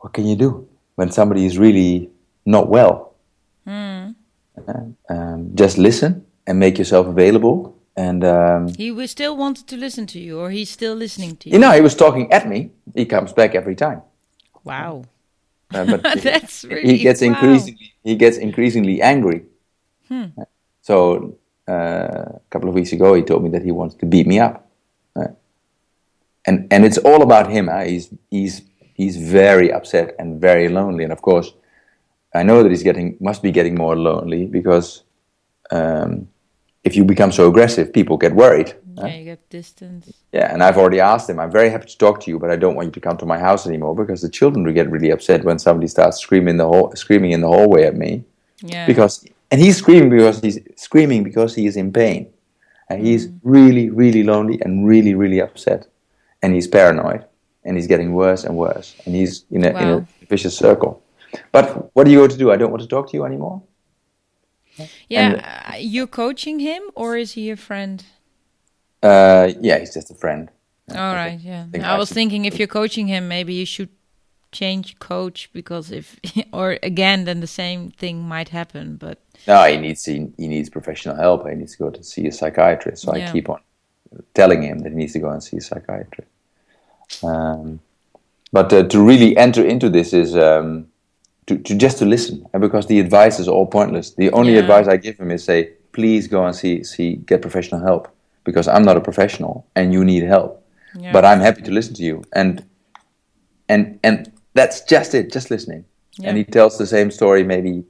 What 0.00 0.12
can 0.12 0.26
you 0.26 0.36
do 0.36 0.68
when 0.96 1.10
somebody 1.10 1.44
is 1.46 1.58
really 1.58 2.10
not 2.44 2.68
well? 2.68 3.14
Uh, 3.66 4.12
um, 5.08 5.50
just 5.54 5.78
listen 5.78 6.26
and 6.46 6.58
make 6.58 6.78
yourself 6.78 7.06
available. 7.06 7.76
And 7.96 8.24
um, 8.24 8.68
He 8.74 9.06
still 9.06 9.36
wanted 9.36 9.66
to 9.68 9.76
listen 9.76 10.06
to 10.08 10.18
you, 10.18 10.38
or 10.38 10.50
he's 10.50 10.70
still 10.70 10.94
listening 10.94 11.36
to 11.36 11.48
you. 11.48 11.54
you 11.54 11.58
know, 11.58 11.72
he 11.72 11.80
was 11.80 11.94
talking 11.94 12.30
at 12.32 12.48
me. 12.48 12.70
He 12.94 13.04
comes 13.06 13.32
back 13.32 13.54
every 13.54 13.74
time. 13.74 14.02
Wow. 14.64 15.04
Uh, 15.74 15.84
but 15.84 16.02
That's 16.22 16.62
he 16.62 16.68
really 16.68 16.98
gets 16.98 17.20
wow. 17.20 17.28
increasingly 17.28 17.92
he 18.04 18.16
gets 18.16 18.36
increasingly 18.36 19.00
angry. 19.02 19.44
So 20.82 21.36
uh, 21.68 21.72
a 21.72 22.40
couple 22.50 22.68
of 22.68 22.74
weeks 22.74 22.92
ago, 22.92 23.14
he 23.14 23.22
told 23.22 23.44
me 23.44 23.50
that 23.50 23.62
he 23.62 23.70
wants 23.70 23.94
to 23.96 24.06
beat 24.06 24.26
me 24.26 24.40
up, 24.40 24.66
Uh, 25.14 25.28
and 26.46 26.66
and 26.72 26.84
it's 26.84 26.98
all 26.98 27.22
about 27.22 27.50
him. 27.50 27.68
He's 27.86 28.10
he's 28.30 28.62
he's 29.00 29.16
very 29.16 29.68
upset 29.78 30.08
and 30.18 30.40
very 30.48 30.68
lonely, 30.68 31.04
and 31.04 31.12
of 31.12 31.22
course, 31.22 31.48
I 32.40 32.42
know 32.48 32.58
that 32.62 32.70
he's 32.74 32.86
getting 32.90 33.16
must 33.28 33.40
be 33.42 33.52
getting 33.58 33.74
more 33.84 33.96
lonely 33.96 34.42
because 34.58 34.88
um, 35.78 36.10
if 36.88 36.92
you 36.96 37.04
become 37.04 37.32
so 37.32 37.48
aggressive, 37.48 37.86
people 37.98 38.16
get 38.16 38.32
worried. 38.44 38.70
Yeah, 38.96 39.16
you 39.18 39.24
get 39.24 39.42
distance. 39.48 40.04
Yeah, 40.32 40.52
and 40.52 40.62
I've 40.62 40.78
already 40.80 41.00
asked 41.00 41.28
him. 41.30 41.38
I'm 41.40 41.54
very 41.60 41.70
happy 41.74 41.88
to 41.94 41.98
talk 42.04 42.20
to 42.22 42.30
you, 42.30 42.38
but 42.38 42.50
I 42.50 42.56
don't 42.62 42.76
want 42.76 42.86
you 42.88 42.92
to 42.98 43.04
come 43.08 43.16
to 43.18 43.26
my 43.34 43.38
house 43.38 43.66
anymore 43.66 43.94
because 43.94 44.20
the 44.20 44.28
children 44.38 44.64
will 44.64 44.78
get 44.80 44.90
really 44.90 45.10
upset 45.10 45.44
when 45.44 45.58
somebody 45.58 45.88
starts 45.88 46.18
screaming 46.18 46.52
in 46.54 46.58
the 46.58 46.68
hall, 46.72 46.92
screaming 46.94 47.32
in 47.32 47.40
the 47.40 47.52
hallway 47.54 47.84
at 47.84 47.96
me. 47.96 48.24
Yeah. 48.62 48.86
Because 48.86 49.24
and 49.50 49.60
he's 49.60 49.76
screaming 49.78 50.10
because 50.10 50.40
he's 50.40 50.58
screaming 50.76 51.24
because 51.24 51.54
he 51.54 51.64
is 51.66 51.76
in 51.76 51.92
pain, 51.92 52.22
and 52.90 53.04
he's 53.06 53.28
really, 53.42 53.88
really 54.02 54.22
lonely 54.22 54.60
and 54.64 54.86
really, 54.86 55.14
really 55.14 55.40
upset, 55.40 55.86
and 56.42 56.54
he's 56.54 56.68
paranoid, 56.68 57.24
and 57.64 57.76
he's 57.76 57.86
getting 57.86 58.12
worse 58.14 58.44
and 58.44 58.56
worse, 58.56 58.94
and 59.04 59.14
he's 59.14 59.44
in 59.50 59.64
a, 59.64 59.68
in 59.70 59.88
a 59.88 60.06
vicious 60.28 60.56
circle. 60.56 61.02
But 61.52 61.94
what 61.94 62.06
are 62.06 62.10
you 62.10 62.18
going 62.18 62.30
to 62.30 62.38
do? 62.38 62.50
I 62.50 62.56
don't 62.56 62.70
want 62.70 62.82
to 62.82 62.88
talk 62.88 63.10
to 63.10 63.16
you 63.16 63.24
anymore. 63.24 63.62
yeah, 65.08 65.20
and- 65.30 65.36
uh, 65.44 65.76
you're 65.78 66.06
coaching 66.06 66.58
him, 66.60 66.82
or 66.94 67.16
is 67.16 67.32
he 67.32 67.50
a 67.50 67.56
friend? 67.56 68.04
Uh, 69.02 69.52
yeah, 69.60 69.78
he's 69.78 69.94
just 69.94 70.10
a 70.10 70.14
friend. 70.14 70.50
All 70.90 71.14
right, 71.14 71.38
yeah. 71.40 71.66
I 71.74 71.94
I 71.94 71.98
was 71.98 72.10
thinking 72.10 72.44
if 72.44 72.58
you're 72.58 72.66
coaching 72.80 73.06
him, 73.06 73.28
maybe 73.28 73.54
you 73.54 73.64
should 73.64 73.90
change 74.52 74.98
coach 74.98 75.48
because 75.52 75.92
if, 75.92 76.18
or 76.52 76.78
again, 76.82 77.24
then 77.24 77.40
the 77.40 77.46
same 77.46 77.90
thing 77.92 78.22
might 78.22 78.48
happen. 78.48 78.96
But 78.96 79.18
No, 79.46 79.62
he 79.64 79.76
needs 79.76 80.04
he, 80.04 80.26
he 80.36 80.48
needs 80.48 80.68
professional 80.68 81.14
help. 81.16 81.48
He 81.48 81.54
needs 81.54 81.76
to 81.76 81.78
go 81.84 81.90
to 81.90 82.02
see 82.02 82.26
a 82.26 82.32
psychiatrist. 82.32 83.02
So 83.02 83.14
Yeah. 83.14 83.28
I 83.28 83.32
keep 83.32 83.48
on 83.48 83.60
telling 84.34 84.62
him 84.62 84.80
that 84.80 84.90
he 84.90 84.96
needs 84.98 85.12
to 85.12 85.20
go 85.20 85.30
and 85.30 85.40
see 85.42 85.56
a 85.58 85.60
psychiatrist. 85.60 86.29
Um, 87.22 87.80
but 88.52 88.72
uh, 88.72 88.82
to 88.84 89.02
really 89.06 89.36
enter 89.36 89.64
into 89.64 89.88
this 89.88 90.12
is 90.12 90.36
um, 90.36 90.86
to, 91.46 91.56
to 91.58 91.74
just 91.74 91.98
to 91.98 92.04
listen, 92.06 92.46
and 92.52 92.60
because 92.60 92.86
the 92.86 93.00
advice 93.00 93.38
is 93.38 93.48
all 93.48 93.66
pointless. 93.66 94.10
The 94.14 94.30
only 94.32 94.54
Yeah. 94.54 94.60
advice 94.60 94.88
I 94.88 94.96
give 94.96 95.18
him 95.18 95.30
is 95.30 95.44
say, 95.44 95.70
please 95.92 96.28
go 96.28 96.44
and 96.46 96.54
see 96.54 96.82
see 96.84 97.16
get 97.26 97.42
professional 97.42 97.80
help 97.82 98.08
because 98.44 98.68
I'm 98.68 98.82
not 98.84 98.96
a 98.96 99.00
professional 99.00 99.66
and 99.74 99.92
you 99.92 100.04
need 100.04 100.22
help. 100.24 100.62
Yeah. 100.98 101.12
But 101.12 101.24
I'm 101.24 101.40
happy 101.40 101.62
to 101.62 101.70
listen 101.70 101.94
to 101.94 102.02
you, 102.02 102.22
and 102.32 102.64
and 103.68 103.98
and 104.02 104.32
that's 104.54 104.80
just 104.82 105.14
it, 105.14 105.32
just 105.32 105.50
listening. 105.50 105.84
Yeah. 106.18 106.28
And 106.28 106.38
he 106.38 106.44
tells 106.44 106.76
the 106.78 106.86
same 106.86 107.10
story 107.10 107.44
maybe 107.44 107.84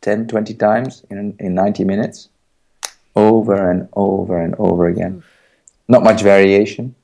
10, 0.00 0.26
20 0.26 0.54
times 0.54 1.04
in 1.10 1.34
in 1.38 1.54
90 1.54 1.84
minutes, 1.84 2.28
over 3.14 3.70
and 3.70 3.88
over 3.92 4.36
and 4.40 4.54
over 4.58 4.86
again. 4.88 5.22
Not 5.88 6.02
much 6.02 6.22
variation. 6.22 6.94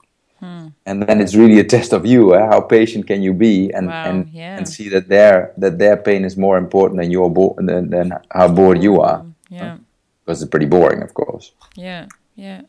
Hmm. 0.41 0.69
And 0.87 1.03
then 1.03 1.21
it's 1.21 1.35
really 1.35 1.61
a 1.61 1.65
test 1.65 1.93
of 1.93 2.07
you. 2.07 2.35
eh? 2.35 2.47
How 2.47 2.61
patient 2.63 3.07
can 3.07 3.23
you 3.23 3.35
be, 3.35 3.71
and 3.73 3.87
Wow, 3.89 4.05
and, 4.11 4.29
yeah. 4.33 4.57
and 4.57 4.67
see 4.67 4.89
that 4.89 5.09
their 5.09 5.53
that 5.59 5.79
their 5.79 5.97
pain 5.97 6.25
is 6.25 6.37
more 6.37 6.57
important 6.59 7.01
than 7.01 7.11
your 7.11 7.31
bo- 7.31 7.55
than, 7.59 7.91
than 7.91 8.13
how 8.31 8.49
bored 8.49 8.83
you 8.83 9.01
are, 9.01 9.25
yeah. 9.51 9.77
because 10.25 10.43
it's 10.43 10.51
pretty 10.51 10.67
boring, 10.67 11.03
of 11.03 11.13
course. 11.13 11.53
Yeah, 11.77 12.07
yeah. 12.37 12.63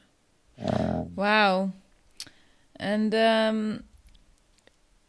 Um, 0.64 1.16
wow. 1.16 1.72
And 2.76 3.14
um, 3.16 3.84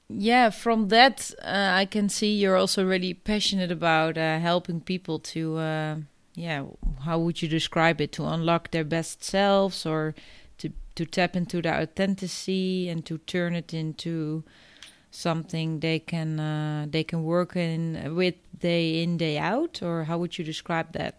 yeah, 0.09 0.51
from 0.51 0.89
that, 0.89 1.31
uh, 1.43 1.71
I 1.83 1.87
can 1.87 2.09
see 2.09 2.33
you're 2.33 2.57
also 2.57 2.85
really 2.85 3.15
passionate 3.15 3.73
about 3.73 4.17
uh, 4.17 4.39
helping 4.39 4.81
people 4.81 5.19
to, 5.19 5.57
uh, 5.57 5.97
yeah, 6.35 6.65
how 7.05 7.19
would 7.19 7.41
you 7.43 7.49
describe 7.49 8.01
it? 8.01 8.13
To 8.13 8.25
unlock 8.27 8.71
their 8.71 8.85
best 8.85 9.25
selves 9.25 9.87
or 9.87 10.15
to, 10.95 11.07
tap 11.07 11.37
into 11.37 11.63
their 11.63 11.81
authenticity 11.81 12.89
and 12.89 13.05
to 13.07 13.19
turn 13.19 13.55
it 13.55 13.73
into 13.75 14.45
something 15.11 15.81
they 15.81 15.99
can 15.99 16.41
uh, 16.41 16.87
they 16.89 17.05
can 17.05 17.23
work 17.23 17.55
in 17.55 18.15
with 18.15 18.35
day 18.59 19.03
in 19.03 19.17
day 19.17 19.39
out? 19.39 19.83
Or 19.83 20.05
how 20.05 20.19
would 20.19 20.39
you 20.39 20.45
describe 20.45 20.93
that 20.93 21.19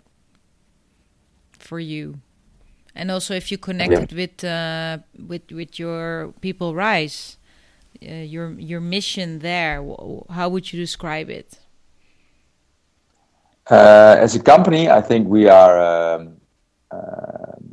for 1.51 1.79
you? 1.79 2.19
And 2.95 3.11
also 3.11 3.33
if 3.33 3.51
you 3.51 3.57
connect 3.57 3.93
Yeah. 3.93 3.99
it 3.99 4.13
with 4.13 4.43
uh, 4.43 4.99
with 5.27 5.51
with 5.51 5.79
your 5.79 6.33
people 6.41 6.75
rise 6.75 7.37
uh, 8.01 8.13
your 8.13 8.51
your 8.59 8.81
mission 8.81 9.39
there 9.39 9.83
how 10.29 10.49
would 10.49 10.71
you 10.71 10.79
describe 10.79 11.29
it? 11.29 11.59
Uh, 13.69 14.17
as 14.19 14.35
a 14.35 14.41
company, 14.41 14.89
I 14.89 15.01
think 15.01 15.27
we 15.27 15.47
are 15.47 15.79
um, 15.79 16.37
um 16.91 17.72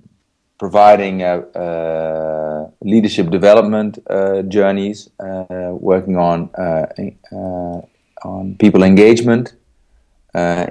providing 0.61 1.23
uh, 1.23 1.41
uh, 1.57 2.71
leadership 2.83 3.31
development 3.31 3.99
uh, 4.11 4.43
journeys, 4.43 5.09
working 5.89 6.17
on 6.19 6.51
on 8.23 8.55
people 8.59 8.83
engagement 8.83 9.55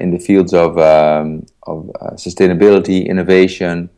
in 0.03 0.11
the 0.11 0.19
fields 0.19 0.53
of 0.53 0.77
um, 0.77 1.43
of 1.63 1.89
sustainability, 2.25 2.99
innovation, 3.13 3.89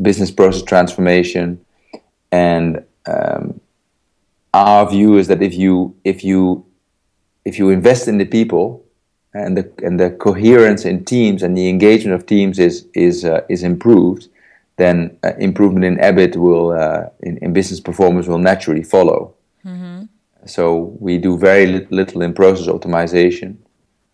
business 0.00 0.30
process 0.30 0.62
transformation, 0.62 1.60
and 2.32 2.82
um, 3.06 3.60
our 4.54 4.88
view 4.88 5.18
is 5.18 5.28
that 5.28 5.42
if 5.42 5.54
you 5.62 5.94
if 6.04 6.24
you 6.24 6.64
if 7.44 7.58
you 7.58 7.68
invest 7.68 8.08
in 8.08 8.16
the 8.16 8.24
people 8.38 8.82
and 9.34 9.58
the 9.58 9.64
and 9.84 10.00
the 10.00 10.10
coherence 10.10 10.86
in 10.86 11.04
teams 11.04 11.42
and 11.42 11.54
the 11.54 11.68
engagement 11.68 12.14
of 12.18 12.24
teams 12.24 12.58
is 12.58 12.86
is 12.94 13.26
uh, 13.26 13.42
is 13.50 13.62
improved, 13.62 14.28
then 14.78 15.18
uh, 15.24 15.32
improvement 15.38 15.84
in 15.84 15.96
EBIT 15.98 16.36
will 16.36 16.70
uh, 16.70 17.06
in, 17.20 17.36
in 17.38 17.52
business 17.52 17.80
performance 17.80 18.26
will 18.26 18.38
naturally 18.38 18.82
follow. 18.84 19.34
So 20.46 20.96
we 21.00 21.18
do 21.18 21.36
very 21.36 21.66
li- 21.66 21.86
little 21.90 22.22
in 22.22 22.32
process 22.32 22.68
optimization, 22.68 23.56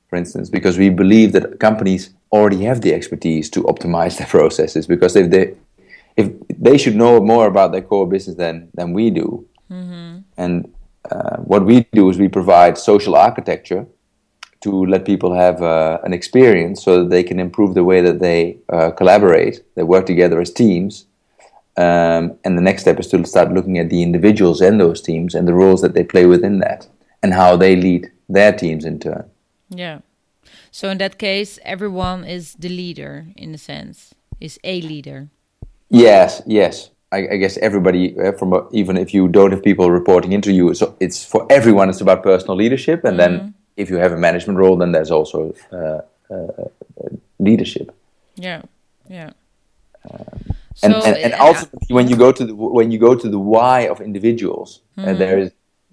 for 0.08 0.16
instance, 0.16 0.50
because 0.50 0.78
we 0.78 0.88
believe 0.90 1.32
that 1.32 1.60
companies 1.60 2.10
already 2.32 2.64
have 2.64 2.80
the 2.80 2.92
expertise 2.94 3.48
to 3.50 3.62
optimize 3.64 4.16
their 4.18 4.26
processes. 4.26 4.86
Because 4.86 5.14
if 5.16 5.30
they 5.30 5.54
if 6.16 6.30
they 6.66 6.78
should 6.78 6.96
know 6.96 7.20
more 7.20 7.46
about 7.46 7.72
their 7.72 7.82
core 7.82 8.08
business 8.08 8.36
than 8.36 8.68
than 8.74 8.92
we 8.94 9.10
do, 9.10 9.46
and 10.36 10.54
uh, 11.10 11.36
what 11.50 11.64
we 11.66 11.86
do 11.92 12.08
is 12.10 12.18
we 12.18 12.28
provide 12.28 12.78
social 12.78 13.14
architecture 13.14 13.86
to 14.64 14.86
let 14.86 15.04
people 15.04 15.32
have 15.34 15.62
uh, 15.62 15.98
an 16.04 16.12
experience 16.12 16.82
so 16.82 16.90
that 17.00 17.10
they 17.10 17.22
can 17.22 17.38
improve 17.38 17.74
the 17.74 17.84
way 17.84 18.00
that 18.00 18.18
they 18.20 18.58
uh, 18.68 18.90
collaborate, 18.90 19.62
they 19.76 19.82
work 19.82 20.06
together 20.06 20.40
as 20.40 20.52
teams. 20.52 21.06
Um, 21.76 22.38
and 22.44 22.56
the 22.58 22.62
next 22.62 22.82
step 22.82 23.00
is 23.00 23.08
to 23.08 23.24
start 23.24 23.52
looking 23.52 23.78
at 23.78 23.90
the 23.90 24.02
individuals 24.02 24.60
in 24.60 24.78
those 24.78 25.00
teams 25.02 25.34
and 25.34 25.46
the 25.48 25.54
roles 25.54 25.80
that 25.82 25.94
they 25.94 26.04
play 26.04 26.26
within 26.26 26.60
that 26.60 26.86
and 27.22 27.34
how 27.34 27.56
they 27.56 27.74
lead 27.74 28.12
their 28.28 28.52
teams 28.52 28.84
in 28.84 28.98
turn. 29.00 29.24
yeah 29.84 29.98
so 30.70 30.88
in 30.92 30.98
that 30.98 31.14
case 31.18 31.58
everyone 31.74 32.20
is 32.36 32.54
the 32.64 32.68
leader 32.68 33.14
in 33.36 33.54
a 33.54 33.58
sense 33.58 34.14
is 34.40 34.58
a 34.62 34.76
leader 34.90 35.20
Yes, 35.90 36.42
yes. 36.46 36.90
I, 37.12 37.18
I 37.32 37.36
guess 37.36 37.56
everybody, 37.58 38.18
uh, 38.18 38.32
from 38.32 38.52
a, 38.52 38.66
even 38.72 38.96
if 38.96 39.14
you 39.14 39.28
don't 39.28 39.52
have 39.52 39.62
people 39.62 39.90
reporting 39.90 40.32
into 40.32 40.52
you, 40.52 40.74
so 40.74 40.96
it's 40.98 41.24
for 41.24 41.46
everyone. 41.50 41.88
It's 41.88 42.00
about 42.00 42.22
personal 42.22 42.56
leadership, 42.56 43.04
and 43.04 43.18
then 43.18 43.54
if 43.76 43.90
you 43.90 43.96
have 43.96 44.12
a 44.12 44.16
management 44.16 44.58
role, 44.58 44.76
then 44.76 44.92
there's 44.92 45.10
also 45.10 45.54
uh, 45.72 46.00
uh, 46.34 46.64
leadership. 47.38 47.94
yeah 48.36 48.62
yeah 49.08 49.30
and, 50.82 50.92
So, 50.92 51.02
and, 51.06 51.16
and 51.16 51.34
uh, 51.34 51.46
ultimately, 51.46 51.94
when 51.94 52.08
you 52.08 52.16
go 52.16 52.32
to 52.32 52.44
the 52.44 52.54
when 52.54 52.90
you 52.90 52.98
go 52.98 53.14
to 53.14 53.28
the 53.28 53.38
why 53.38 53.80
of 53.92 54.00
individuals, 54.00 54.80
uh, 54.98 55.12
there 55.14 55.38
is 55.38 55.52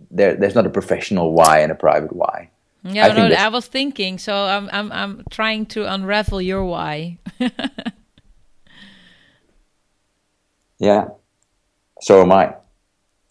there 0.10 0.36
there's 0.36 0.56
not 0.56 0.66
a 0.66 0.70
professional 0.70 1.34
why 1.34 1.60
and 1.60 1.72
a 1.72 1.76
private 1.76 2.14
why. 2.14 2.50
Yeah, 2.84 3.08
I 3.08 3.14
no, 3.14 3.36
I 3.36 3.50
was 3.50 3.68
thinking. 3.68 4.18
So 4.18 4.34
I'm, 4.34 4.68
I'm, 4.74 4.92
I'm 4.92 5.24
trying 5.30 5.68
to 5.68 5.86
unravel 5.94 6.42
your 6.42 6.66
why. 6.66 7.20
Yeah, 10.82 11.10
so 12.02 12.24
am 12.24 12.32
I, 12.32 12.56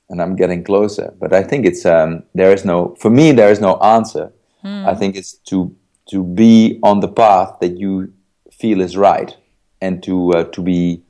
and 0.08 0.22
I'm 0.22 0.36
getting 0.36 0.62
closer. 0.62 1.12
But 1.18 1.32
I 1.32 1.42
think 1.42 1.66
it's 1.66 1.84
um, 1.84 2.22
there 2.32 2.52
is 2.52 2.64
no 2.64 2.94
for 3.00 3.10
me 3.10 3.32
there 3.32 3.50
is 3.50 3.60
no 3.60 3.76
answer. 3.78 4.32
I 4.64 4.94
think 4.94 5.16
it's 5.16 5.34
to 5.50 5.74
to 6.10 6.24
be 6.24 6.78
on 6.82 7.00
the 7.00 7.08
path 7.08 7.58
that 7.60 7.78
you 7.78 8.12
feel 8.52 8.80
is 8.80 8.96
right, 8.96 9.36
and 9.80 10.02
to 10.02 10.32
uh, 10.32 10.44
to 10.44 10.62
be 10.62 11.02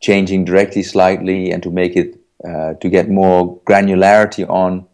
changing 0.00 0.44
directly 0.44 0.82
slightly, 0.82 1.50
and 1.50 1.62
to 1.62 1.70
make 1.70 1.96
it 1.96 2.18
uh, 2.44 2.74
to 2.74 2.88
get 2.88 3.08
more 3.08 3.60
granularity 3.60 4.48
on 4.48 4.86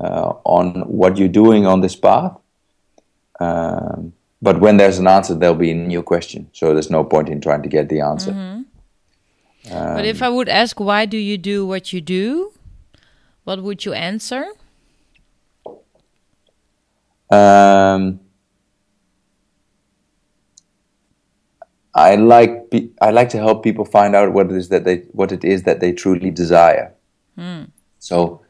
uh, 0.00 0.34
on 0.44 0.82
what 0.86 1.16
you're 1.16 1.28
doing 1.28 1.66
on 1.66 1.80
this 1.80 1.96
path. 1.96 2.36
Um, 3.40 4.12
but 4.40 4.60
when 4.60 4.76
there's 4.76 4.98
an 4.98 5.06
answer, 5.06 5.34
there'll 5.34 5.54
be 5.54 5.70
a 5.70 5.74
new 5.74 6.02
question. 6.02 6.50
So 6.52 6.72
there's 6.72 6.90
no 6.90 7.04
point 7.04 7.28
in 7.28 7.40
trying 7.40 7.62
to 7.62 7.68
get 7.68 7.88
the 7.88 8.00
answer. 8.00 8.32
but 9.70 10.04
if 10.04 10.20
I 10.22 10.28
would 10.28 10.48
ask, 10.48 10.80
why 10.80 11.06
do 11.06 11.16
you 11.16 11.38
do 11.38 11.64
what 11.64 11.92
you 11.92 12.00
do? 12.00 12.52
What 13.44 13.62
would 13.62 13.84
you 13.84 13.92
answer? 13.92 14.46
Um, 17.32 18.20
I 21.94 22.16
like 22.16 22.72
I 23.00 23.10
like 23.10 23.30
to 23.30 23.38
help 23.38 23.62
people 23.62 23.84
find 23.84 24.14
out 24.14 24.32
what 24.32 24.46
it 24.46 24.56
is 24.56 24.68
that 24.68 24.84
they 24.84 24.98
what 25.12 25.32
it 25.32 25.44
is 25.44 25.62
that 25.62 25.80
they 25.80 25.92
truly 25.92 26.30
desire. 26.30 26.92
So, 27.98 28.42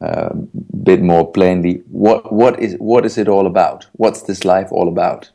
a 0.00 0.34
bit 0.82 1.02
more 1.02 1.30
plainly, 1.30 1.82
what 1.90 2.32
what 2.32 2.58
is 2.60 2.74
what 2.78 3.06
is 3.06 3.16
it 3.16 3.28
all 3.28 3.46
about? 3.46 3.86
What's 3.92 4.22
this 4.22 4.44
life 4.44 4.72
all 4.72 4.88
about? 4.88 5.30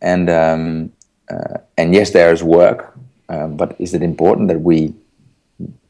And 0.00 0.30
um, 0.30 0.92
uh, 1.30 1.58
and 1.76 1.94
yes, 1.94 2.10
there 2.10 2.32
is 2.32 2.42
work, 2.42 2.96
uh, 3.28 3.48
but 3.48 3.76
is 3.78 3.92
it 3.92 4.02
important 4.02 4.48
that 4.48 4.62
we 4.62 4.94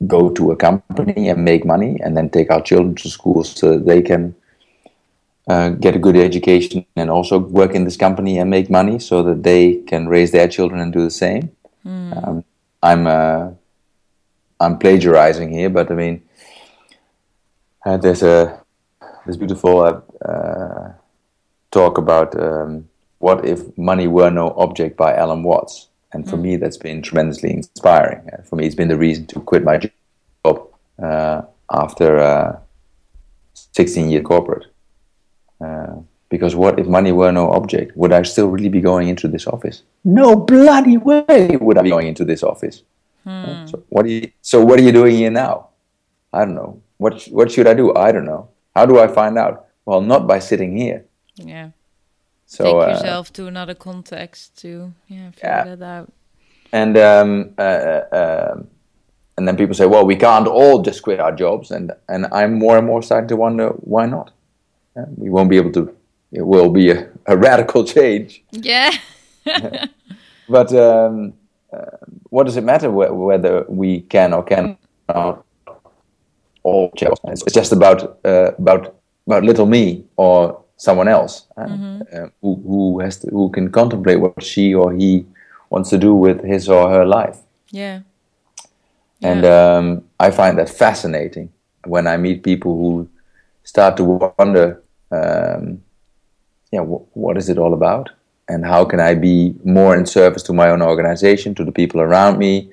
go 0.07 0.31
to 0.31 0.51
a 0.51 0.57
company 0.57 1.29
and 1.29 1.45
make 1.45 1.65
money 1.65 1.99
and 2.03 2.17
then 2.17 2.29
take 2.29 2.51
our 2.51 2.63
children 2.63 2.95
to 2.97 3.09
school 3.09 3.45
so 3.45 3.73
that 3.73 3.87
they 3.87 4.03
can 4.03 4.35
uh, 5.51 5.71
get 5.71 5.97
a 5.97 5.99
good 5.99 6.17
education 6.17 6.87
and 6.95 7.11
also 7.11 7.39
work 7.39 7.73
in 7.75 7.85
this 7.85 7.97
company 7.97 8.39
and 8.39 8.49
make 8.49 8.71
money 8.71 8.99
so 8.99 9.23
that 9.23 9.43
they 9.43 9.77
can 9.91 10.09
raise 10.09 10.31
their 10.31 10.47
children 10.47 10.81
and 10.81 10.93
do 10.93 11.03
the 11.03 11.11
same. 11.11 11.51
Um, 12.17 12.45
I'm 12.83 13.07
uh, 13.07 13.51
I'm 14.61 14.79
plagiarizing 14.79 15.51
here, 15.51 15.71
but 15.71 15.91
I 15.91 15.95
mean, 15.95 16.23
uh, 17.85 17.97
there's 17.97 18.23
a 18.23 18.63
this 19.27 19.37
beautiful 19.37 19.81
uh, 19.81 20.01
uh, 20.25 20.93
talk 21.71 21.99
about 21.99 22.41
um, 22.41 22.89
what 23.19 23.45
if 23.45 23.77
money 23.77 24.07
were 24.07 24.31
no 24.31 24.55
object 24.57 24.97
by 24.97 25.15
Alan 25.17 25.43
Watts, 25.43 25.89
and 26.13 26.29
for 26.31 26.37
me 26.37 26.57
that's 26.57 26.79
been 26.79 27.03
tremendously 27.03 27.51
inspiring. 27.53 28.21
Uh, 28.33 28.43
for 28.43 28.57
me, 28.57 28.67
it's 28.67 28.77
been 28.77 28.89
the 28.89 29.03
reason 29.07 29.27
to 29.27 29.41
quit 29.41 29.65
my 29.65 29.79
job 29.79 30.69
uh, 31.03 31.43
after 31.71 32.19
uh, 32.19 32.59
16 33.55 34.11
year 34.11 34.23
corporate. 34.23 34.67
Uh, 35.61 35.97
because 36.29 36.55
what 36.55 36.79
if 36.79 36.87
money 36.87 37.13
were 37.13 37.33
no 37.33 37.51
object? 37.53 37.97
Would 37.97 38.13
I 38.13 38.23
still 38.23 38.49
really 38.49 38.69
be 38.69 38.81
going 38.81 39.09
into 39.09 39.27
this 39.29 39.47
office? 39.47 39.83
No 40.05 40.37
bloody 40.37 40.97
way 40.97 41.57
would 41.61 41.77
I 41.79 41.83
be 41.83 41.91
going 41.91 42.07
into 42.07 42.25
this 42.25 42.43
office. 42.43 42.83
Hmm. 43.25 43.67
So 43.67 43.83
what 43.89 44.05
do 44.07 44.13
you? 44.13 44.31
So 44.41 44.65
what 44.65 44.79
are 44.79 44.83
you 44.83 44.93
doing 44.93 45.17
here 45.17 45.31
now? 45.31 45.69
I 46.33 46.45
don't 46.45 46.55
know. 46.55 46.81
What 46.99 47.25
what 47.31 47.51
should 47.51 47.67
I 47.67 47.75
do? 47.75 47.93
I 47.95 48.13
don't 48.13 48.25
know. 48.27 48.49
How 48.77 48.87
do 48.87 49.01
I 49.01 49.09
find 49.09 49.37
out? 49.39 49.67
Well, 49.85 50.01
not 50.01 50.27
by 50.27 50.39
sitting 50.39 50.77
here. 50.77 51.05
Yeah. 51.37 51.71
So 52.47 52.65
Take 52.65 52.75
uh, 52.75 52.91
yourself 52.93 53.33
to 53.35 53.47
another 53.47 53.75
context 53.75 54.57
to 54.63 54.93
yeah 55.09 55.31
figure 55.33 55.49
Yeah. 55.67 55.75
that 55.77 55.83
out. 55.83 56.13
and 56.73 56.97
um, 56.97 57.55
uh, 57.59 57.63
uh, 57.63 58.53
um, 58.53 58.69
and 59.37 59.49
then 59.49 59.57
people 59.57 59.75
say, 59.75 59.87
well, 59.87 60.07
we 60.07 60.17
can't 60.17 60.47
all 60.47 60.83
just 60.83 61.03
quit 61.03 61.19
our 61.21 61.33
jobs, 61.33 61.71
and 61.71 61.93
and 62.09 62.27
I'm 62.33 62.55
more 62.55 62.79
and 62.79 62.87
more 62.87 63.03
starting 63.03 63.29
to 63.29 63.37
wonder 63.37 63.69
why 63.95 64.07
not. 64.07 64.31
We 65.17 65.31
won't 65.31 65.49
be 65.51 65.57
able 65.57 65.73
to. 65.73 65.95
It 66.33 66.43
will 66.47 66.71
be 66.71 66.91
a, 66.91 67.09
a 67.27 67.37
radical 67.37 67.85
change, 67.85 68.43
Yeah. 68.53 68.91
but 70.49 70.73
um, 70.75 71.33
uh, 71.73 71.97
what 72.29 72.45
does 72.47 72.57
it 72.57 72.65
matter 72.65 72.89
wh- 72.91 73.17
whether 73.17 73.65
we 73.69 74.03
can 74.03 74.33
or 74.33 74.43
cannot 74.45 75.45
all? 76.63 76.93
It's 77.25 77.43
just 77.53 77.73
about 77.73 78.19
uh, 78.25 78.53
about 78.59 78.95
about 79.27 79.45
little 79.45 79.67
me 79.67 80.05
or 80.17 80.63
someone 80.77 81.09
else 81.09 81.47
uh, 81.57 81.63
uh, 81.63 82.29
who 82.43 82.55
who 82.67 83.01
has 83.01 83.19
to, 83.21 83.29
who 83.31 83.51
can 83.51 83.71
contemplate 83.71 84.21
what 84.21 84.43
she 84.43 84.75
or 84.75 84.93
he 84.93 85.25
wants 85.71 85.91
to 85.91 85.99
do 85.99 86.15
with 86.15 86.43
his 86.45 86.69
or 86.69 86.89
her 86.91 87.05
life. 87.07 87.39
yeah. 87.71 88.01
And 89.23 89.43
Yeah. 89.45 89.77
um, 89.77 90.03
I 90.19 90.31
find 90.31 90.57
that 90.59 90.69
fascinating 90.71 91.51
when 91.87 92.07
I 92.07 92.17
meet 92.17 92.43
people 92.43 92.73
who 92.77 93.09
start 93.65 93.97
to 93.97 94.05
wonder, 94.39 94.83
um, 95.11 95.83
yeah, 96.73 96.81
wh- 96.81 97.17
what 97.17 97.37
is 97.37 97.49
it 97.49 97.59
all 97.59 97.75
about? 97.75 98.11
And 98.49 98.65
how 98.65 98.85
can 98.85 99.01
I 99.01 99.15
be 99.15 99.55
more 99.65 99.97
in 99.97 100.07
service 100.07 100.43
to 100.45 100.53
my 100.53 100.71
own 100.71 100.83
organization, 100.83 101.55
to 101.55 101.65
the 101.65 101.73
people 101.73 102.01
around 102.01 102.39
me, 102.39 102.71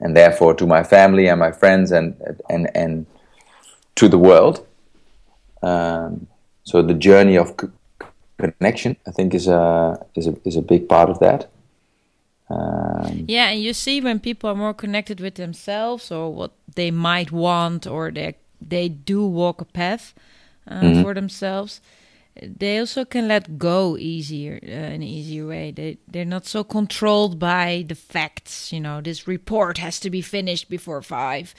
and 0.00 0.16
therefore 0.16 0.54
to 0.54 0.66
my 0.66 0.82
family 0.82 1.28
and 1.28 1.38
my 1.38 1.52
friends 1.52 1.92
and 1.92 2.14
and 2.48 2.68
and 2.74 3.06
to 3.94 4.08
the 4.08 4.18
world. 4.18 4.66
Um, 5.62 6.26
so 6.64 6.82
the 6.82 6.94
journey 6.94 7.36
of 7.36 7.54
c- 7.60 7.68
connection, 8.38 8.96
I 9.06 9.10
think, 9.12 9.34
is 9.34 9.46
a 9.46 10.04
is 10.14 10.26
a 10.26 10.34
is 10.44 10.56
a 10.56 10.62
big 10.62 10.88
part 10.88 11.10
of 11.10 11.18
that. 11.18 11.50
Um, 12.48 13.26
Yeah, 13.28 13.50
and 13.50 13.62
you 13.62 13.72
see 13.72 14.00
when 14.00 14.18
people 14.18 14.50
are 14.50 14.56
more 14.56 14.74
connected 14.74 15.20
with 15.20 15.34
themselves 15.34 16.10
or 16.10 16.34
what 16.34 16.52
they 16.74 16.90
might 16.90 17.30
want, 17.30 17.86
or 17.86 18.10
they 18.10 18.34
they 18.68 18.88
do 18.88 19.26
walk 19.26 19.60
a 19.60 19.64
path 19.64 20.14
uh, 20.66 21.02
for 21.02 21.14
themselves, 21.14 21.80
they 22.40 22.78
also 22.78 23.04
can 23.04 23.28
let 23.28 23.58
go 23.58 23.96
easier 23.96 24.60
uh, 24.62 24.66
in 24.66 24.92
an 24.94 25.02
easier 25.02 25.46
way. 25.46 25.72
They 25.72 25.98
they're 26.06 26.24
not 26.24 26.46
so 26.46 26.64
controlled 26.64 27.38
by 27.38 27.84
the 27.86 27.94
facts. 27.94 28.72
You 28.72 28.80
know, 28.80 29.00
this 29.00 29.26
report 29.26 29.78
has 29.78 30.00
to 30.00 30.10
be 30.10 30.22
finished 30.22 30.70
before 30.70 31.02
five, 31.02 31.54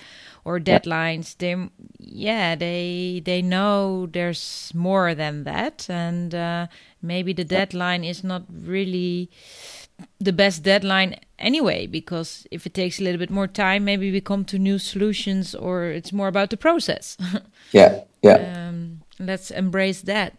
or 0.46 0.60
deadlines. 0.60 1.38
They 1.38 1.56
yeah, 2.00 2.56
they 2.56 3.22
they 3.24 3.42
know 3.42 4.08
there's 4.08 4.72
more 4.74 5.14
than 5.14 5.44
that, 5.44 5.88
and 5.90 6.34
uh, 6.34 6.68
maybe 7.02 7.34
the 7.34 7.46
deadline 7.46 8.04
is 8.04 8.24
not 8.24 8.44
really 8.50 9.30
the 10.20 10.34
best 10.34 10.64
deadline 10.64 11.16
anyway 11.38 11.86
because 11.86 12.48
if 12.50 12.66
it 12.66 12.74
takes 12.74 13.00
a 13.00 13.04
little 13.04 13.20
bit 13.20 13.30
more 13.30 13.46
time 13.46 13.86
maybe 13.86 14.12
we 14.12 14.20
come 14.20 14.44
to 14.44 14.58
new 14.58 14.80
solutions 14.80 15.54
or 15.54 15.86
it's 15.86 16.12
more 16.12 16.28
about 16.28 16.50
the 16.50 16.58
process. 16.58 17.18
Yeah, 17.72 18.02
yeah, 18.22 18.68
um, 18.68 18.81
let's 19.26 19.52
embrace 19.52 20.02
that. 20.02 20.38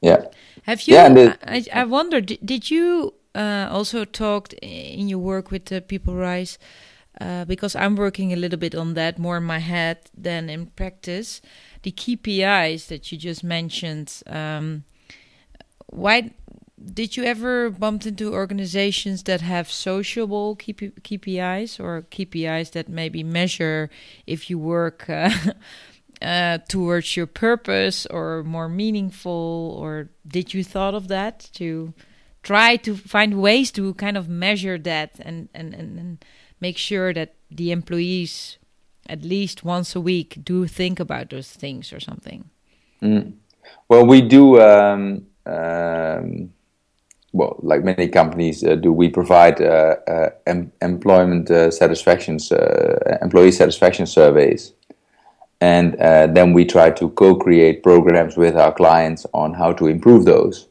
Yeah. 0.00 0.24
have 0.62 0.82
you 0.82 0.94
Yeah, 0.94 1.36
I, 1.42 1.64
I 1.74 1.84
wonder 1.84 2.22
did, 2.22 2.38
did 2.42 2.70
you 2.70 3.12
uh, 3.34 3.68
also 3.70 4.06
talked 4.06 4.54
in 4.62 5.08
your 5.08 5.18
work 5.18 5.50
with 5.50 5.66
the 5.66 5.80
people 5.80 6.14
rise? 6.14 6.58
Uh, 7.20 7.44
because 7.44 7.76
i'm 7.76 7.96
working 7.96 8.32
a 8.32 8.36
little 8.36 8.58
bit 8.58 8.74
on 8.74 8.94
that 8.94 9.18
more 9.18 9.36
in 9.36 9.42
my 9.42 9.58
head 9.58 9.98
than 10.16 10.48
in 10.48 10.66
practice. 10.66 11.42
The 11.82 11.92
kpis 11.92 12.86
that 12.86 13.12
you 13.12 13.18
just 13.18 13.44
mentioned 13.44 14.22
um, 14.26 14.84
why 15.88 16.30
did 16.82 17.16
you 17.16 17.24
ever 17.24 17.70
bump 17.70 18.06
into 18.06 18.32
organizations 18.32 19.24
that 19.24 19.42
have 19.42 19.70
sociable 19.70 20.56
KP, 20.56 20.92
KPIs 21.02 21.78
or 21.78 22.02
KPIs 22.10 22.72
that 22.72 22.88
maybe 22.88 23.22
measure 23.22 23.90
if 24.26 24.48
you 24.48 24.58
work 24.58 25.08
uh, 25.08 25.30
uh, 26.22 26.58
towards 26.68 27.16
your 27.16 27.26
purpose 27.26 28.06
or 28.06 28.42
more 28.44 28.68
meaningful? 28.68 29.76
Or 29.80 30.10
did 30.26 30.54
you 30.54 30.64
thought 30.64 30.94
of 30.94 31.08
that 31.08 31.50
to 31.54 31.94
try 32.42 32.76
to 32.76 32.96
find 32.96 33.40
ways 33.40 33.70
to 33.72 33.94
kind 33.94 34.16
of 34.16 34.28
measure 34.28 34.78
that 34.78 35.12
and, 35.20 35.48
and, 35.54 35.74
and, 35.74 35.98
and 35.98 36.24
make 36.60 36.78
sure 36.78 37.12
that 37.12 37.34
the 37.50 37.72
employees 37.72 38.58
at 39.08 39.22
least 39.22 39.64
once 39.64 39.96
a 39.96 40.00
week 40.00 40.38
do 40.44 40.66
think 40.66 41.00
about 41.00 41.30
those 41.30 41.50
things 41.50 41.92
or 41.92 42.00
something? 42.00 42.48
Mm. 43.02 43.34
Well, 43.88 44.06
we 44.06 44.20
do. 44.20 44.60
Um, 44.60 45.26
um, 45.46 46.52
well, 47.32 47.56
like 47.62 47.84
many 47.84 48.08
companies 48.08 48.64
uh, 48.64 48.74
do, 48.74 48.92
we 48.92 49.08
provide 49.08 49.60
uh, 49.60 49.96
uh, 50.08 50.30
em- 50.46 50.72
employment 50.82 51.50
uh, 51.50 51.70
satisfactions, 51.70 52.50
uh, 52.50 53.18
employee 53.22 53.52
satisfaction 53.52 54.06
surveys, 54.06 54.72
and 55.60 55.96
uh, 55.96 56.26
then 56.28 56.52
we 56.52 56.64
try 56.64 56.90
to 56.90 57.10
co-create 57.10 57.82
programs 57.82 58.36
with 58.36 58.56
our 58.56 58.72
clients 58.72 59.26
on 59.32 59.54
how 59.54 59.72
to 59.72 59.86
improve 59.86 60.24
those. 60.24 60.66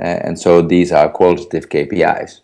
Uh, 0.00 0.04
and 0.26 0.38
so 0.38 0.62
these 0.62 0.90
are 0.92 1.08
qualitative 1.10 1.68
KPIs, 1.68 2.40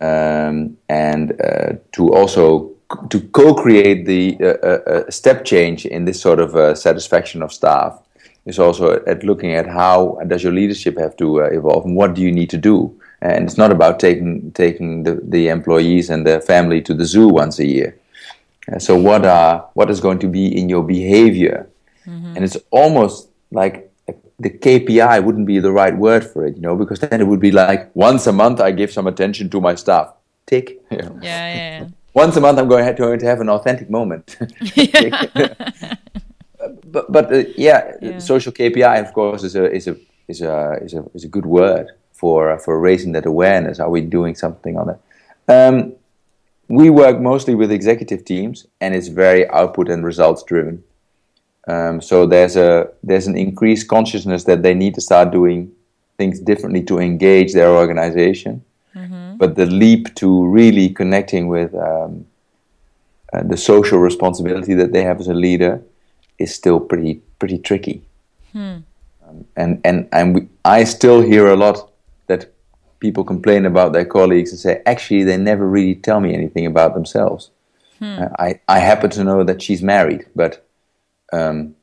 um, 0.00 0.76
and 0.88 1.32
uh, 1.40 1.72
to 1.92 2.12
also 2.12 2.70
c- 2.92 3.08
to 3.08 3.20
co-create 3.32 4.06
the 4.06 4.36
uh, 4.40 4.46
uh, 4.46 4.80
uh, 4.86 5.10
step 5.10 5.44
change 5.44 5.84
in 5.86 6.04
this 6.04 6.20
sort 6.20 6.40
of 6.40 6.54
uh, 6.54 6.74
satisfaction 6.74 7.42
of 7.42 7.52
staff 7.52 7.98
is 8.46 8.58
also 8.58 9.02
at 9.06 9.22
looking 9.22 9.54
at 9.54 9.66
how 9.66 10.18
does 10.26 10.42
your 10.42 10.52
leadership 10.52 10.98
have 10.98 11.14
to 11.16 11.42
uh, 11.42 11.46
evolve 11.52 11.84
and 11.84 11.96
what 11.96 12.14
do 12.14 12.22
you 12.22 12.32
need 12.32 12.48
to 12.50 12.56
do. 12.56 12.94
And 13.20 13.44
it's 13.44 13.58
not 13.58 13.70
about 13.70 14.00
taking 14.00 14.52
taking 14.52 15.02
the, 15.02 15.20
the 15.22 15.48
employees 15.48 16.08
and 16.10 16.26
their 16.26 16.40
family 16.40 16.80
to 16.82 16.94
the 16.94 17.04
zoo 17.04 17.28
once 17.28 17.58
a 17.58 17.66
year. 17.66 17.96
So 18.78 18.96
what 18.96 19.24
are 19.24 19.68
what 19.74 19.90
is 19.90 20.00
going 20.00 20.18
to 20.20 20.28
be 20.28 20.46
in 20.46 20.68
your 20.68 20.84
behavior? 20.84 21.68
And 22.06 22.44
it's 22.44 22.56
almost 22.70 23.28
like 23.52 23.92
the 24.40 24.50
KPI 24.50 25.22
wouldn't 25.22 25.46
be 25.46 25.60
the 25.60 25.70
right 25.70 25.96
word 25.96 26.24
for 26.24 26.44
it, 26.46 26.56
you 26.56 26.62
know, 26.62 26.74
because 26.74 26.98
then 27.00 27.20
it 27.20 27.26
would 27.26 27.40
be 27.40 27.52
like 27.52 27.94
once 27.94 28.26
a 28.26 28.32
month 28.32 28.60
I 28.60 28.72
give 28.72 28.90
some 28.90 29.06
attention 29.06 29.50
to 29.50 29.60
my 29.60 29.74
staff. 29.74 30.12
Tick. 30.46 30.80
You 30.90 30.98
know. 30.98 31.18
Yeah, 31.22 31.54
yeah, 31.54 31.86
Once 32.14 32.36
a 32.36 32.40
month 32.40 32.58
I'm 32.58 32.68
going 32.68 32.80
to 32.80 32.86
have, 32.86 32.96
going 32.96 33.20
to 33.20 33.26
have 33.26 33.40
an 33.40 33.48
authentic 33.48 33.90
moment. 33.90 34.36
but 36.84 37.12
but 37.12 37.32
uh, 37.32 37.44
yeah, 37.56 37.92
Yeah. 38.00 38.18
social 38.18 38.52
KPI 38.52 39.00
of 39.00 39.12
course 39.12 39.44
is 39.44 39.54
a 39.54 39.70
is 39.70 39.86
a 39.86 39.96
is 40.28 40.42
a 40.42 40.78
is 40.82 40.94
a 40.94 41.04
is 41.14 41.24
a 41.24 41.28
good 41.28 41.46
word 41.46 41.88
for 42.12 42.50
uh, 42.50 42.58
for 42.58 42.80
raising 42.80 43.12
that 43.12 43.26
awareness. 43.26 43.78
Are 43.80 43.90
we 43.90 44.00
doing 44.00 44.34
something 44.34 44.76
on 44.76 44.90
it? 44.90 44.98
Um, 45.48 45.92
we 46.70 46.88
work 46.88 47.20
mostly 47.20 47.56
with 47.56 47.72
executive 47.72 48.24
teams, 48.24 48.66
and 48.80 48.94
it's 48.94 49.08
very 49.08 49.48
output 49.50 49.88
and 49.88 50.04
results 50.04 50.44
driven. 50.44 50.84
Um, 51.66 52.00
so 52.00 52.26
there's 52.26 52.56
a 52.56 52.88
there's 53.02 53.26
an 53.26 53.36
increased 53.36 53.88
consciousness 53.88 54.44
that 54.44 54.62
they 54.62 54.74
need 54.74 54.94
to 54.94 55.00
start 55.00 55.32
doing 55.32 55.72
things 56.16 56.38
differently 56.38 56.82
to 56.84 56.98
engage 56.98 57.52
their 57.54 57.70
organization. 57.70 58.64
But 59.38 59.56
the 59.56 59.66
leap 59.66 60.14
to 60.16 60.46
really 60.46 60.90
connecting 60.90 61.48
with 61.48 61.74
um, 61.74 62.26
uh, 63.32 63.42
the 63.42 63.56
social 63.56 63.98
responsibility 63.98 64.74
that 64.74 64.92
they 64.92 65.02
have 65.02 65.18
as 65.20 65.28
a 65.28 65.34
leader 65.34 65.82
is 66.38 66.54
still 66.54 66.78
pretty 66.78 67.20
pretty 67.38 67.58
tricky. 67.58 68.02
Um, 69.28 69.44
and 69.56 69.80
and 69.84 70.08
and 70.12 70.34
we, 70.34 70.48
I 70.64 70.84
still 70.84 71.20
hear 71.20 71.48
a 71.48 71.56
lot 71.56 71.89
people 73.00 73.24
complain 73.24 73.66
about 73.66 73.92
their 73.92 74.04
colleagues 74.04 74.50
and 74.52 74.60
say, 74.60 74.82
actually, 74.86 75.24
they 75.24 75.36
never 75.36 75.66
really 75.66 75.94
tell 75.94 76.20
me 76.20 76.34
anything 76.34 76.66
about 76.66 76.94
themselves. 76.94 77.50
Uh, 78.02 78.28
I 78.46 78.48
I 78.76 78.78
happen 78.78 79.10
to 79.10 79.22
know 79.24 79.44
that 79.44 79.60
she's 79.62 79.82
married, 79.82 80.22
but 80.34 80.52
um, 81.32 81.74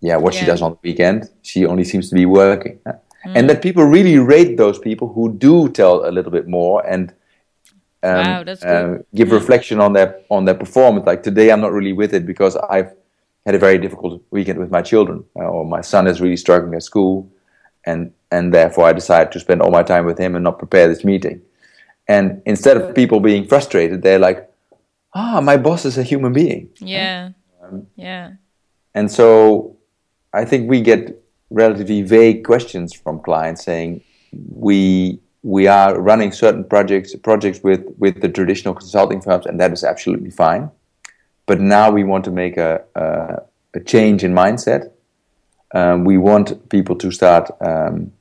yeah, 0.00 0.16
what 0.16 0.34
she 0.34 0.44
does 0.52 0.62
on 0.62 0.70
the 0.72 0.78
weekend, 0.82 1.28
she 1.42 1.66
only 1.66 1.84
seems 1.84 2.08
to 2.08 2.14
be 2.14 2.26
working. 2.26 2.78
Uh, 2.86 2.92
And 3.36 3.48
that 3.48 3.60
people 3.62 3.84
really 3.84 4.18
rate 4.18 4.56
those 4.56 4.78
people 4.88 5.06
who 5.14 5.24
do 5.48 5.68
tell 5.68 5.94
a 6.04 6.10
little 6.10 6.32
bit 6.38 6.46
more 6.48 6.82
and 6.92 7.12
um, 8.02 8.16
Wow, 8.26 8.42
uh, 8.70 8.98
give 9.14 9.28
reflection 9.40 9.80
on 9.80 9.92
their 9.92 10.10
on 10.28 10.44
their 10.44 10.58
performance. 10.64 11.06
Like 11.10 11.22
today, 11.22 11.46
I'm 11.52 11.60
not 11.60 11.72
really 11.72 11.92
with 11.92 12.12
it 12.14 12.24
because 12.26 12.54
I've 12.76 12.90
had 13.46 13.54
a 13.54 13.58
very 13.58 13.78
difficult 13.78 14.12
weekend 14.30 14.58
with 14.58 14.70
my 14.70 14.82
children, 14.82 15.24
uh, 15.40 15.54
or 15.54 15.64
my 15.76 15.82
son 15.82 16.06
is 16.08 16.20
really 16.20 16.36
struggling 16.36 16.74
at 16.74 16.82
school, 16.82 17.14
and 17.86 18.10
and 18.32 18.52
therefore 18.52 18.84
I 18.86 18.92
decided 18.92 19.30
to 19.32 19.40
spend 19.40 19.62
all 19.62 19.70
my 19.70 19.82
time 19.82 20.04
with 20.06 20.18
him 20.18 20.34
and 20.34 20.42
not 20.42 20.58
prepare 20.58 20.88
this 20.88 21.04
meeting. 21.04 21.40
And 22.08 22.42
instead 22.46 22.76
of 22.76 22.94
people 22.94 23.20
being 23.20 23.46
frustrated, 23.46 24.02
they're 24.02 24.18
like, 24.18 24.40
"Ah, 25.14 25.40
my 25.40 25.56
boss 25.56 25.84
is 25.84 25.98
a 25.98 26.02
human 26.02 26.32
being." 26.32 26.70
yeah, 26.80 27.30
Um, 27.62 27.86
yeah. 27.96 28.32
And 28.94 29.10
so 29.10 29.76
I 30.32 30.44
think 30.44 30.68
we 30.68 30.80
get 30.80 31.22
relatively 31.50 32.02
vague 32.02 32.44
questions 32.44 32.94
from 32.94 33.20
clients 33.20 33.62
saying, 33.64 34.00
we 34.68 35.20
we 35.42 35.66
are 35.66 36.00
running 36.00 36.32
certain 36.32 36.64
projects 36.64 37.14
projects 37.16 37.62
with 37.62 37.82
with 37.98 38.20
the 38.22 38.28
traditional 38.28 38.74
consulting 38.74 39.20
firms, 39.20 39.46
and 39.46 39.60
that 39.60 39.72
is 39.72 39.84
absolutely 39.84 40.30
fine. 40.30 40.70
But 41.46 41.60
now 41.60 41.90
we 41.90 42.04
want 42.04 42.24
to 42.24 42.30
make 42.30 42.56
a 42.56 42.82
a, 42.94 43.42
a 43.74 43.80
change 43.80 44.24
in 44.24 44.32
mindset. 44.34 44.90
Um, 45.74 46.04
we 46.04 46.18
want 46.18 46.68
people 46.68 46.96
to 46.96 47.10
start 47.10 47.50
um, 47.60 48.12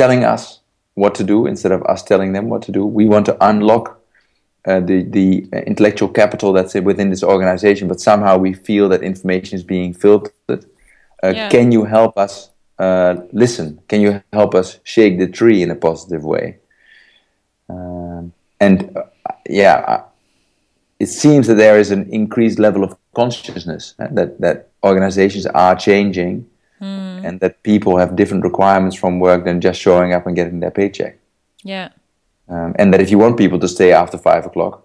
telling 0.00 0.24
us 0.24 0.60
what 0.94 1.14
to 1.14 1.24
do 1.24 1.46
instead 1.46 1.72
of 1.72 1.82
us 1.92 2.02
telling 2.02 2.32
them 2.32 2.48
what 2.52 2.62
to 2.62 2.72
do. 2.72 2.82
We 3.00 3.06
want 3.14 3.26
to 3.26 3.36
unlock 3.50 3.84
uh, 4.70 4.80
the 4.80 4.98
the 5.16 5.26
intellectual 5.72 6.08
capital 6.20 6.52
that's 6.52 6.74
within 6.74 7.08
this 7.10 7.24
organization, 7.34 7.88
but 7.88 8.00
somehow 8.00 8.34
we 8.46 8.52
feel 8.68 8.88
that 8.92 9.02
information 9.02 9.52
is 9.58 9.64
being 9.64 9.92
filtered. 9.94 10.60
Uh, 11.22 11.32
yeah. 11.34 11.48
Can 11.54 11.72
you 11.72 11.84
help 11.84 12.12
us 12.26 12.50
uh, 12.78 13.12
listen? 13.32 13.66
Can 13.88 14.00
you 14.00 14.22
help 14.32 14.54
us 14.54 14.68
shake 14.84 15.18
the 15.18 15.28
tree 15.38 15.62
in 15.62 15.70
a 15.70 15.78
positive 15.88 16.24
way? 16.24 16.46
Um, 17.68 18.32
and 18.58 18.76
uh, 18.96 19.02
yeah, 19.48 20.04
it 20.98 21.10
seems 21.22 21.46
that 21.46 21.58
there 21.64 21.78
is 21.78 21.90
an 21.90 22.02
increased 22.10 22.58
level 22.58 22.82
of 22.84 22.96
consciousness 23.14 23.94
uh, 23.98 24.08
that 24.16 24.40
that 24.40 24.56
organizations 24.82 25.46
are 25.46 25.76
changing, 25.76 26.46
mm. 26.80 27.24
and 27.24 27.40
that 27.40 27.62
people 27.62 27.98
have 27.98 28.16
different 28.16 28.44
requirements 28.44 28.96
from 28.96 29.20
work 29.20 29.44
than 29.44 29.60
just 29.60 29.80
showing 29.80 30.12
up 30.12 30.26
and 30.26 30.36
getting 30.36 30.60
their 30.60 30.70
paycheck. 30.70 31.18
Yeah. 31.62 31.90
Um, 32.48 32.74
and 32.78 32.92
that 32.92 33.00
if 33.00 33.10
you 33.10 33.18
want 33.18 33.36
people 33.36 33.58
to 33.60 33.68
stay 33.68 33.92
after 33.92 34.18
five 34.18 34.46
o'clock, 34.46 34.84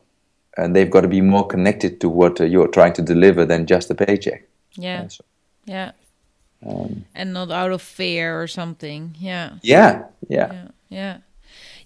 and 0.58 0.76
they've 0.76 0.90
got 0.90 1.02
to 1.02 1.08
be 1.08 1.22
more 1.22 1.46
connected 1.46 2.00
to 2.02 2.10
what 2.10 2.40
uh, 2.40 2.46
you're 2.46 2.68
trying 2.68 2.94
to 2.94 3.02
deliver 3.02 3.46
than 3.46 3.66
just 3.66 3.90
a 3.90 3.96
paycheck. 3.96 4.48
Yeah. 4.76 5.08
So, 5.08 5.24
yeah. 5.66 5.92
Um, 6.66 7.06
and 7.14 7.34
not 7.34 7.52
out 7.52 7.72
of 7.72 7.82
fear 7.82 8.42
or 8.42 8.48
something. 8.48 9.16
Yeah. 9.20 9.54
Yeah. 9.62 10.04
Yeah. 10.30 10.52
Yeah. 10.52 10.68
Yeah. 10.90 11.18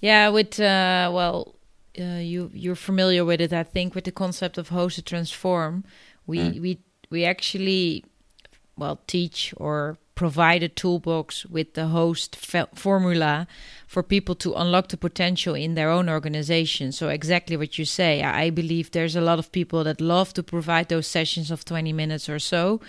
yeah 0.02 0.30
with 0.30 0.60
uh, 0.60 1.12
well, 1.14 1.56
uh, 2.00 2.20
you 2.20 2.52
you're 2.54 2.76
familiar 2.76 3.26
with 3.26 3.42
it, 3.42 3.54
I 3.54 3.64
think, 3.64 3.96
with 3.96 4.04
the 4.04 4.12
concept 4.12 4.58
of 4.58 4.70
host 4.70 4.96
to 4.96 5.02
transform. 5.02 5.84
We 6.28 6.40
mm. 6.40 6.62
we 6.62 6.80
we 7.10 7.26
actually 7.26 8.06
well 8.80 9.00
teach 9.08 9.54
or 9.58 9.98
provide 10.16 10.62
a 10.62 10.68
toolbox 10.68 11.46
with 11.46 11.76
the 11.76 11.88
host 11.88 12.36
formula 12.76 13.48
for 13.88 14.04
people 14.04 14.36
to 14.36 14.54
unlock 14.54 14.90
the 14.90 14.98
potential 14.98 15.56
in 15.56 15.76
their 15.76 15.90
own 15.90 16.10
organization. 16.10 16.92
So, 16.92 17.08
exactly 17.08 17.56
what 17.56 17.78
you 17.78 17.86
say. 17.86 18.22
I 18.22 18.50
believe 18.50 18.92
there's 18.92 19.16
a 19.16 19.22
lot 19.22 19.40
of 19.40 19.52
people 19.52 19.86
that 19.86 20.02
love 20.02 20.34
to 20.34 20.44
provide 20.44 20.90
those 20.90 21.08
sessions 21.08 21.52
of 21.52 21.64
20 21.64 21.94
minutes 21.94 22.28
or 22.28 22.40
so. 22.40 22.82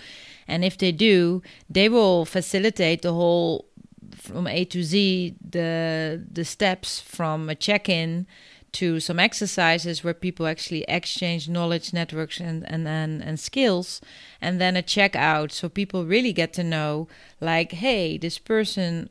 And 0.45 0.65
if 0.65 0.77
they 0.77 0.91
do, 0.91 1.41
they 1.69 1.87
will 1.87 2.25
facilitate 2.25 3.01
the 3.01 3.13
whole 3.13 3.65
from 4.13 4.47
A 4.47 4.65
to 4.65 4.83
Z, 4.83 5.35
the 5.49 6.21
the 6.31 6.43
steps 6.43 6.99
from 6.99 7.49
a 7.49 7.55
check-in 7.55 8.27
to 8.73 8.99
some 8.99 9.19
exercises 9.19 10.03
where 10.03 10.13
people 10.13 10.47
actually 10.47 10.83
exchange 10.83 11.49
knowledge 11.49 11.93
networks 11.93 12.39
and, 12.39 12.69
and, 12.71 12.87
and, 12.87 13.21
and 13.21 13.39
skills 13.39 14.01
and 14.39 14.61
then 14.61 14.77
a 14.77 14.83
checkout. 14.83 15.51
So 15.51 15.67
people 15.69 16.05
really 16.05 16.33
get 16.33 16.53
to 16.53 16.63
know 16.63 17.07
like 17.39 17.73
hey 17.73 18.17
this 18.17 18.37
person 18.37 19.09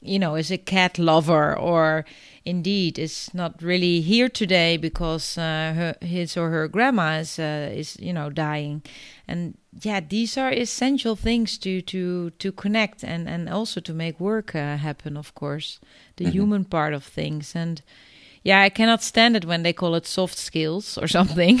you 0.00 0.18
know 0.18 0.34
is 0.34 0.50
a 0.50 0.58
cat 0.58 0.98
lover 0.98 1.56
or 1.58 2.04
indeed 2.44 2.98
is 2.98 3.32
not 3.34 3.60
really 3.60 4.00
here 4.00 4.28
today 4.28 4.76
because 4.76 5.36
uh, 5.36 5.72
her, 5.74 5.96
his 6.00 6.36
or 6.36 6.50
her 6.50 6.68
grandma 6.68 7.18
is 7.18 7.38
uh, 7.38 7.70
is 7.72 7.98
you 7.98 8.12
know 8.12 8.30
dying. 8.30 8.82
And 9.28 9.58
yeah 9.82 10.00
these 10.00 10.38
are 10.38 10.52
essential 10.52 11.16
things 11.16 11.58
to 11.58 11.82
to 11.82 12.30
to 12.30 12.52
connect 12.52 13.02
and 13.04 13.28
and 13.28 13.48
also 13.48 13.80
to 13.80 13.92
make 13.92 14.18
work 14.20 14.54
uh, 14.54 14.76
happen 14.76 15.16
of 15.16 15.34
course 15.34 15.80
the 16.16 16.24
mm-hmm. 16.24 16.32
human 16.32 16.64
part 16.64 16.94
of 16.94 17.04
things. 17.04 17.54
And 17.54 17.82
yeah, 18.46 18.60
I 18.60 18.68
cannot 18.68 19.02
stand 19.02 19.34
it 19.34 19.44
when 19.44 19.64
they 19.64 19.72
call 19.72 19.96
it 19.96 20.06
soft 20.06 20.38
skills 20.38 20.96
or 20.96 21.08
something. 21.18 21.58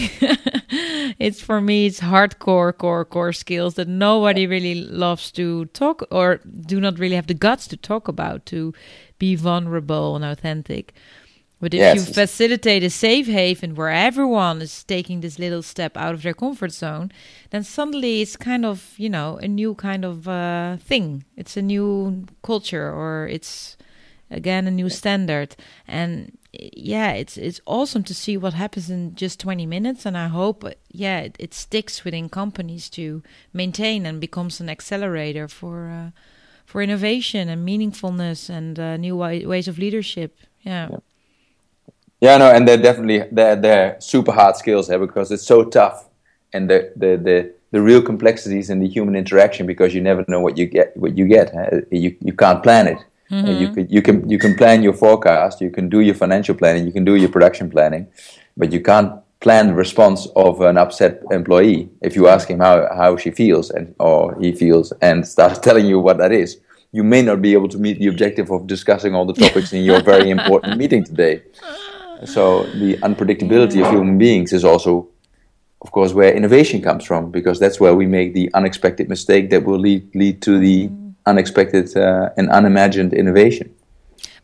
it's 1.18 1.40
for 1.40 1.60
me, 1.60 1.86
it's 1.86 1.98
hardcore, 1.98 2.78
core, 2.78 3.04
core 3.04 3.32
skills 3.32 3.74
that 3.74 3.88
nobody 3.88 4.46
really 4.46 4.76
loves 4.76 5.32
to 5.32 5.64
talk 5.66 6.06
or 6.12 6.36
do 6.36 6.80
not 6.80 7.00
really 7.00 7.16
have 7.16 7.26
the 7.26 7.34
guts 7.34 7.66
to 7.68 7.76
talk 7.76 8.06
about 8.06 8.46
to 8.46 8.72
be 9.18 9.34
vulnerable 9.34 10.14
and 10.14 10.24
authentic. 10.24 10.94
But 11.58 11.74
if 11.74 11.80
yes. 11.80 11.96
you 11.96 12.14
facilitate 12.14 12.84
a 12.84 12.90
safe 12.90 13.26
haven 13.26 13.74
where 13.74 13.90
everyone 13.90 14.62
is 14.62 14.84
taking 14.84 15.22
this 15.22 15.40
little 15.40 15.62
step 15.62 15.96
out 15.96 16.14
of 16.14 16.22
their 16.22 16.34
comfort 16.34 16.70
zone, 16.70 17.10
then 17.50 17.64
suddenly 17.64 18.20
it's 18.20 18.36
kind 18.36 18.64
of, 18.64 18.94
you 18.96 19.10
know, 19.10 19.38
a 19.38 19.48
new 19.48 19.74
kind 19.74 20.04
of 20.04 20.28
uh, 20.28 20.76
thing. 20.76 21.24
It's 21.36 21.56
a 21.56 21.62
new 21.62 22.26
culture 22.44 22.92
or 22.92 23.26
it's 23.26 23.76
again 24.30 24.68
a 24.68 24.70
new 24.70 24.88
standard. 24.88 25.56
And 25.88 26.38
yeah, 26.74 27.12
it's 27.12 27.36
it's 27.36 27.60
awesome 27.66 28.02
to 28.04 28.14
see 28.14 28.36
what 28.36 28.54
happens 28.54 28.90
in 28.90 29.14
just 29.14 29.40
20 29.40 29.66
minutes, 29.66 30.06
and 30.06 30.16
I 30.16 30.28
hope 30.28 30.64
yeah 30.90 31.20
it, 31.20 31.36
it 31.38 31.54
sticks 31.54 32.04
within 32.04 32.28
companies 32.28 32.88
to 32.90 33.22
maintain 33.52 34.06
and 34.06 34.20
becomes 34.20 34.60
an 34.60 34.68
accelerator 34.68 35.48
for 35.48 35.88
uh, 35.88 36.10
for 36.64 36.82
innovation 36.82 37.48
and 37.48 37.66
meaningfulness 37.66 38.50
and 38.50 38.78
uh, 38.78 38.96
new 38.96 39.16
ways 39.16 39.68
of 39.68 39.78
leadership. 39.78 40.38
Yeah. 40.62 40.88
yeah. 40.90 40.98
Yeah, 42.20 42.38
no, 42.38 42.50
and 42.50 42.66
they're 42.66 42.78
definitely 42.78 43.28
they're 43.30 43.56
they're 43.56 44.00
super 44.00 44.32
hard 44.32 44.56
skills 44.56 44.88
here 44.88 44.98
because 44.98 45.30
it's 45.30 45.46
so 45.46 45.64
tough, 45.64 46.08
and 46.52 46.68
the 46.70 46.92
the 46.96 47.16
the 47.16 47.54
the 47.72 47.82
real 47.82 48.00
complexities 48.00 48.70
in 48.70 48.80
the 48.80 48.88
human 48.88 49.14
interaction 49.14 49.66
because 49.66 49.94
you 49.94 50.00
never 50.00 50.24
know 50.28 50.40
what 50.40 50.56
you 50.56 50.66
get 50.66 50.96
what 50.96 51.18
you 51.18 51.26
get. 51.26 51.52
Huh? 51.52 51.82
You 51.90 52.16
you 52.20 52.32
can't 52.32 52.62
plan 52.62 52.86
it. 52.86 52.98
Mm-hmm. 53.30 53.60
you 53.60 53.68
can 53.72 53.88
you 53.90 54.02
can 54.02 54.30
you 54.30 54.38
can 54.38 54.54
plan 54.54 54.82
your 54.82 54.92
forecast, 54.92 55.60
you 55.60 55.70
can 55.70 55.88
do 55.88 56.00
your 56.00 56.14
financial 56.14 56.54
planning, 56.54 56.86
you 56.86 56.92
can 56.92 57.04
do 57.04 57.16
your 57.16 57.28
production 57.28 57.68
planning, 57.68 58.06
but 58.56 58.72
you 58.72 58.80
can't 58.80 59.12
plan 59.40 59.68
the 59.68 59.74
response 59.74 60.26
of 60.36 60.60
an 60.60 60.78
upset 60.78 61.22
employee 61.30 61.88
if 62.00 62.16
you 62.16 62.28
ask 62.28 62.48
him 62.48 62.60
how, 62.60 62.88
how 62.94 63.16
she 63.16 63.30
feels 63.30 63.70
and 63.70 63.94
or 63.98 64.38
he 64.40 64.52
feels 64.52 64.92
and 65.02 65.26
starts 65.26 65.58
telling 65.66 65.86
you 65.86 65.98
what 66.00 66.18
that 66.18 66.32
is. 66.32 66.58
You 66.92 67.02
may 67.02 67.20
not 67.20 67.42
be 67.42 67.52
able 67.52 67.68
to 67.68 67.78
meet 67.78 67.98
the 67.98 68.06
objective 68.06 68.50
of 68.50 68.66
discussing 68.66 69.14
all 69.14 69.26
the 69.26 69.34
topics 69.44 69.72
in 69.72 69.84
your 69.84 70.00
very 70.02 70.30
important 70.30 70.78
meeting 70.78 71.04
today. 71.04 71.42
So 72.24 72.62
the 72.80 72.96
unpredictability 72.98 73.84
of 73.84 73.90
human 73.92 74.16
beings 74.16 74.52
is 74.52 74.64
also 74.64 75.08
of 75.82 75.92
course 75.92 76.14
where 76.14 76.34
innovation 76.34 76.80
comes 76.80 77.04
from 77.04 77.30
because 77.30 77.60
that's 77.60 77.78
where 77.78 77.94
we 77.94 78.06
make 78.06 78.32
the 78.32 78.50
unexpected 78.54 79.08
mistake 79.08 79.50
that 79.50 79.64
will 79.64 79.78
lead 79.78 80.14
lead 80.14 80.40
to 80.42 80.58
the 80.58 80.88
mm 80.88 81.05
unexpected 81.26 81.96
uh, 81.96 82.30
and 82.36 82.50
unimagined 82.50 83.12
innovation. 83.12 83.74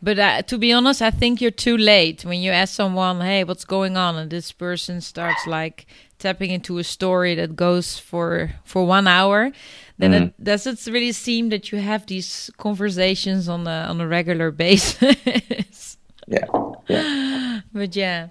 But 0.03 0.19
uh, 0.19 0.43
to 0.43 0.59
be 0.59 0.73
honest, 0.73 1.01
I 1.01 1.13
think 1.13 1.41
you're 1.41 1.53
too 1.53 1.77
late 1.77 2.25
when 2.25 2.41
you 2.41 2.51
ask 2.51 2.75
someone, 2.75 3.21
"Hey, 3.21 3.45
what's 3.45 3.65
going 3.65 3.97
on?" 3.97 4.17
and 4.17 4.31
this 4.31 4.51
person 4.51 5.01
starts 5.01 5.47
like 5.47 5.87
tapping 6.19 6.51
into 6.51 6.79
a 6.79 6.85
story 6.85 7.37
that 7.37 7.55
goes 7.55 7.99
for 7.99 8.51
for 8.65 8.85
one 8.85 9.07
hour. 9.07 9.53
Then 9.99 10.13
mm. 10.13 10.27
it, 10.27 10.45
does 10.45 10.67
it 10.67 10.85
really 10.87 11.13
seem 11.13 11.51
that 11.51 11.71
you 11.71 11.79
have 11.79 12.07
these 12.07 12.51
conversations 12.59 13.49
on 13.49 13.67
a 13.69 13.87
on 13.89 14.01
a 14.01 14.09
regular 14.09 14.51
basis? 14.67 15.99
yeah, 16.27 16.47
yeah. 16.89 17.61
But 17.73 17.95
yeah. 17.95 18.29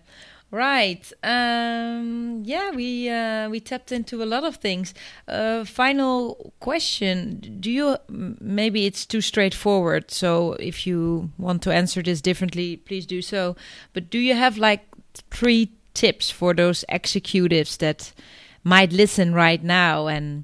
Right. 0.51 1.09
Um, 1.23 2.43
yeah, 2.43 2.71
we 2.71 3.09
uh, 3.09 3.49
we 3.49 3.61
tapped 3.61 3.93
into 3.93 4.21
a 4.21 4.25
lot 4.25 4.43
of 4.43 4.57
things. 4.57 4.93
Uh, 5.25 5.63
final 5.63 6.53
question: 6.59 7.57
Do 7.61 7.71
you 7.71 7.97
maybe 8.09 8.85
it's 8.85 9.05
too 9.05 9.21
straightforward? 9.21 10.11
So 10.11 10.53
if 10.59 10.85
you 10.85 11.31
want 11.37 11.61
to 11.63 11.73
answer 11.73 12.01
this 12.01 12.19
differently, 12.19 12.75
please 12.75 13.05
do 13.05 13.21
so. 13.21 13.55
But 13.93 14.09
do 14.09 14.19
you 14.19 14.35
have 14.35 14.57
like 14.57 14.83
three 15.29 15.71
tips 15.93 16.29
for 16.29 16.53
those 16.53 16.83
executives 16.89 17.77
that 17.77 18.11
might 18.65 18.91
listen 18.91 19.33
right 19.33 19.63
now 19.63 20.07
and 20.07 20.43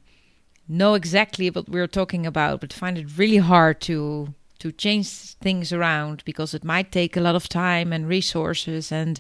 know 0.70 0.94
exactly 0.94 1.50
what 1.50 1.68
we're 1.68 1.88
talking 1.88 2.26
about, 2.26 2.62
but 2.62 2.72
find 2.72 2.98
it 2.98 3.18
really 3.18 3.38
hard 3.38 3.82
to 3.82 4.34
to 4.60 4.72
change 4.72 5.36
things 5.36 5.72
around 5.74 6.24
because 6.26 6.54
it 6.54 6.64
might 6.64 6.92
take 6.92 7.16
a 7.16 7.22
lot 7.22 7.36
of 7.36 7.48
time 7.48 7.94
and 7.94 8.08
resources 8.08 8.92
and 8.92 9.20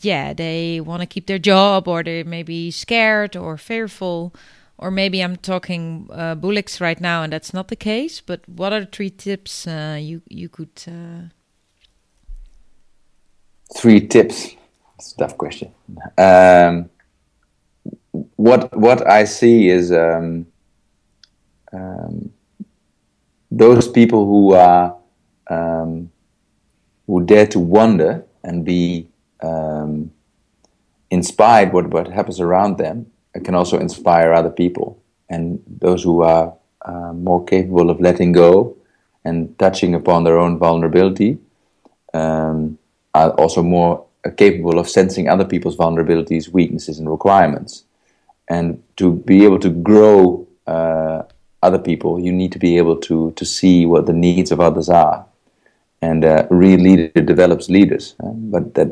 yeah, 0.00 0.32
they 0.32 0.80
want 0.80 1.02
to 1.02 1.06
keep 1.06 1.26
their 1.26 1.38
job 1.38 1.88
or 1.88 2.02
they 2.02 2.22
may 2.22 2.42
be 2.42 2.70
scared 2.70 3.36
or 3.36 3.56
fearful. 3.56 4.34
Or 4.78 4.90
maybe 4.90 5.20
I'm 5.20 5.36
talking 5.36 6.08
uh, 6.10 6.34
bullocks 6.34 6.80
right 6.80 6.98
now, 6.98 7.22
and 7.22 7.32
that's 7.32 7.52
not 7.52 7.68
the 7.68 7.76
case. 7.76 8.22
But 8.22 8.48
what 8.48 8.72
are 8.72 8.80
the 8.80 8.86
three 8.86 9.10
tips 9.10 9.66
uh, 9.66 9.98
you 10.00 10.22
you 10.28 10.48
could? 10.48 10.70
Uh... 10.88 11.28
Three 13.76 14.00
tips. 14.06 14.56
It's 14.96 15.12
a 15.12 15.16
tough 15.18 15.36
question. 15.36 15.70
Um, 16.16 16.88
what 18.36 18.74
what 18.74 19.06
I 19.06 19.24
see 19.24 19.68
is 19.68 19.92
um, 19.92 20.46
um, 21.74 22.32
those 23.50 23.86
people 23.86 24.24
who 24.24 24.54
are 24.54 24.96
um, 25.48 26.10
who 27.06 27.22
dare 27.26 27.46
to 27.48 27.58
wonder 27.58 28.24
and 28.42 28.64
be 28.64 29.09
um, 29.42 30.10
inspired 31.10 31.72
what, 31.72 31.88
what 31.88 32.08
happens 32.08 32.40
around 32.40 32.78
them 32.78 33.06
it 33.34 33.44
can 33.44 33.54
also 33.54 33.78
inspire 33.78 34.32
other 34.32 34.50
people 34.50 35.00
and 35.28 35.62
those 35.66 36.02
who 36.02 36.22
are 36.22 36.54
uh, 36.84 37.12
more 37.12 37.44
capable 37.44 37.90
of 37.90 38.00
letting 38.00 38.32
go 38.32 38.76
and 39.24 39.58
touching 39.58 39.94
upon 39.94 40.24
their 40.24 40.38
own 40.38 40.58
vulnerability 40.58 41.38
um, 42.14 42.78
are 43.14 43.30
also 43.32 43.62
more 43.62 44.04
capable 44.36 44.78
of 44.78 44.88
sensing 44.88 45.28
other 45.28 45.44
people's 45.44 45.76
vulnerabilities, 45.76 46.48
weaknesses, 46.48 46.98
and 46.98 47.10
requirements. 47.10 47.84
And 48.48 48.82
to 48.96 49.12
be 49.12 49.44
able 49.44 49.58
to 49.60 49.70
grow 49.70 50.46
uh, 50.66 51.22
other 51.62 51.78
people, 51.78 52.18
you 52.18 52.32
need 52.32 52.52
to 52.52 52.58
be 52.58 52.78
able 52.78 52.96
to 52.96 53.32
to 53.32 53.44
see 53.44 53.86
what 53.86 54.06
the 54.06 54.12
needs 54.12 54.50
of 54.50 54.60
others 54.60 54.88
are. 54.88 55.24
And 56.02 56.24
uh, 56.24 56.46
real 56.50 56.80
leader 56.80 57.20
develops 57.20 57.68
leaders, 57.68 58.14
uh, 58.20 58.32
but 58.32 58.74
that 58.74 58.90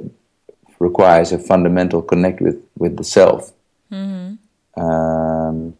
requires 0.79 1.33
a 1.33 1.39
fundamental 1.39 2.03
connect 2.03 2.41
with 2.41 2.62
with 2.76 2.97
the 2.97 3.05
self. 3.05 3.53
Mm-hmm. 3.91 4.81
Um, 4.81 5.76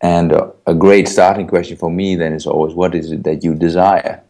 and 0.00 0.32
a, 0.32 0.52
a, 0.66 0.74
great 0.74 1.06
starting 1.06 1.46
question 1.46 1.76
for 1.76 1.90
me 1.90 2.16
then 2.16 2.32
is 2.32 2.46
always, 2.46 2.74
what 2.74 2.94
is 2.94 3.12
it 3.12 3.22
that 3.24 3.44
you 3.44 3.54
desire? 3.54 4.22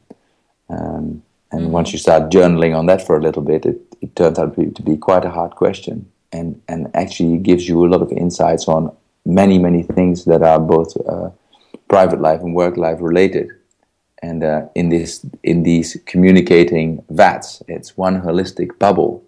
Um, 0.68 1.22
and 1.52 1.62
mm-hmm. 1.62 1.70
once 1.70 1.92
you 1.92 1.98
start 1.98 2.30
journaling 2.30 2.76
on 2.76 2.86
that 2.86 3.06
for 3.06 3.16
a 3.16 3.22
little 3.22 3.42
bit, 3.42 3.64
it, 3.64 3.80
it 4.00 4.14
turns 4.16 4.38
out 4.38 4.54
to 4.54 4.60
be, 4.60 4.70
to 4.72 4.82
be 4.82 4.96
quite 4.96 5.24
a 5.24 5.30
hard 5.30 5.52
question, 5.52 6.10
and 6.32 6.60
and 6.68 6.90
actually 6.94 7.38
gives 7.38 7.68
you 7.68 7.84
a 7.84 7.88
lot 7.88 8.02
of 8.02 8.12
insights 8.12 8.68
on 8.68 8.94
many 9.24 9.58
many 9.58 9.82
things 9.82 10.24
that 10.24 10.42
are 10.42 10.60
both 10.60 10.96
uh, 11.08 11.30
private 11.88 12.20
life 12.20 12.40
and 12.40 12.54
work 12.54 12.76
life 12.76 12.98
related. 13.00 13.48
And 14.22 14.44
uh, 14.44 14.66
in 14.74 14.90
this 14.90 15.26
in 15.42 15.62
these 15.62 15.96
communicating 16.06 17.02
vats, 17.10 17.62
it's 17.68 17.96
one 17.96 18.22
holistic 18.22 18.78
bubble. 18.78 19.24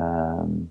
Um, 0.00 0.70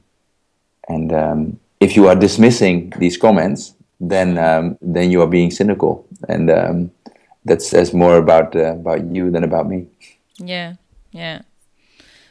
and 0.87 1.13
um, 1.13 1.59
if 1.79 1.95
you 1.95 2.07
are 2.07 2.15
dismissing 2.15 2.91
these 2.97 3.17
comments, 3.17 3.75
then 3.99 4.37
um, 4.37 4.77
then 4.81 5.11
you 5.11 5.21
are 5.21 5.27
being 5.27 5.51
cynical, 5.51 6.07
and 6.27 6.49
um, 6.49 6.91
that 7.45 7.61
says 7.61 7.93
more 7.93 8.17
about 8.17 8.55
uh, 8.55 8.73
about 8.73 9.05
you 9.05 9.29
than 9.31 9.43
about 9.43 9.67
me. 9.67 9.87
Yeah, 10.37 10.75
yeah. 11.11 11.41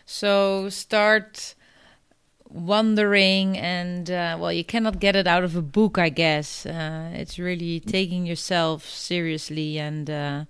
So 0.07 0.69
start 0.71 1.55
wondering, 2.49 3.59
and 3.59 4.11
uh, 4.11 4.37
well, 4.41 4.53
you 4.53 4.65
cannot 4.65 5.01
get 5.01 5.15
it 5.15 5.27
out 5.27 5.45
of 5.45 5.55
a 5.57 5.63
book, 5.63 5.99
I 5.99 6.09
guess. 6.09 6.67
Uh, 6.67 7.11
it's 7.15 7.39
really 7.39 7.81
taking 7.81 8.27
yourself 8.27 8.85
seriously 8.89 9.79
and 9.79 10.09
uh, 10.09 10.45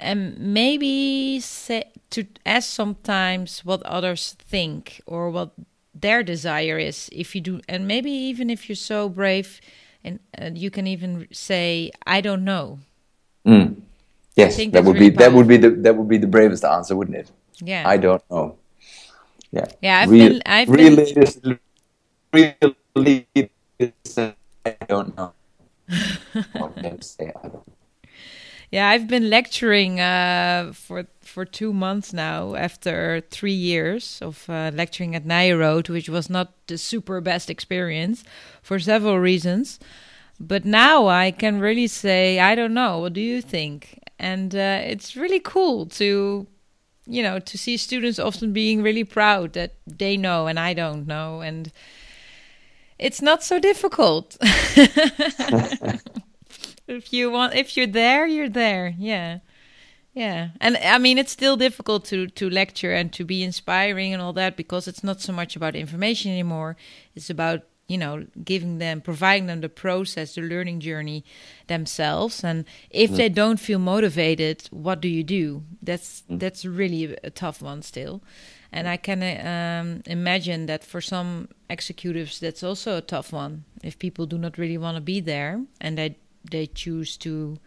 and 0.00 0.38
maybe 0.38 1.40
say, 1.40 1.84
to 2.10 2.26
ask 2.44 2.68
sometimes 2.68 3.64
what 3.64 3.82
others 3.82 4.34
think 4.38 5.00
or 5.06 5.30
what 5.30 5.52
their 5.94 6.22
desire 6.22 6.78
is. 6.78 7.08
If 7.12 7.34
you 7.34 7.40
do, 7.40 7.60
and 7.68 7.86
maybe 7.86 8.10
even 8.10 8.50
if 8.50 8.68
you're 8.68 8.76
so 8.76 9.08
brave, 9.08 9.60
and 10.02 10.18
you 10.56 10.70
can 10.70 10.86
even 10.86 11.28
say, 11.32 11.90
"I 12.06 12.20
don't 12.20 12.44
know." 12.44 12.78
Mm. 13.46 13.82
Yes, 14.36 14.56
that 14.56 14.84
would 14.84 14.94
really 14.94 15.10
be 15.10 15.16
powerful. 15.16 15.30
that 15.30 15.36
would 15.36 15.48
be 15.48 15.56
the 15.56 15.70
that 15.70 15.96
would 15.96 16.08
be 16.08 16.18
the 16.18 16.26
bravest 16.26 16.64
answer, 16.64 16.96
wouldn't 16.96 17.16
it? 17.16 17.30
Yeah. 17.62 17.84
I 17.86 17.96
don't 17.96 18.22
know. 18.30 18.56
Yeah. 19.52 19.66
Yeah, 19.82 20.00
I've 20.00 20.10
real, 20.10 20.28
been 20.28 20.42
I've 20.46 20.68
real 20.68 20.96
been 20.96 21.04
leaders, 21.04 21.40
real 22.32 22.74
leaders, 22.94 24.18
I 24.64 24.76
don't 24.88 25.16
know. 25.16 25.32
yeah, 28.70 28.88
I've 28.88 29.08
been 29.08 29.30
lecturing 29.30 29.98
uh, 30.00 30.72
for 30.72 31.06
for 31.22 31.44
two 31.44 31.72
months 31.72 32.12
now. 32.12 32.54
After 32.54 33.20
three 33.30 33.52
years 33.52 34.20
of 34.22 34.48
uh, 34.48 34.70
lecturing 34.72 35.16
at 35.16 35.24
Nyenrode, 35.24 35.88
which 35.88 36.08
was 36.08 36.30
not 36.30 36.52
the 36.68 36.78
super 36.78 37.20
best 37.20 37.50
experience 37.50 38.22
for 38.62 38.78
several 38.78 39.18
reasons. 39.18 39.80
But 40.38 40.64
now 40.64 41.08
I 41.08 41.32
can 41.32 41.60
really 41.60 41.86
say, 41.86 42.38
I 42.38 42.54
don't 42.54 42.72
know. 42.72 43.00
What 43.00 43.12
do 43.12 43.20
you 43.20 43.42
think? 43.42 43.98
And 44.18 44.54
uh, 44.54 44.80
it's 44.84 45.16
really 45.16 45.40
cool 45.40 45.86
to, 45.86 46.46
you 47.06 47.22
know, 47.22 47.38
to 47.40 47.58
see 47.58 47.76
students 47.76 48.18
often 48.18 48.52
being 48.52 48.82
really 48.82 49.04
proud 49.04 49.52
that 49.52 49.74
they 49.86 50.16
know 50.16 50.46
and 50.46 50.58
I 50.58 50.72
don't 50.72 51.06
know. 51.06 51.40
And 51.42 51.70
it's 52.98 53.20
not 53.20 53.42
so 53.42 53.58
difficult. 53.58 54.38
if 56.96 57.12
you 57.12 57.30
want, 57.30 57.54
if 57.54 57.76
you're 57.76 57.86
there, 57.86 58.26
you're 58.26 58.48
there. 58.48 58.94
Yeah. 58.98 59.38
Yeah, 60.12 60.48
and 60.60 60.76
I 60.78 60.98
mean 60.98 61.18
it's 61.18 61.30
still 61.30 61.56
difficult 61.56 62.04
to 62.06 62.26
to 62.26 62.50
lecture 62.50 62.92
and 62.92 63.12
to 63.12 63.24
be 63.24 63.44
inspiring 63.44 64.12
and 64.12 64.20
all 64.20 64.32
that 64.32 64.56
because 64.56 64.88
it's 64.88 65.04
not 65.04 65.20
so 65.20 65.32
much 65.32 65.54
about 65.54 65.76
information 65.76 66.32
anymore. 66.32 66.76
It's 67.14 67.30
about 67.30 67.62
you 67.90 67.98
know 67.98 68.24
giving 68.44 68.78
them 68.78 69.00
providing 69.00 69.46
them 69.46 69.60
the 69.60 69.68
process 69.68 70.36
the 70.36 70.42
learning 70.42 70.78
journey 70.78 71.24
themselves 71.66 72.44
and 72.44 72.64
if 72.88 73.10
mm. 73.10 73.16
they 73.16 73.28
don't 73.28 73.58
feel 73.58 73.80
motivated 73.80 74.68
what 74.70 75.00
do 75.00 75.08
you 75.08 75.24
do 75.24 75.64
that's 75.82 76.22
mm. 76.30 76.38
that's 76.38 76.64
really 76.64 77.16
a 77.24 77.30
tough 77.30 77.60
one 77.60 77.82
still 77.82 78.22
and 78.70 78.88
i 78.88 78.96
can 78.96 79.20
um, 79.44 80.02
imagine 80.06 80.66
that 80.66 80.84
for 80.84 81.00
some 81.00 81.48
executives 81.68 82.38
that's 82.38 82.62
also 82.62 82.96
a 82.96 83.02
tough 83.02 83.32
one 83.32 83.64
if 83.82 83.98
people 83.98 84.24
do 84.24 84.38
not 84.38 84.56
really 84.56 84.78
want 84.78 84.96
to 84.96 85.00
be 85.00 85.18
there 85.20 85.60
and 85.80 85.98
they 85.98 86.16
they 86.48 86.66
choose 86.66 87.16
to 87.16 87.58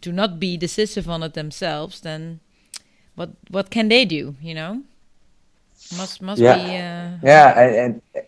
to 0.00 0.12
not 0.12 0.40
be 0.40 0.56
decisive 0.56 1.08
on 1.08 1.22
it 1.22 1.34
themselves 1.34 2.00
then 2.00 2.40
what 3.14 3.30
what 3.50 3.70
can 3.70 3.88
they 3.88 4.04
do 4.04 4.36
you 4.40 4.54
know 4.54 4.82
must 5.96 6.22
must 6.22 6.40
yeah. 6.40 6.54
be 6.54 6.62
uh, 6.62 7.18
yeah 7.22 7.60
and, 7.60 8.02
and 8.14 8.24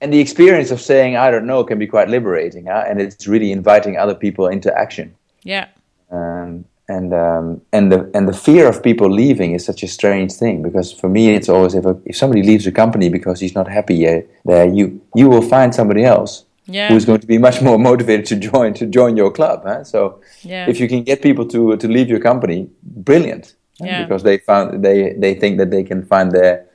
and 0.00 0.12
the 0.12 0.18
experience 0.18 0.70
of 0.70 0.80
saying 0.80 1.16
I 1.16 1.30
don't 1.30 1.46
know 1.46 1.62
can 1.64 1.78
be 1.78 1.86
quite 1.86 2.08
liberating, 2.08 2.66
huh? 2.66 2.84
and 2.88 3.00
it's 3.00 3.26
really 3.26 3.52
inviting 3.52 3.96
other 3.96 4.14
people 4.14 4.48
into 4.48 4.76
action. 4.76 5.14
Yeah. 5.42 5.68
Um, 6.10 6.64
and 6.88 7.14
um, 7.14 7.62
and 7.72 7.92
the 7.92 8.10
and 8.14 8.26
the 8.26 8.32
fear 8.32 8.66
of 8.66 8.82
people 8.82 9.08
leaving 9.08 9.54
is 9.54 9.64
such 9.64 9.82
a 9.84 9.88
strange 9.88 10.32
thing 10.32 10.60
because 10.60 10.92
for 10.92 11.08
me 11.08 11.34
it's 11.34 11.48
always 11.48 11.74
if 11.74 11.84
a, 11.84 11.96
if 12.04 12.16
somebody 12.16 12.42
leaves 12.42 12.66
a 12.66 12.72
company 12.72 13.08
because 13.08 13.38
he's 13.38 13.54
not 13.54 13.68
happy 13.68 13.94
yet, 13.94 14.26
there, 14.44 14.66
you 14.66 15.00
you 15.14 15.28
will 15.28 15.42
find 15.42 15.72
somebody 15.72 16.04
else 16.04 16.44
yeah. 16.72 16.88
who 16.88 16.96
is 16.96 17.04
going 17.04 17.20
to 17.20 17.26
be 17.26 17.38
much 17.38 17.60
more 17.62 17.78
motivated 17.90 18.26
to 18.26 18.36
join 18.36 18.74
to 18.74 18.86
join 18.86 19.16
your 19.16 19.30
club. 19.30 19.62
Huh? 19.64 19.84
So 19.84 20.20
yeah. 20.42 20.68
if 20.68 20.80
you 20.80 20.88
can 20.88 21.02
get 21.02 21.22
people 21.22 21.46
to 21.48 21.76
to 21.76 21.88
leave 21.88 22.08
your 22.08 22.20
company, 22.20 22.68
brilliant. 22.82 23.54
Yeah. 23.80 24.02
Because 24.02 24.22
they 24.22 24.38
found 24.38 24.84
they 24.84 25.14
they 25.14 25.34
think 25.34 25.58
that 25.58 25.70
they 25.70 25.82
can 25.82 26.04
find 26.04 26.32
their 26.32 26.66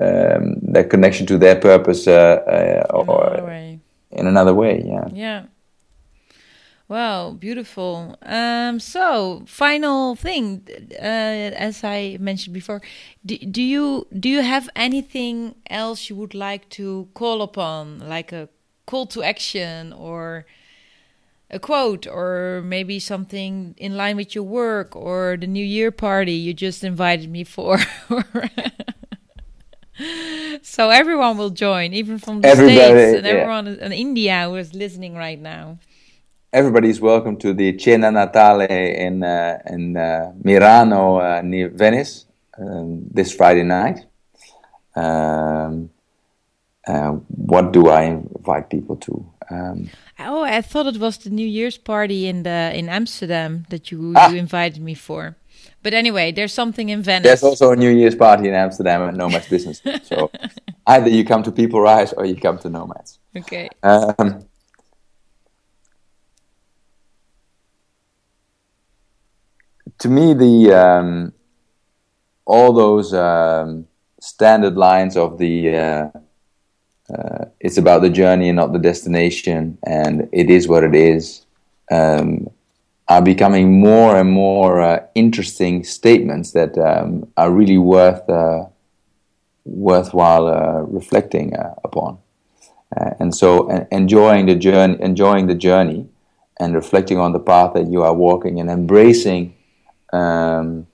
um, 0.00 0.56
their 0.62 0.84
connection 0.84 1.26
to 1.26 1.38
their 1.38 1.56
purpose 1.56 2.06
uh, 2.06 2.86
uh, 2.90 2.96
or 2.96 3.34
another 3.34 3.78
in 4.10 4.26
another 4.26 4.54
way. 4.54 4.82
Yeah. 4.84 5.08
Yeah. 5.12 5.42
Wow, 6.88 7.32
beautiful. 7.32 8.16
Um, 8.22 8.80
so, 8.80 9.42
final 9.46 10.16
thing, 10.16 10.66
uh, 10.92 11.52
as 11.68 11.84
I 11.84 12.16
mentioned 12.18 12.54
before, 12.54 12.80
do, 13.26 13.36
do 13.36 13.60
you 13.60 14.06
do 14.18 14.30
you 14.30 14.40
have 14.40 14.70
anything 14.74 15.54
else 15.68 16.08
you 16.08 16.16
would 16.16 16.32
like 16.32 16.70
to 16.70 17.08
call 17.12 17.42
upon, 17.42 17.98
like 18.08 18.32
a 18.32 18.48
call 18.88 19.06
to 19.06 19.22
action 19.22 19.92
or 19.92 20.46
a 21.50 21.58
quote, 21.58 22.06
or 22.06 22.62
maybe 22.64 22.98
something 22.98 23.74
in 23.76 23.96
line 23.96 24.16
with 24.16 24.34
your 24.34 24.44
work, 24.44 24.96
or 24.96 25.36
the 25.40 25.46
New 25.46 25.64
Year 25.64 25.90
party 25.90 26.32
you 26.32 26.52
just 26.52 26.84
invited 26.84 27.30
me 27.30 27.44
for? 27.44 27.78
so 30.62 30.90
everyone 30.90 31.38
will 31.38 31.50
join, 31.50 31.94
even 31.94 32.18
from 32.18 32.40
the 32.40 32.48
Everybody, 32.48 32.76
States 32.76 33.18
and 33.18 33.26
everyone 33.26 33.66
in 33.66 33.92
India 33.92 34.46
who 34.46 34.56
is 34.56 34.74
listening 34.74 35.14
right 35.14 35.40
now. 35.40 35.78
Everybody's 36.52 37.00
welcome 37.00 37.36
to 37.38 37.52
the 37.52 37.78
Cena 37.78 38.10
Natale 38.10 38.70
in 39.06 39.22
uh, 39.22 39.58
in 39.66 39.96
uh, 39.96 40.32
Mirano 40.42 41.20
uh, 41.20 41.42
near 41.42 41.68
Venice 41.68 42.26
um, 42.58 43.04
this 43.10 43.32
Friday 43.32 43.64
night. 43.64 44.06
Um, 44.96 45.90
uh, 46.88 47.12
what 47.28 47.72
do 47.72 47.88
I 47.88 48.02
invite 48.04 48.70
people 48.70 48.96
to? 48.96 49.32
Um, 49.50 49.90
oh, 50.18 50.42
I 50.42 50.62
thought 50.62 50.86
it 50.86 50.98
was 50.98 51.18
the 51.18 51.30
New 51.30 51.46
Year's 51.46 51.78
party 51.78 52.26
in 52.26 52.42
the 52.42 52.72
in 52.74 52.88
Amsterdam 52.88 53.66
that 53.68 53.90
you 53.90 54.14
ah. 54.16 54.30
you 54.30 54.38
invited 54.38 54.82
me 54.82 54.94
for. 54.94 55.36
But 55.82 55.94
anyway, 55.94 56.32
there's 56.32 56.52
something 56.52 56.88
in 56.88 57.02
Venice. 57.02 57.24
There's 57.24 57.42
also 57.42 57.72
a 57.72 57.76
New 57.76 57.90
Year's 57.90 58.14
party 58.14 58.48
in 58.48 58.54
Amsterdam 58.54 59.02
at 59.02 59.14
Nomads 59.14 59.48
Business. 59.48 59.80
so 60.02 60.30
either 60.86 61.08
you 61.08 61.24
come 61.24 61.42
to 61.44 61.52
People 61.52 61.80
Rise 61.80 62.12
or 62.12 62.24
you 62.24 62.36
come 62.36 62.58
to 62.58 62.68
Nomads. 62.68 63.18
Okay. 63.36 63.68
Um, 63.82 64.44
to 69.98 70.08
me, 70.08 70.34
the 70.34 70.72
um, 70.72 71.32
all 72.44 72.72
those 72.72 73.14
um, 73.14 73.86
standard 74.20 74.76
lines 74.76 75.16
of 75.16 75.38
the 75.38 75.76
uh, 75.76 76.10
uh, 77.16 77.46
it's 77.60 77.78
about 77.78 78.02
the 78.02 78.10
journey 78.10 78.48
and 78.48 78.56
not 78.56 78.72
the 78.72 78.78
destination, 78.78 79.78
and 79.84 80.28
it 80.32 80.50
is 80.50 80.68
what 80.68 80.84
it 80.84 80.94
is. 80.94 81.44
Um, 81.90 82.48
are 83.08 83.22
becoming 83.22 83.80
more 83.80 84.16
and 84.16 84.30
more 84.30 84.82
uh, 84.82 85.02
interesting 85.14 85.82
statements 85.82 86.52
that 86.52 86.76
um, 86.76 87.26
are 87.38 87.50
really 87.50 87.78
worth 87.78 88.28
uh, 88.28 88.66
worthwhile 89.64 90.46
uh, 90.46 90.80
reflecting 90.82 91.56
uh, 91.56 91.74
upon. 91.84 92.18
Uh, 92.94 93.10
and 93.20 93.34
so, 93.34 93.68
enjoying 93.90 94.46
the 94.46 94.54
journey, 94.54 94.96
enjoying 95.00 95.46
the 95.46 95.54
journey, 95.54 96.06
and 96.60 96.74
reflecting 96.74 97.18
on 97.18 97.32
the 97.32 97.38
path 97.38 97.74
that 97.74 97.86
you 97.90 98.02
are 98.02 98.14
walking, 98.14 98.60
and 98.60 98.70
embracing 98.70 99.54
um, 100.12 100.86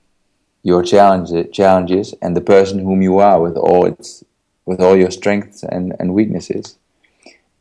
your 0.62 0.82
challenges, 0.82 1.46
challenges, 1.52 2.14
and 2.20 2.36
the 2.36 2.40
person 2.40 2.78
whom 2.80 3.00
you 3.02 3.18
are 3.18 3.40
with 3.40 3.56
all 3.56 3.86
its 3.86 4.24
with 4.66 4.80
all 4.80 4.96
your 4.96 5.10
strengths 5.10 5.62
and, 5.62 5.94
and 5.98 6.14
weaknesses 6.14 6.76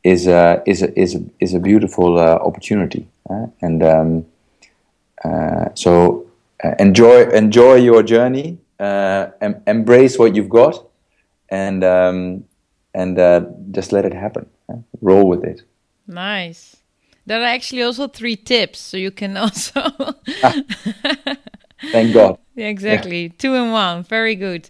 is 0.02 0.26
a 0.26 0.62
is 0.66 0.82
a, 0.82 0.98
is 0.98 1.14
a, 1.14 1.24
is 1.40 1.54
a 1.54 1.58
beautiful 1.58 2.18
uh, 2.18 2.36
opportunity. 2.36 3.08
Uh, 3.28 3.46
and 3.62 3.82
um, 3.82 4.26
uh, 5.24 5.66
so 5.74 6.26
uh, 6.62 6.74
enjoy 6.78 7.28
enjoy 7.30 7.74
your 7.76 8.02
journey, 8.02 8.58
uh, 8.78 9.28
em- 9.40 9.62
embrace 9.66 10.18
what 10.18 10.36
you've 10.36 10.50
got, 10.50 10.86
and 11.48 11.82
um, 11.82 12.44
and 12.94 13.18
uh, 13.18 13.46
just 13.70 13.92
let 13.92 14.04
it 14.04 14.12
happen. 14.12 14.46
roll 15.00 15.26
with 15.26 15.44
it. 15.44 15.62
Nice. 16.06 16.76
There 17.26 17.40
are 17.40 17.46
actually 17.46 17.82
also 17.82 18.06
three 18.08 18.36
tips, 18.36 18.78
so 18.78 18.98
you 18.98 19.10
can 19.10 19.36
also. 19.44 19.80
Thank 21.92 22.14
God. 22.14 22.38
exactly, 22.56 23.24
yeah. 23.24 23.32
two 23.38 23.54
in 23.54 23.72
one. 23.72 24.04
Very 24.04 24.34
good. 24.34 24.68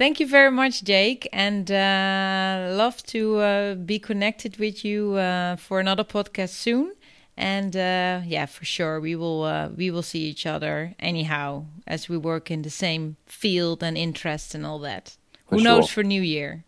Thank 0.00 0.20
you 0.20 0.26
very 0.26 0.50
much, 0.50 0.82
Jake, 0.84 1.28
and 1.32 1.70
uh, 1.70 2.70
love 2.72 3.02
to 3.08 3.36
uh, 3.38 3.74
be 3.76 3.98
connected 4.00 4.56
with 4.58 4.84
you 4.84 5.14
uh, 5.16 5.56
for 5.56 5.78
another 5.80 6.04
podcast 6.04 6.50
soon. 6.50 6.94
And 7.36 7.76
uh, 7.76 8.22
yeah, 8.26 8.46
for 8.46 8.64
sure, 8.64 9.00
we 9.00 9.14
will 9.16 9.44
uh, 9.44 9.68
we 9.76 9.90
will 9.90 10.02
see 10.02 10.20
each 10.20 10.46
other 10.46 10.94
anyhow 10.98 11.66
as 11.86 12.08
we 12.08 12.16
work 12.16 12.50
in 12.50 12.62
the 12.62 12.70
same 12.70 13.16
field 13.26 13.82
and 13.82 13.96
interest 13.98 14.54
and 14.54 14.66
all 14.66 14.78
that. 14.80 15.16
For 15.48 15.56
Who 15.56 15.60
sure. 15.60 15.64
knows 15.64 15.90
for 15.90 16.02
New 16.02 16.22
Year? 16.22 16.64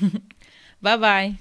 bye 0.82 0.96
bye. 0.96 1.38